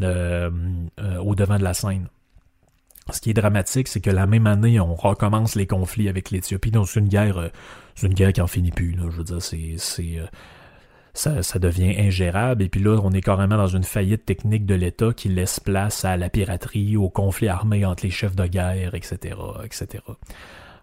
euh, 0.01 0.51
euh, 0.99 1.17
au 1.17 1.35
devant 1.35 1.57
de 1.57 1.63
la 1.63 1.73
scène. 1.73 2.07
Ce 3.11 3.19
qui 3.19 3.31
est 3.31 3.33
dramatique, 3.33 3.89
c'est 3.89 3.99
que 3.99 4.11
la 4.11 4.27
même 4.27 4.47
année, 4.47 4.79
on 4.79 4.95
recommence 4.95 5.55
les 5.55 5.67
conflits 5.67 6.07
avec 6.07 6.31
l'Éthiopie. 6.31 6.71
Donc 6.71 6.87
c'est 6.87 6.99
une 6.99 7.09
guerre, 7.09 7.49
c'est 7.95 8.07
une 8.07 8.13
guerre 8.13 8.31
qui 8.31 8.39
en 8.39 8.47
finit 8.47 8.71
plus. 8.71 8.95
Je 8.97 9.17
veux 9.17 9.23
dire, 9.25 9.41
c'est 9.41 10.21
ça, 11.13 11.43
ça, 11.43 11.59
devient 11.59 11.95
ingérable. 11.97 12.63
Et 12.63 12.69
puis 12.69 12.81
là, 12.81 12.99
on 13.03 13.11
est 13.11 13.21
carrément 13.21 13.57
dans 13.57 13.67
une 13.67 13.83
faillite 13.83 14.25
technique 14.25 14.65
de 14.65 14.75
l'État 14.75 15.13
qui 15.13 15.29
laisse 15.29 15.59
place 15.59 16.05
à 16.05 16.17
la 16.17 16.29
piraterie, 16.29 16.97
au 16.97 17.09
conflit 17.09 17.47
armé 17.47 17.85
entre 17.85 18.03
les 18.03 18.11
chefs 18.11 18.35
de 18.35 18.45
guerre, 18.45 18.95
etc., 18.95 19.35
etc. 19.63 20.03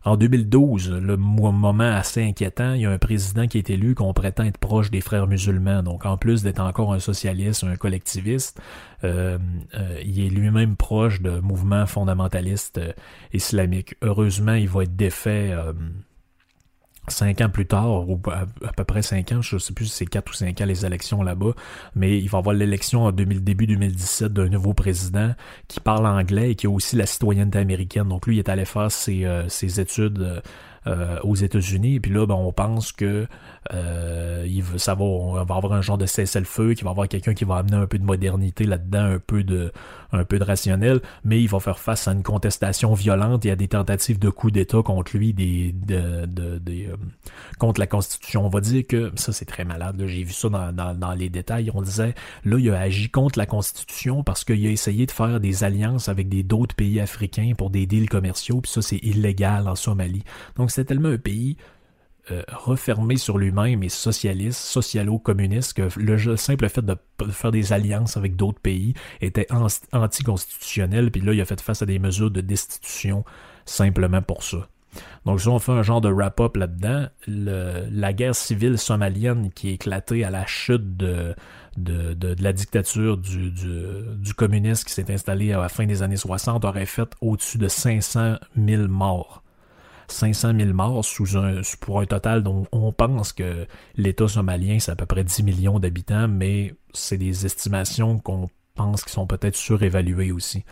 En 0.02 0.16
2012, 0.16 0.92
le 0.92 1.16
moment 1.18 1.84
assez 1.84 2.22
inquiétant, 2.22 2.72
il 2.72 2.80
y 2.80 2.86
a 2.86 2.90
un 2.90 2.96
président 2.96 3.46
qui 3.46 3.58
est 3.58 3.68
élu 3.68 3.94
qu'on 3.94 4.14
prétend 4.14 4.44
être 4.44 4.56
proche 4.56 4.90
des 4.90 5.02
frères 5.02 5.26
musulmans. 5.26 5.82
Donc, 5.82 6.06
en 6.06 6.16
plus 6.16 6.42
d'être 6.42 6.60
encore 6.60 6.94
un 6.94 7.00
socialiste, 7.00 7.64
un 7.64 7.76
collectiviste, 7.76 8.58
euh, 9.04 9.38
euh, 9.74 10.00
il 10.02 10.24
est 10.24 10.30
lui-même 10.30 10.76
proche 10.76 11.20
de 11.20 11.38
mouvements 11.40 11.84
fondamentalistes 11.84 12.78
euh, 12.78 12.92
islamiques. 13.34 13.94
Heureusement, 14.00 14.54
il 14.54 14.68
va 14.68 14.84
être 14.84 14.96
défait 14.96 15.54
cinq 17.08 17.40
ans 17.40 17.48
plus 17.48 17.66
tard, 17.66 18.08
ou 18.08 18.20
à, 18.30 18.72
peu 18.72 18.84
près 18.84 19.02
cinq 19.02 19.32
ans, 19.32 19.42
je 19.42 19.58
sais 19.58 19.72
plus 19.72 19.86
si 19.86 19.96
c'est 19.96 20.06
quatre 20.06 20.30
ou 20.30 20.34
cinq 20.34 20.60
ans 20.60 20.66
les 20.66 20.84
élections 20.86 21.22
là-bas, 21.22 21.52
mais 21.94 22.18
il 22.18 22.28
va 22.28 22.38
y 22.38 22.40
avoir 22.40 22.54
l'élection 22.54 23.04
en 23.04 23.12
début 23.12 23.66
2017 23.66 24.32
d'un 24.32 24.48
nouveau 24.48 24.74
président 24.74 25.34
qui 25.68 25.80
parle 25.80 26.06
anglais 26.06 26.52
et 26.52 26.54
qui 26.54 26.66
a 26.66 26.70
aussi 26.70 26.96
la 26.96 27.06
citoyenneté 27.06 27.58
américaine. 27.58 28.08
Donc 28.08 28.26
lui, 28.26 28.36
il 28.36 28.38
est 28.38 28.48
allé 28.48 28.64
faire 28.64 28.90
ses, 28.90 29.24
euh, 29.24 29.48
ses 29.48 29.80
études 29.80 30.42
euh, 30.86 31.18
aux 31.22 31.34
États-Unis. 31.34 31.96
Et 31.96 32.00
puis 32.00 32.12
là, 32.12 32.26
ben, 32.26 32.34
on 32.34 32.52
pense 32.52 32.92
que 32.92 33.26
euh, 33.72 34.46
il 34.48 34.62
veut, 34.62 34.78
ça 34.78 34.94
va, 34.94 35.04
on 35.04 35.34
va 35.34 35.54
avoir 35.54 35.72
un 35.72 35.82
genre 35.82 35.98
de 35.98 36.06
cessez-le-feu, 36.06 36.74
qui 36.74 36.84
va 36.84 36.90
avoir 36.90 37.06
quelqu'un 37.06 37.34
qui 37.34 37.44
va 37.44 37.56
amener 37.56 37.76
un 37.76 37.86
peu 37.86 37.98
de 37.98 38.04
modernité 38.04 38.64
là-dedans, 38.64 39.04
un 39.04 39.18
peu 39.18 39.44
de, 39.44 39.72
un 40.12 40.24
peu 40.24 40.38
de 40.38 40.44
rationnel, 40.44 41.00
mais 41.24 41.40
il 41.40 41.48
va 41.48 41.60
faire 41.60 41.78
face 41.78 42.08
à 42.08 42.12
une 42.12 42.22
contestation 42.22 42.94
violente 42.94 43.44
et 43.46 43.50
à 43.50 43.56
des 43.56 43.68
tentatives 43.68 44.18
de 44.18 44.30
coup 44.30 44.50
d'État 44.50 44.82
contre 44.82 45.16
lui, 45.16 45.32
des, 45.32 45.72
de, 45.72 46.26
de, 46.26 46.60
euh, 46.68 46.96
contre 47.58 47.80
la 47.80 47.86
Constitution. 47.86 48.46
On 48.46 48.48
va 48.48 48.60
dire 48.60 48.86
que 48.86 49.12
ça 49.16 49.32
c'est 49.32 49.44
très 49.44 49.64
malade. 49.64 50.02
J'ai 50.06 50.22
vu 50.22 50.32
ça 50.32 50.48
dans, 50.48 50.72
dans, 50.72 50.94
dans, 50.94 51.12
les 51.12 51.28
détails. 51.28 51.70
On 51.74 51.82
disait 51.82 52.14
là, 52.44 52.58
il 52.58 52.70
a 52.70 52.80
agi 52.80 53.10
contre 53.10 53.38
la 53.38 53.46
Constitution 53.46 54.22
parce 54.24 54.44
qu'il 54.44 54.66
a 54.66 54.70
essayé 54.70 55.06
de 55.06 55.10
faire 55.10 55.40
des 55.40 55.64
alliances 55.64 56.08
avec 56.08 56.28
des 56.28 56.42
d'autres 56.42 56.74
pays 56.74 57.00
africains 57.00 57.52
pour 57.56 57.70
des 57.70 57.86
deals 57.86 58.08
commerciaux, 58.08 58.60
puis 58.60 58.70
ça 58.70 58.82
c'est 58.82 58.98
illégal 58.98 59.68
en 59.68 59.74
Somalie. 59.74 60.24
Donc 60.56 60.69
c'est 60.70 60.85
tellement 60.85 61.09
un 61.09 61.18
pays 61.18 61.56
euh, 62.30 62.42
refermé 62.52 63.16
sur 63.16 63.38
lui-même 63.38 63.83
et 63.83 63.88
socialiste, 63.88 64.61
socialo-communiste, 64.61 65.72
que 65.72 65.88
le 65.98 66.37
simple 66.37 66.68
fait 66.68 66.85
de 66.85 66.96
faire 67.30 67.50
des 67.50 67.72
alliances 67.72 68.16
avec 68.16 68.37
d'autres 68.37 68.61
pays 68.61 68.94
était 69.20 69.48
anticonstitutionnel, 69.92 71.11
puis 71.11 71.22
là, 71.22 71.33
il 71.33 71.40
a 71.40 71.44
fait 71.44 71.61
face 71.61 71.83
à 71.83 71.87
des 71.87 71.98
mesures 71.98 72.30
de 72.30 72.40
destitution 72.40 73.24
simplement 73.64 74.22
pour 74.22 74.44
ça. 74.44 74.68
Donc, 75.24 75.40
si 75.40 75.48
on 75.48 75.59
fait 75.59 75.72
un 75.72 75.83
genre 75.83 76.00
de 76.00 76.09
wrap-up 76.11 76.56
là-dedans, 76.56 77.06
la 77.26 78.12
guerre 78.12 78.35
civile 78.35 78.78
somalienne 78.78 79.50
qui 79.52 79.70
est 79.70 79.74
éclatée 79.74 80.22
à 80.22 80.30
la 80.30 80.46
chute 80.46 80.96
de, 80.96 81.35
la 81.76 82.52
dictature 82.52 83.16
du, 83.16 83.50
du, 83.50 83.80
du 84.16 84.35
communisme 84.35 84.85
qui 84.85 84.92
s'est 84.92 85.12
installée 85.12 85.52
à 85.52 85.59
la 85.59 85.68
fin 85.68 85.87
des 85.87 86.02
années 86.02 86.16
60 86.16 86.64
aurait 86.64 86.87
fait 86.87 87.09
au-dessus 87.20 87.59
de 87.59 87.68
500 87.68 88.37
000 88.56 88.88
morts. 88.88 89.42
500 90.12 90.52
000 90.58 90.72
morts 90.72 91.04
pour 91.80 92.00
un 92.00 92.06
total 92.06 92.42
dont 92.42 92.66
on 92.72 92.92
pense 92.92 93.32
que 93.32 93.66
l'État 93.96 94.28
somalien, 94.28 94.78
c'est 94.78 94.92
à 94.92 94.96
peu 94.96 95.06
près 95.06 95.24
10 95.24 95.42
millions 95.42 95.78
d'habitants, 95.78 96.28
mais 96.28 96.74
c'est 96.92 97.18
des 97.18 97.46
estimations 97.46 98.18
qu'on 98.18 98.48
pense 98.74 99.04
qui 99.04 99.12
sont 99.12 99.26
peut-être 99.26 99.56
surévaluées 99.56 100.32
aussi. 100.32 100.64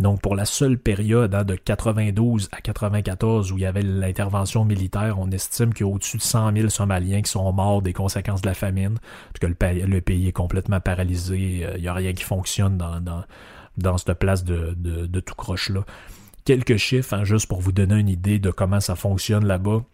Donc 0.00 0.22
pour 0.22 0.34
la 0.34 0.46
seule 0.46 0.78
période 0.78 1.34
hein, 1.34 1.44
de 1.44 1.56
92 1.56 2.48
à 2.52 2.62
94 2.62 3.52
où 3.52 3.58
il 3.58 3.60
y 3.60 3.66
avait 3.66 3.82
l'intervention 3.82 4.64
militaire, 4.64 5.18
on 5.18 5.30
estime 5.30 5.74
qu'il 5.74 5.86
y 5.86 5.90
a 5.90 5.92
au-dessus 5.92 6.16
de 6.16 6.22
100 6.22 6.56
000 6.56 6.68
Somaliens 6.70 7.20
qui 7.20 7.30
sont 7.30 7.52
morts 7.52 7.82
des 7.82 7.92
conséquences 7.92 8.40
de 8.40 8.46
la 8.46 8.54
famine, 8.54 8.98
que 9.38 9.46
le, 9.46 9.54
pays, 9.54 10.26
est 10.26 10.32
complètement 10.32 10.80
paralysé, 10.80 11.66
euh, 11.66 11.74
il 11.76 11.82
n'y 11.82 11.88
a 11.88 11.92
rien 11.92 12.14
qui 12.14 12.24
fonctionne 12.24 12.78
dans, 12.78 13.98
cette 13.98 14.14
place 14.14 14.42
de, 14.42 14.74
de, 14.78 15.04
de 15.04 15.20
tout 15.20 15.34
croche-là 15.34 15.84
quelques 16.44 16.76
chiffres, 16.76 17.14
hein, 17.14 17.24
juste 17.24 17.46
pour 17.46 17.60
vous 17.60 17.72
donner 17.72 17.96
une 17.96 18.08
idée 18.08 18.38
de 18.38 18.50
comment 18.50 18.80
ça 18.80 18.96
fonctionne 18.96 19.46
là-bas. 19.46 19.84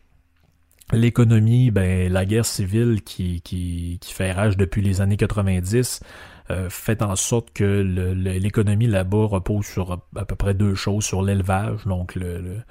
L'économie, 0.93 1.71
ben, 1.71 2.13
la 2.13 2.25
guerre 2.25 2.47
civile 2.47 3.03
qui, 3.03 3.99
fait 4.05 4.33
rage 4.33 4.57
depuis 4.57 4.83
les 4.83 5.01
années 5.01 5.17
90 5.17 6.01
euh, 6.51 6.71
fait 6.71 7.03
en 7.03 7.17
sorte 7.17 7.53
que 7.53 7.83
l'économie 8.15 8.87
là-bas 8.87 9.27
repose 9.27 9.67
sur 9.67 9.99
à 10.15 10.25
peu 10.25 10.37
près 10.37 10.55
deux 10.55 10.77
choses, 10.77 11.05
sur 11.05 11.23
l'élevage, 11.23 11.85
donc 11.87 12.15
le 12.15 12.63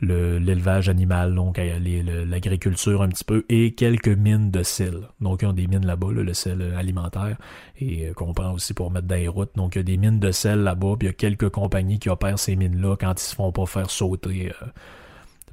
l'élevage 0.00 0.88
animal, 0.88 1.34
donc 1.34 1.58
l'agriculture 1.58 3.02
un 3.02 3.08
petit 3.08 3.24
peu, 3.24 3.44
et 3.48 3.72
quelques 3.74 4.08
mines 4.08 4.50
de 4.50 4.62
sel. 4.62 5.08
Donc, 5.20 5.42
ils 5.42 5.46
ont 5.46 5.52
des 5.52 5.66
mines 5.66 5.86
là-bas, 5.86 6.12
le 6.12 6.34
sel 6.34 6.74
alimentaire, 6.76 7.36
et 7.80 8.08
euh, 8.08 8.12
qu'on 8.12 8.32
prend 8.32 8.52
aussi 8.52 8.74
pour 8.74 8.90
mettre 8.90 9.06
dans 9.06 9.16
les 9.16 9.28
routes. 9.28 9.50
Donc, 9.56 9.74
il 9.74 9.78
y 9.78 9.80
a 9.80 9.84
des 9.84 9.96
mines 9.96 10.20
de 10.20 10.30
sel 10.30 10.60
là-bas, 10.60 10.96
puis 10.98 11.08
il 11.08 11.10
y 11.10 11.10
a 11.10 11.14
quelques 11.14 11.48
compagnies 11.48 11.98
qui 11.98 12.08
opèrent 12.08 12.38
ces 12.38 12.56
mines-là 12.56 12.96
quand 12.96 13.20
ils 13.20 13.24
se 13.24 13.34
font 13.34 13.52
pas 13.52 13.66
faire 13.66 13.90
sauter 13.90 14.52
euh, 14.62 14.66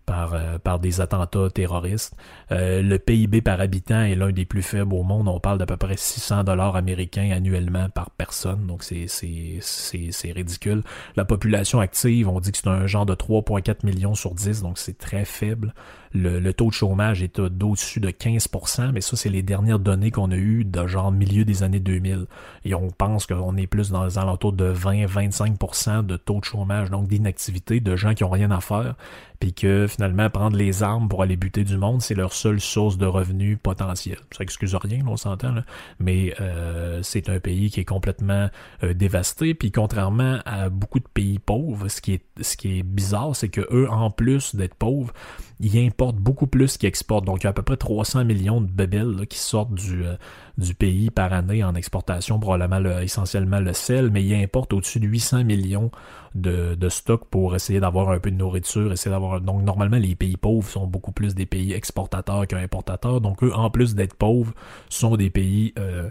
par, 0.06 0.34
euh, 0.34 0.58
par 0.58 0.80
des 0.80 1.02
attentats 1.02 1.50
terroristes. 1.50 2.16
Euh, 2.52 2.82
le 2.82 3.00
PIB 3.00 3.42
par 3.42 3.60
habitant 3.60 4.02
est 4.02 4.16
l'un 4.16 4.32
des 4.32 4.46
plus 4.46 4.62
faibles 4.62 4.94
au 4.94 5.04
monde. 5.04 5.28
On 5.28 5.40
parle 5.40 5.58
d'à 5.58 5.66
peu 5.66 5.78
près 5.78 5.98
600 5.98 6.44
dollars 6.44 6.76
américains 6.76 7.32
annuellement 7.32 7.90
par 7.90 8.12
personne. 8.12 8.68
Donc 8.68 8.84
c'est, 8.84 9.08
c'est, 9.08 9.58
c'est, 9.62 10.10
c'est 10.12 10.32
ridicule. 10.32 10.84
La 11.16 11.26
population 11.26 11.80
active, 11.80 12.30
on 12.30 12.40
dit 12.40 12.52
que 12.52 12.58
c'est 12.58 12.68
un 12.68 12.88
genre 12.88 13.06
de 13.06 13.16
3,4 13.16 13.86
millions 13.86 14.16
sur 14.16 14.34
10, 14.34 14.62
donc 14.62 14.78
c'est 14.78 14.98
très 14.98 15.26
faible. 15.26 15.74
Le, 16.16 16.54
taux 16.54 16.68
de 16.68 16.74
chômage 16.74 17.22
est 17.22 17.40
au-dessus 17.40 18.00
de 18.00 18.10
15%, 18.10 18.92
mais 18.94 19.02
ça, 19.02 19.18
c'est 19.18 19.30
les 19.30 19.44
dernières 19.44 19.80
données 19.80 20.12
qu'on 20.12 20.32
a 20.32 20.36
eues 20.36 20.64
de 20.64 20.88
genre 20.88 21.12
milieu 21.12 21.44
des 21.44 21.62
années 21.62 21.82
2000. 21.82 22.28
Et 22.64 22.74
on 22.74 22.90
pense 22.90 23.26
qu'on 23.26 23.58
est 23.58 23.68
plus 23.68 23.92
dans 23.92 24.06
les 24.06 24.18
alentours 24.18 24.54
de 24.54 24.74
20-25% 24.74 26.06
de 26.06 26.16
taux 26.16 26.40
de 26.40 26.46
chômage, 26.46 26.90
donc 26.90 27.08
d'inactivité, 27.08 27.82
de 27.82 27.96
gens 27.98 28.14
qui 28.14 28.24
ont 28.24 28.30
rien 28.30 28.50
à 28.52 28.62
faire, 28.62 28.96
puis 29.40 29.54
que 29.54 29.88
finalement, 29.88 30.30
prendre 30.30 30.56
les 30.56 30.84
armes 30.84 31.10
pour 31.10 31.22
aller 31.22 31.36
buter 31.36 31.64
du 31.64 31.78
monde, 31.78 32.02
c'est 32.02 32.16
leur 32.16 32.34
seule 32.34 32.60
source 32.60 32.98
de 32.98 33.06
revenus 33.06 33.58
potentiel. 33.62 34.18
Ça 34.32 34.44
excuse 34.44 34.76
rien, 34.76 35.02
on 35.08 35.18
s'entend, 35.18 35.56
mais 36.00 36.34
euh, 36.40 37.02
c'est 37.04 37.30
un 37.30 37.40
pays 37.40 37.70
qui 37.70 37.82
est 37.82 37.86
complètement 37.86 38.50
euh, 38.84 38.94
dévasté. 38.94 39.54
Puis 39.54 39.72
contrairement 39.72 40.40
à 40.46 40.70
beaucoup 40.70 41.00
de 41.00 41.08
pays 41.14 41.40
pauvres, 41.40 41.88
ce 41.90 42.02
qui 42.02 42.14
est, 42.14 42.24
ce 42.42 42.56
qui 42.58 42.80
est 42.80 42.84
bizarre, 42.84 43.36
c'est 43.36 43.50
que 43.50 43.62
eux, 43.72 43.90
en 43.90 44.10
plus 44.10 44.56
d'être 44.56 44.76
pauvres, 44.76 45.14
ils 45.60 45.86
importent 45.86 46.18
beaucoup 46.18 46.48
plus 46.48 46.78
qu'ils 46.78 46.88
exportent. 46.88 47.26
Donc 47.26 47.42
il 47.42 47.44
y 47.46 47.48
a 47.48 47.52
à 47.52 47.54
peu 47.54 47.62
près 47.62 47.78
300 47.78 48.26
millions 48.26 48.62
de 48.62 48.70
bébelles 48.70 49.26
qui 49.28 49.38
sortent 49.38 49.74
du, 49.74 50.04
euh, 50.04 50.16
du 50.58 50.74
pays 50.74 51.10
par 51.10 51.34
année 51.34 51.64
en 51.64 51.76
exportation, 51.76 52.40
probablement 52.40 53.00
essentiellement 53.00 53.60
le 53.60 53.74
sel, 53.74 54.10
mais 54.12 54.24
ils 54.24 54.36
importent 54.36 54.74
au-dessus 54.74 55.00
de 55.00 55.08
800 55.08 55.44
millions 55.44 55.92
de, 56.34 56.76
de 56.76 56.90
stocks 56.90 57.26
pour 57.26 57.56
essayer 57.56 57.80
d'avoir 57.80 58.10
un 58.10 58.20
peu 58.20 58.32
de 58.32 58.36
nourriture, 58.36 58.92
essayer 58.92 59.12
d'avoir. 59.12 59.42
Donc 59.42 59.64
normalement 59.64 59.98
les 59.98 60.16
pays 60.16 60.38
pauvres 60.38 60.70
sont 60.70 60.88
beaucoup 60.88 61.12
plus 61.12 61.36
des 61.36 61.46
pays 61.46 61.74
exportateurs 61.74 62.48
qu'importateurs. 62.48 63.22
Donc 63.22 63.44
eux, 63.44 63.54
en 63.54 63.70
plus 63.70 63.96
d'être 63.96 64.16
pauvres, 64.16 64.54
sont 64.90 65.16
des 65.16 65.30
pays 65.30 65.74
euh, 65.80 66.10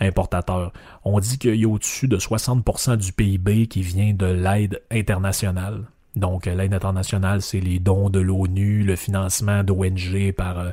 importateurs. 0.00 0.72
On 1.04 1.18
dit 1.20 1.38
qu'il 1.38 1.56
y 1.56 1.64
a 1.64 1.68
au-dessus 1.68 2.08
de 2.08 2.18
60% 2.18 2.96
du 2.96 3.12
PIB 3.12 3.66
qui 3.66 3.82
vient 3.82 4.12
de 4.12 4.26
l'aide 4.26 4.82
internationale. 4.90 5.84
Donc 6.16 6.46
l'aide 6.46 6.74
internationale, 6.74 7.42
c'est 7.42 7.60
les 7.60 7.78
dons 7.78 8.10
de 8.10 8.20
l'ONU, 8.20 8.82
le 8.82 8.96
financement 8.96 9.64
d'ONG 9.64 10.32
par 10.36 10.58
euh, 10.58 10.70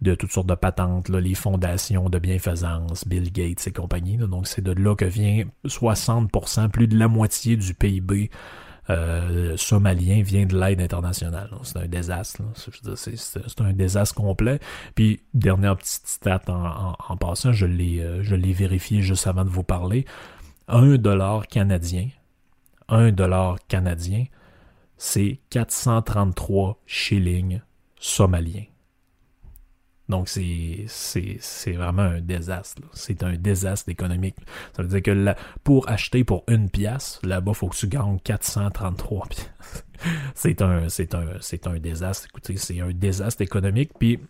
de 0.00 0.14
toutes 0.14 0.32
sortes 0.32 0.48
de 0.48 0.54
patentes, 0.54 1.08
les 1.10 1.34
fondations 1.34 2.08
de 2.08 2.18
bienfaisance, 2.18 3.06
Bill 3.06 3.30
Gates 3.30 3.66
et 3.66 3.72
compagnie. 3.72 4.16
Donc 4.16 4.46
c'est 4.46 4.62
de 4.62 4.72
là 4.72 4.94
que 4.94 5.04
vient 5.04 5.44
60%, 5.66 6.68
plus 6.70 6.88
de 6.88 6.98
la 6.98 7.08
moitié 7.08 7.56
du 7.56 7.74
PIB 7.74 8.30
euh, 8.90 9.56
somalien 9.56 10.22
vient 10.22 10.46
de 10.46 10.58
l'aide 10.58 10.80
internationale. 10.80 11.50
C'est 11.62 11.78
un 11.78 11.86
désastre. 11.86 12.42
C'est 12.54 13.60
un 13.60 13.72
désastre 13.72 14.14
complet. 14.14 14.58
Puis, 14.94 15.20
dernière 15.32 15.76
petite 15.76 16.06
stat 16.06 16.42
en, 16.48 17.16
passant, 17.16 17.52
je 17.52 17.66
l'ai 17.66 18.00
euh, 18.00 18.22
je 18.22 18.34
l'ai 18.34 18.52
vérifié 18.52 19.00
juste 19.02 19.26
avant 19.26 19.44
de 19.44 19.50
vous 19.50 19.62
parler. 19.62 20.06
Un 20.66 20.96
dollar 20.96 21.46
canadien, 21.46 22.08
un 22.88 23.12
dollar 23.12 23.58
canadien, 23.68 24.24
c'est 25.02 25.38
433 25.48 26.78
shillings 26.84 27.62
somaliens. 27.98 28.66
Donc, 30.10 30.28
c'est, 30.28 30.86
vraiment 31.68 32.02
un 32.02 32.20
désastre. 32.20 32.82
C'est 32.92 33.22
un 33.22 33.32
désastre 33.32 33.88
économique. 33.88 34.36
Ça 34.76 34.82
veut 34.82 34.88
dire 34.88 35.02
que 35.02 35.34
pour 35.64 35.88
acheter 35.88 36.22
pour 36.22 36.44
une 36.48 36.68
pièce, 36.68 37.18
là-bas, 37.22 37.52
il 37.52 37.54
faut 37.54 37.68
que 37.68 37.76
tu 37.76 37.88
gagnes 37.88 38.18
433 38.22 39.26
pièces. 39.28 39.50
c'est 40.34 40.60
un, 40.60 40.82
un 40.82 41.78
désastre. 41.78 42.26
Écoutez, 42.28 42.58
c'est 42.58 42.80
un 42.80 42.90
désastre 42.90 43.40
économique. 43.40 43.92
Puis, 43.98 44.20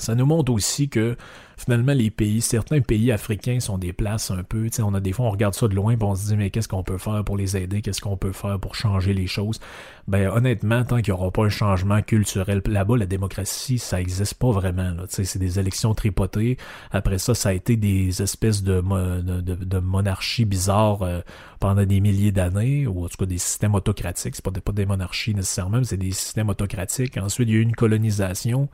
ça 0.00 0.14
nous 0.14 0.26
montre 0.26 0.52
aussi 0.52 0.88
que 0.88 1.16
finalement 1.56 1.92
les 1.92 2.10
pays, 2.10 2.40
certains 2.40 2.80
pays 2.80 3.12
africains 3.12 3.60
sont 3.60 3.76
des 3.76 3.92
places 3.92 4.30
un 4.30 4.42
peu, 4.42 4.68
on 4.80 4.94
a 4.94 5.00
des 5.00 5.12
fois 5.12 5.26
on 5.26 5.30
regarde 5.30 5.54
ça 5.54 5.68
de 5.68 5.74
loin 5.74 5.92
et 5.92 5.98
on 6.00 6.14
se 6.14 6.28
dit 6.28 6.36
mais 6.36 6.50
qu'est-ce 6.50 6.68
qu'on 6.68 6.82
peut 6.82 6.98
faire 6.98 7.22
pour 7.24 7.36
les 7.36 7.56
aider, 7.56 7.82
qu'est-ce 7.82 8.00
qu'on 8.00 8.16
peut 8.16 8.32
faire 8.32 8.58
pour 8.58 8.74
changer 8.74 9.12
les 9.12 9.26
choses? 9.26 9.60
Ben 10.08 10.28
honnêtement, 10.30 10.84
tant 10.84 10.96
qu'il 11.02 11.12
n'y 11.12 11.20
aura 11.20 11.30
pas 11.30 11.44
un 11.44 11.50
changement 11.50 12.00
culturel 12.02 12.62
là-bas, 12.66 12.96
la 12.96 13.06
démocratie 13.06 13.78
ça 13.78 13.98
n'existe 13.98 14.34
pas 14.34 14.50
vraiment. 14.50 14.94
C'est 15.08 15.38
des 15.38 15.58
élections 15.58 15.94
tripotées. 15.94 16.56
Après 16.90 17.18
ça, 17.18 17.34
ça 17.34 17.50
a 17.50 17.52
été 17.52 17.76
des 17.76 18.22
espèces 18.22 18.62
de, 18.62 18.80
de, 18.80 19.40
de, 19.40 19.78
monarchies 19.78 20.44
bizarres 20.44 21.02
euh, 21.02 21.20
pendant 21.58 21.84
des 21.84 22.00
milliers 22.00 22.32
d'années, 22.32 22.86
ou 22.86 23.04
en 23.04 23.08
tout 23.08 23.16
cas 23.18 23.26
des 23.26 23.38
systèmes 23.38 23.74
autocratiques. 23.74 24.36
C'est 24.36 24.44
pas, 24.44 24.50
pas 24.50 24.72
des 24.72 24.86
monarchies 24.86 25.34
nécessairement, 25.34 25.78
mais 25.78 25.84
c'est 25.84 25.96
des 25.96 26.12
systèmes 26.12 26.48
autocratiques. 26.48 27.16
Ensuite, 27.16 27.48
il 27.48 27.54
y 27.54 27.56
a 27.56 27.60
eu 27.60 27.62
une 27.62 27.76
colonisation. 27.76 28.68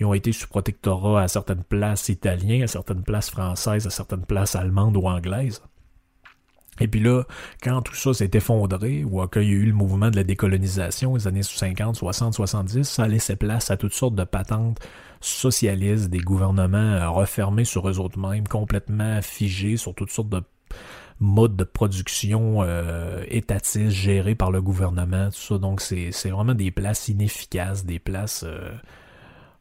Ils 0.00 0.06
ont 0.06 0.14
été 0.14 0.32
sous 0.32 0.48
protectorat 0.48 1.22
à 1.22 1.28
certaines 1.28 1.64
places 1.64 2.08
italiennes, 2.08 2.62
à 2.62 2.68
certaines 2.68 3.02
places 3.02 3.30
françaises, 3.30 3.86
à 3.86 3.90
certaines 3.90 4.24
places 4.24 4.54
allemandes 4.54 4.96
ou 4.96 5.06
anglaises. 5.06 5.62
Et 6.80 6.86
puis 6.86 7.00
là, 7.00 7.24
quand 7.62 7.82
tout 7.82 7.94
ça 7.94 8.14
s'est 8.14 8.30
effondré, 8.34 9.04
ou 9.04 9.26
qu'il 9.26 9.42
y 9.42 9.46
a 9.46 9.48
eu 9.50 9.66
le 9.66 9.72
mouvement 9.72 10.10
de 10.10 10.16
la 10.16 10.24
décolonisation, 10.24 11.16
les 11.16 11.26
années 11.26 11.42
50, 11.42 11.96
60, 11.96 12.34
70, 12.34 12.84
ça 12.84 13.08
laissait 13.08 13.36
place 13.36 13.70
à 13.70 13.76
toutes 13.76 13.94
sortes 13.94 14.14
de 14.14 14.24
patentes 14.24 14.78
socialistes, 15.20 16.08
des 16.08 16.20
gouvernements 16.20 17.12
refermés 17.12 17.64
sur 17.64 17.88
eux 17.88 17.98
autres 17.98 18.18
mêmes, 18.18 18.46
complètement 18.46 19.20
figés 19.22 19.76
sur 19.76 19.94
toutes 19.94 20.10
sortes 20.10 20.28
de 20.28 20.42
modes 21.20 21.56
de 21.56 21.64
production 21.64 22.62
euh, 22.62 23.24
étatistes 23.26 23.90
gérés 23.90 24.36
par 24.36 24.52
le 24.52 24.62
gouvernement, 24.62 25.30
tout 25.30 25.40
ça. 25.40 25.58
Donc 25.58 25.80
c'est 25.80 26.12
vraiment 26.30 26.54
des 26.54 26.70
places 26.70 27.08
inefficaces, 27.08 27.84
des 27.84 27.98
places... 27.98 28.44
Euh, 28.46 28.70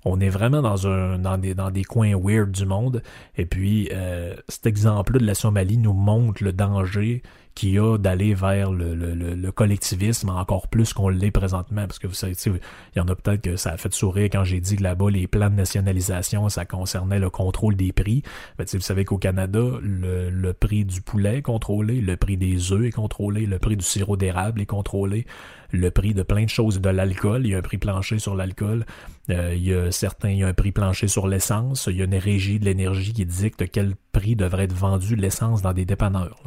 on 0.08 0.20
est 0.20 0.30
vraiment 0.30 0.62
dans, 0.62 0.88
un, 0.88 1.20
dans, 1.20 1.38
des, 1.38 1.54
dans 1.54 1.72
des 1.72 1.84
coins 1.84 2.16
weird 2.16 2.52
du 2.52 2.66
monde. 2.66 3.04
Et 3.36 3.46
puis, 3.46 3.90
euh, 3.92 4.36
cet 4.48 4.66
exemple-là 4.66 5.20
de 5.20 5.26
la 5.26 5.36
Somalie 5.36 5.78
nous 5.78 5.94
montre 5.94 6.44
le 6.44 6.54
danger 6.54 7.22
qu'il 7.58 7.72
y 7.72 7.80
a 7.80 7.98
d'aller 7.98 8.36
vers 8.36 8.72
le, 8.72 8.94
le, 8.94 9.16
le, 9.16 9.52
collectivisme 9.52 10.30
encore 10.30 10.68
plus 10.68 10.94
qu'on 10.94 11.10
l'est 11.10 11.32
présentement. 11.32 11.88
Parce 11.88 11.98
que 11.98 12.06
vous 12.06 12.14
savez, 12.14 12.34
il 12.46 12.60
y 12.96 13.00
en 13.00 13.08
a 13.08 13.16
peut-être 13.16 13.42
que 13.42 13.56
ça 13.56 13.72
a 13.72 13.78
fait 13.78 13.92
sourire 13.92 14.30
quand 14.32 14.44
j'ai 14.44 14.60
dit 14.60 14.76
que 14.76 14.84
là-bas, 14.84 15.10
les 15.10 15.26
plans 15.26 15.50
de 15.50 15.56
nationalisation, 15.56 16.50
ça 16.50 16.66
concernait 16.66 17.18
le 17.18 17.32
contrôle 17.32 17.76
des 17.76 17.92
prix. 17.92 18.22
Ben, 18.60 18.68
vous 18.72 18.80
savez 18.80 19.06
qu'au 19.06 19.18
Canada, 19.18 19.60
le, 19.82 20.30
le 20.30 20.54
prix 20.54 20.86
du 20.86 21.02
poulet 21.02 21.40
est 21.40 21.42
contrôlé, 21.42 22.00
le 22.00 22.16
prix 22.16 22.38
des 22.38 22.72
œufs 22.72 22.86
est 22.86 22.92
contrôlé, 22.92 23.48
le 23.48 23.58
prix 23.58 23.76
du 23.76 23.84
sirop 23.84 24.18
d'érable 24.18 24.62
est 24.62 24.68
contrôlé, 24.68 25.26
le 25.72 25.90
prix 25.90 26.14
de 26.14 26.22
plein 26.22 26.44
de 26.44 26.50
choses, 26.50 26.80
de 26.80 26.90
l'alcool, 26.90 27.42
il 27.46 27.52
y 27.52 27.56
a 27.56 27.58
un 27.58 27.64
prix 27.64 27.80
plancher 27.80 28.20
sur 28.20 28.36
l'alcool, 28.36 28.86
euh, 29.32 29.56
il 29.56 29.64
y 29.64 29.74
a 29.74 29.92
certains, 29.92 30.30
il 30.30 30.38
y 30.38 30.44
a 30.44 30.48
un 30.48 30.54
prix 30.54 30.72
plancher 30.72 31.08
sur 31.08 31.28
l'essence, 31.28 31.88
il 31.92 31.98
y 31.98 32.02
a 32.02 32.06
une 32.06 32.16
régie 32.16 32.60
de 32.60 32.66
l'énergie 32.66 33.14
qui 33.14 33.26
dicte 33.26 33.70
quel 33.72 33.96
prix 34.12 34.36
devrait 34.36 34.66
être 34.66 34.74
vendu 34.74 35.16
l'essence 35.16 35.64
dans 35.64 35.74
des 35.74 35.86
dépanneurs. 35.86 36.44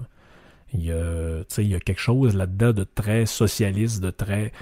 Il 0.73 0.85
y 0.85 0.93
a, 0.93 1.43
il 1.59 1.67
y 1.67 1.75
a 1.75 1.81
quelque 1.81 2.01
chose 2.01 2.35
là-dedans 2.37 2.73
de 2.73 2.85
très 2.85 3.27
socialiste, 3.27 4.01
de 4.03 4.11
très 4.11 4.53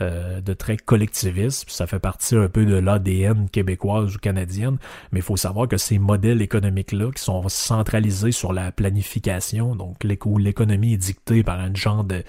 euh, 0.00 0.40
de 0.40 0.54
très 0.54 0.76
collectiviste. 0.76 1.68
Ça 1.70 1.88
fait 1.88 1.98
partie 1.98 2.36
un 2.36 2.48
peu 2.48 2.64
de 2.64 2.76
l'ADN 2.76 3.48
québécoise 3.50 4.14
ou 4.14 4.18
canadienne, 4.20 4.78
mais 5.10 5.18
il 5.18 5.24
faut 5.24 5.36
savoir 5.36 5.66
que 5.66 5.76
ces 5.76 5.98
modèles 5.98 6.40
économiques-là, 6.40 7.10
qui 7.10 7.20
sont 7.20 7.48
centralisés 7.48 8.30
sur 8.30 8.52
la 8.52 8.70
planification, 8.70 9.74
donc 9.74 10.04
l'économie 10.04 10.92
est 10.92 10.98
dictée 10.98 11.42
par 11.42 11.58
un 11.58 11.74
genre 11.74 12.04
de 12.04 12.22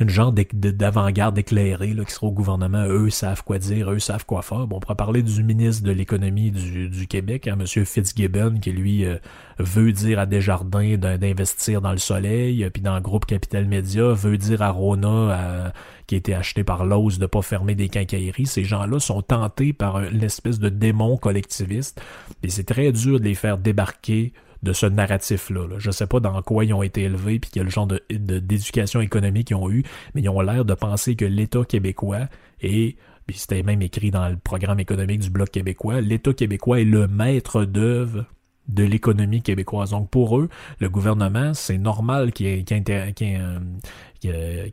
une 0.00 0.08
genre 0.08 0.32
d'avant-garde 0.32 1.38
éclairée 1.38 1.94
là, 1.94 2.04
qui 2.04 2.12
sera 2.12 2.26
au 2.26 2.32
gouvernement. 2.32 2.84
Eux 2.86 3.10
savent 3.10 3.44
quoi 3.44 3.58
dire, 3.58 3.92
eux 3.92 4.00
savent 4.00 4.26
quoi 4.26 4.42
faire. 4.42 4.66
Bon, 4.66 4.76
on 4.76 4.80
pourrait 4.80 4.96
parler 4.96 5.22
du 5.22 5.44
ministre 5.44 5.84
de 5.84 5.92
l'économie 5.92 6.50
du, 6.50 7.06
Québec, 7.06 7.46
hein, 7.46 7.56
M. 7.60 7.84
Fitzgibbon, 7.84 8.58
qui 8.60 8.72
lui 8.72 9.04
euh, 9.04 9.18
veut 9.58 9.92
dire 9.92 10.18
à 10.18 10.26
Desjardins 10.26 10.96
d'investir 10.96 11.80
dans 11.80 11.92
le 11.92 11.98
soleil, 11.98 12.68
puis 12.70 12.82
dans 12.82 12.96
le 12.96 13.00
groupe 13.00 13.24
Capital 13.24 13.66
Média, 13.66 14.12
veut 14.12 14.36
dire 14.36 14.62
à 14.62 14.70
Rona, 14.70 15.72
qui 16.08 16.16
a 16.16 16.18
été 16.18 16.34
acheté 16.34 16.64
par 16.64 16.84
l'OS, 16.84 17.18
de 17.18 17.26
pas 17.26 17.42
fermer 17.42 17.76
des 17.76 17.88
quincailleries. 17.88 18.46
Ces 18.46 18.64
gens-là 18.64 18.98
sont 18.98 19.22
tentés 19.22 19.72
par 19.72 20.00
l'espèce 20.00 20.58
de 20.58 20.70
démon 20.70 21.16
collectiviste, 21.16 22.00
et 22.42 22.48
c'est 22.48 22.64
très 22.64 22.90
dur 22.90 23.20
de 23.20 23.24
les 23.24 23.34
faire 23.34 23.58
débarquer 23.58 24.32
de 24.64 24.72
ce 24.72 24.86
narratif-là. 24.86 25.68
Je 25.78 25.78
Je 25.78 25.90
sais 25.90 26.06
pas 26.06 26.18
dans 26.18 26.42
quoi 26.42 26.64
ils 26.64 26.74
ont 26.74 26.82
été 26.82 27.02
élevés 27.02 27.38
puis 27.38 27.50
quel 27.52 27.70
genre 27.70 27.86
de, 27.86 28.02
d'éducation 28.10 29.00
économique 29.00 29.50
ils 29.50 29.54
ont 29.54 29.70
eu, 29.70 29.84
mais 30.14 30.22
ils 30.22 30.28
ont 30.28 30.40
l'air 30.40 30.64
de 30.64 30.74
penser 30.74 31.14
que 31.14 31.24
l'État 31.24 31.64
québécois 31.64 32.26
est 32.60 32.96
puis 33.26 33.38
c'était 33.38 33.62
même 33.62 33.80
écrit 33.80 34.10
dans 34.10 34.28
le 34.28 34.36
programme 34.36 34.80
économique 34.80 35.20
du 35.20 35.30
Bloc 35.30 35.50
québécois, 35.50 36.00
l'État 36.00 36.34
québécois 36.34 36.80
est 36.80 36.84
le 36.84 37.08
maître 37.08 37.64
d'œuvre 37.64 38.26
de 38.68 38.84
l'économie 38.84 39.42
québécoise. 39.42 39.90
Donc 39.90 40.10
pour 40.10 40.38
eux, 40.38 40.48
le 40.78 40.88
gouvernement, 40.88 41.54
c'est 41.54 41.78
normal 41.78 42.32
qu'il 42.32 42.64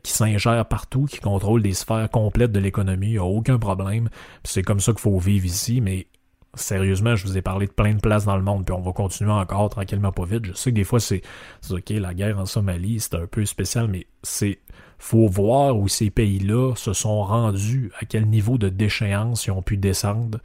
s'ingère 0.04 0.66
partout, 0.66 1.04
qu'il 1.04 1.20
contrôle 1.20 1.62
des 1.62 1.74
sphères 1.74 2.10
complètes 2.10 2.52
de 2.52 2.60
l'économie, 2.60 3.08
il 3.08 3.12
n'y 3.12 3.18
a 3.18 3.24
aucun 3.24 3.58
problème. 3.58 4.08
C'est 4.44 4.62
comme 4.62 4.80
ça 4.80 4.92
qu'il 4.92 5.00
faut 5.00 5.18
vivre 5.18 5.46
ici, 5.46 5.80
mais 5.80 6.06
sérieusement, 6.54 7.16
je 7.16 7.26
vous 7.26 7.38
ai 7.38 7.42
parlé 7.42 7.66
de 7.66 7.72
plein 7.72 7.94
de 7.94 8.00
places 8.00 8.24
dans 8.24 8.36
le 8.36 8.42
monde, 8.42 8.64
puis 8.64 8.74
on 8.74 8.80
va 8.80 8.92
continuer 8.92 9.32
encore 9.32 9.70
tranquillement 9.70 10.12
pas 10.12 10.24
vite. 10.24 10.46
Je 10.46 10.52
sais 10.52 10.70
que 10.70 10.76
des 10.76 10.84
fois, 10.84 11.00
c'est 11.00 11.22
OK, 11.70 11.90
la 11.90 12.14
guerre 12.14 12.38
en 12.38 12.46
Somalie, 12.46 13.00
c'est 13.00 13.14
un 13.14 13.26
peu 13.26 13.44
spécial, 13.46 13.88
mais 13.88 14.06
c'est 14.22 14.58
faut 14.98 15.26
voir 15.26 15.76
où 15.76 15.88
ces 15.88 16.10
pays-là 16.10 16.74
se 16.76 16.92
sont 16.92 17.24
rendus, 17.24 17.90
à 18.00 18.04
quel 18.04 18.26
niveau 18.26 18.56
de 18.56 18.68
déchéance 18.68 19.46
ils 19.46 19.50
ont 19.50 19.62
pu 19.62 19.76
descendre 19.76 20.38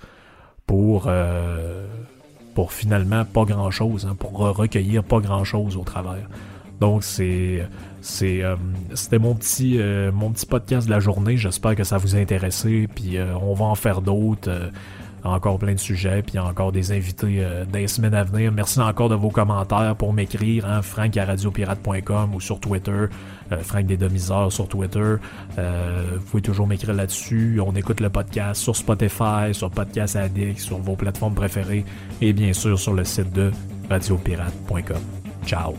pour, 0.66 1.05
euh, 1.08 1.86
finalement 2.70 3.24
pas 3.24 3.45
grand-chose, 3.45 4.08
hein, 4.10 4.16
pour 4.18 4.39
recueillir 4.39 5.03
pas 5.03 5.20
grand-chose 5.20 5.78
au 5.78 5.84
travers. 5.84 6.28
Donc 6.80 7.03
c'est 7.03 7.68
c'est 8.01 8.43
euh, 8.43 8.55
c'était 8.95 9.20
mon 9.20 9.36
petit 9.36 9.80
euh, 9.80 10.12
mon 10.12 10.32
petit 10.32 10.47
podcast 10.47 10.88
de 10.88 10.91
la 10.91 10.99
journée. 10.99 11.38
J'espère 11.38 11.76
que 11.76 11.84
ça 11.84 11.97
vous 11.99 12.16
a 12.16 12.20
intéressé. 12.20 12.88
Puis 12.93 13.18
on 13.20 13.53
va 13.53 13.66
en 13.66 13.76
faire 13.76 14.01
d'autres. 14.01 14.49
Encore 15.24 15.57
plein 15.59 15.74
de 15.74 15.80
sujets, 15.80 16.22
puis 16.22 16.39
encore 16.39 16.72
des 16.72 16.91
invités 16.91 17.38
euh, 17.39 17.65
les 17.74 17.88
semaines 17.88 18.13
à 18.13 18.24
venir. 18.24 18.51
Merci 18.51 18.80
encore 18.80 19.09
de 19.09 19.15
vos 19.15 19.30
commentaires 19.30 19.95
pour 19.95 20.13
m'écrire, 20.13 20.65
hein, 20.65 20.82
frank 20.82 21.15
à 21.18 21.26
radiopirate.com 21.26 22.36
ou 22.36 22.41
sur 22.41 22.59
Twitter, 22.59 23.05
euh, 23.51 23.57
Frank 23.61 23.86
des 23.86 23.97
Demiseurs 23.97 24.51
sur 24.51 24.68
Twitter. 24.68 25.15
Euh, 25.57 26.03
vous 26.15 26.26
pouvez 26.26 26.43
toujours 26.43 26.68
m'écrire 26.68 26.93
là-dessus. 26.93 27.59
On 27.65 27.76
écoute 27.76 27.99
le 27.99 28.09
podcast 28.09 28.61
sur 28.61 28.76
Spotify, 28.76 29.53
sur 29.53 29.70
Podcast 29.70 30.15
Addict, 30.15 30.59
sur 30.59 30.78
vos 30.78 30.95
plateformes 30.95 31.36
préférées 31.36 31.86
et 32.22 32.34
bien 32.34 32.53
sûr 32.53 32.80
sur 32.80 32.93
le 32.93 33.03
site 33.03 33.32
de 33.34 33.51
radiopirate.com. 33.89 35.01
Ciao! 35.45 35.74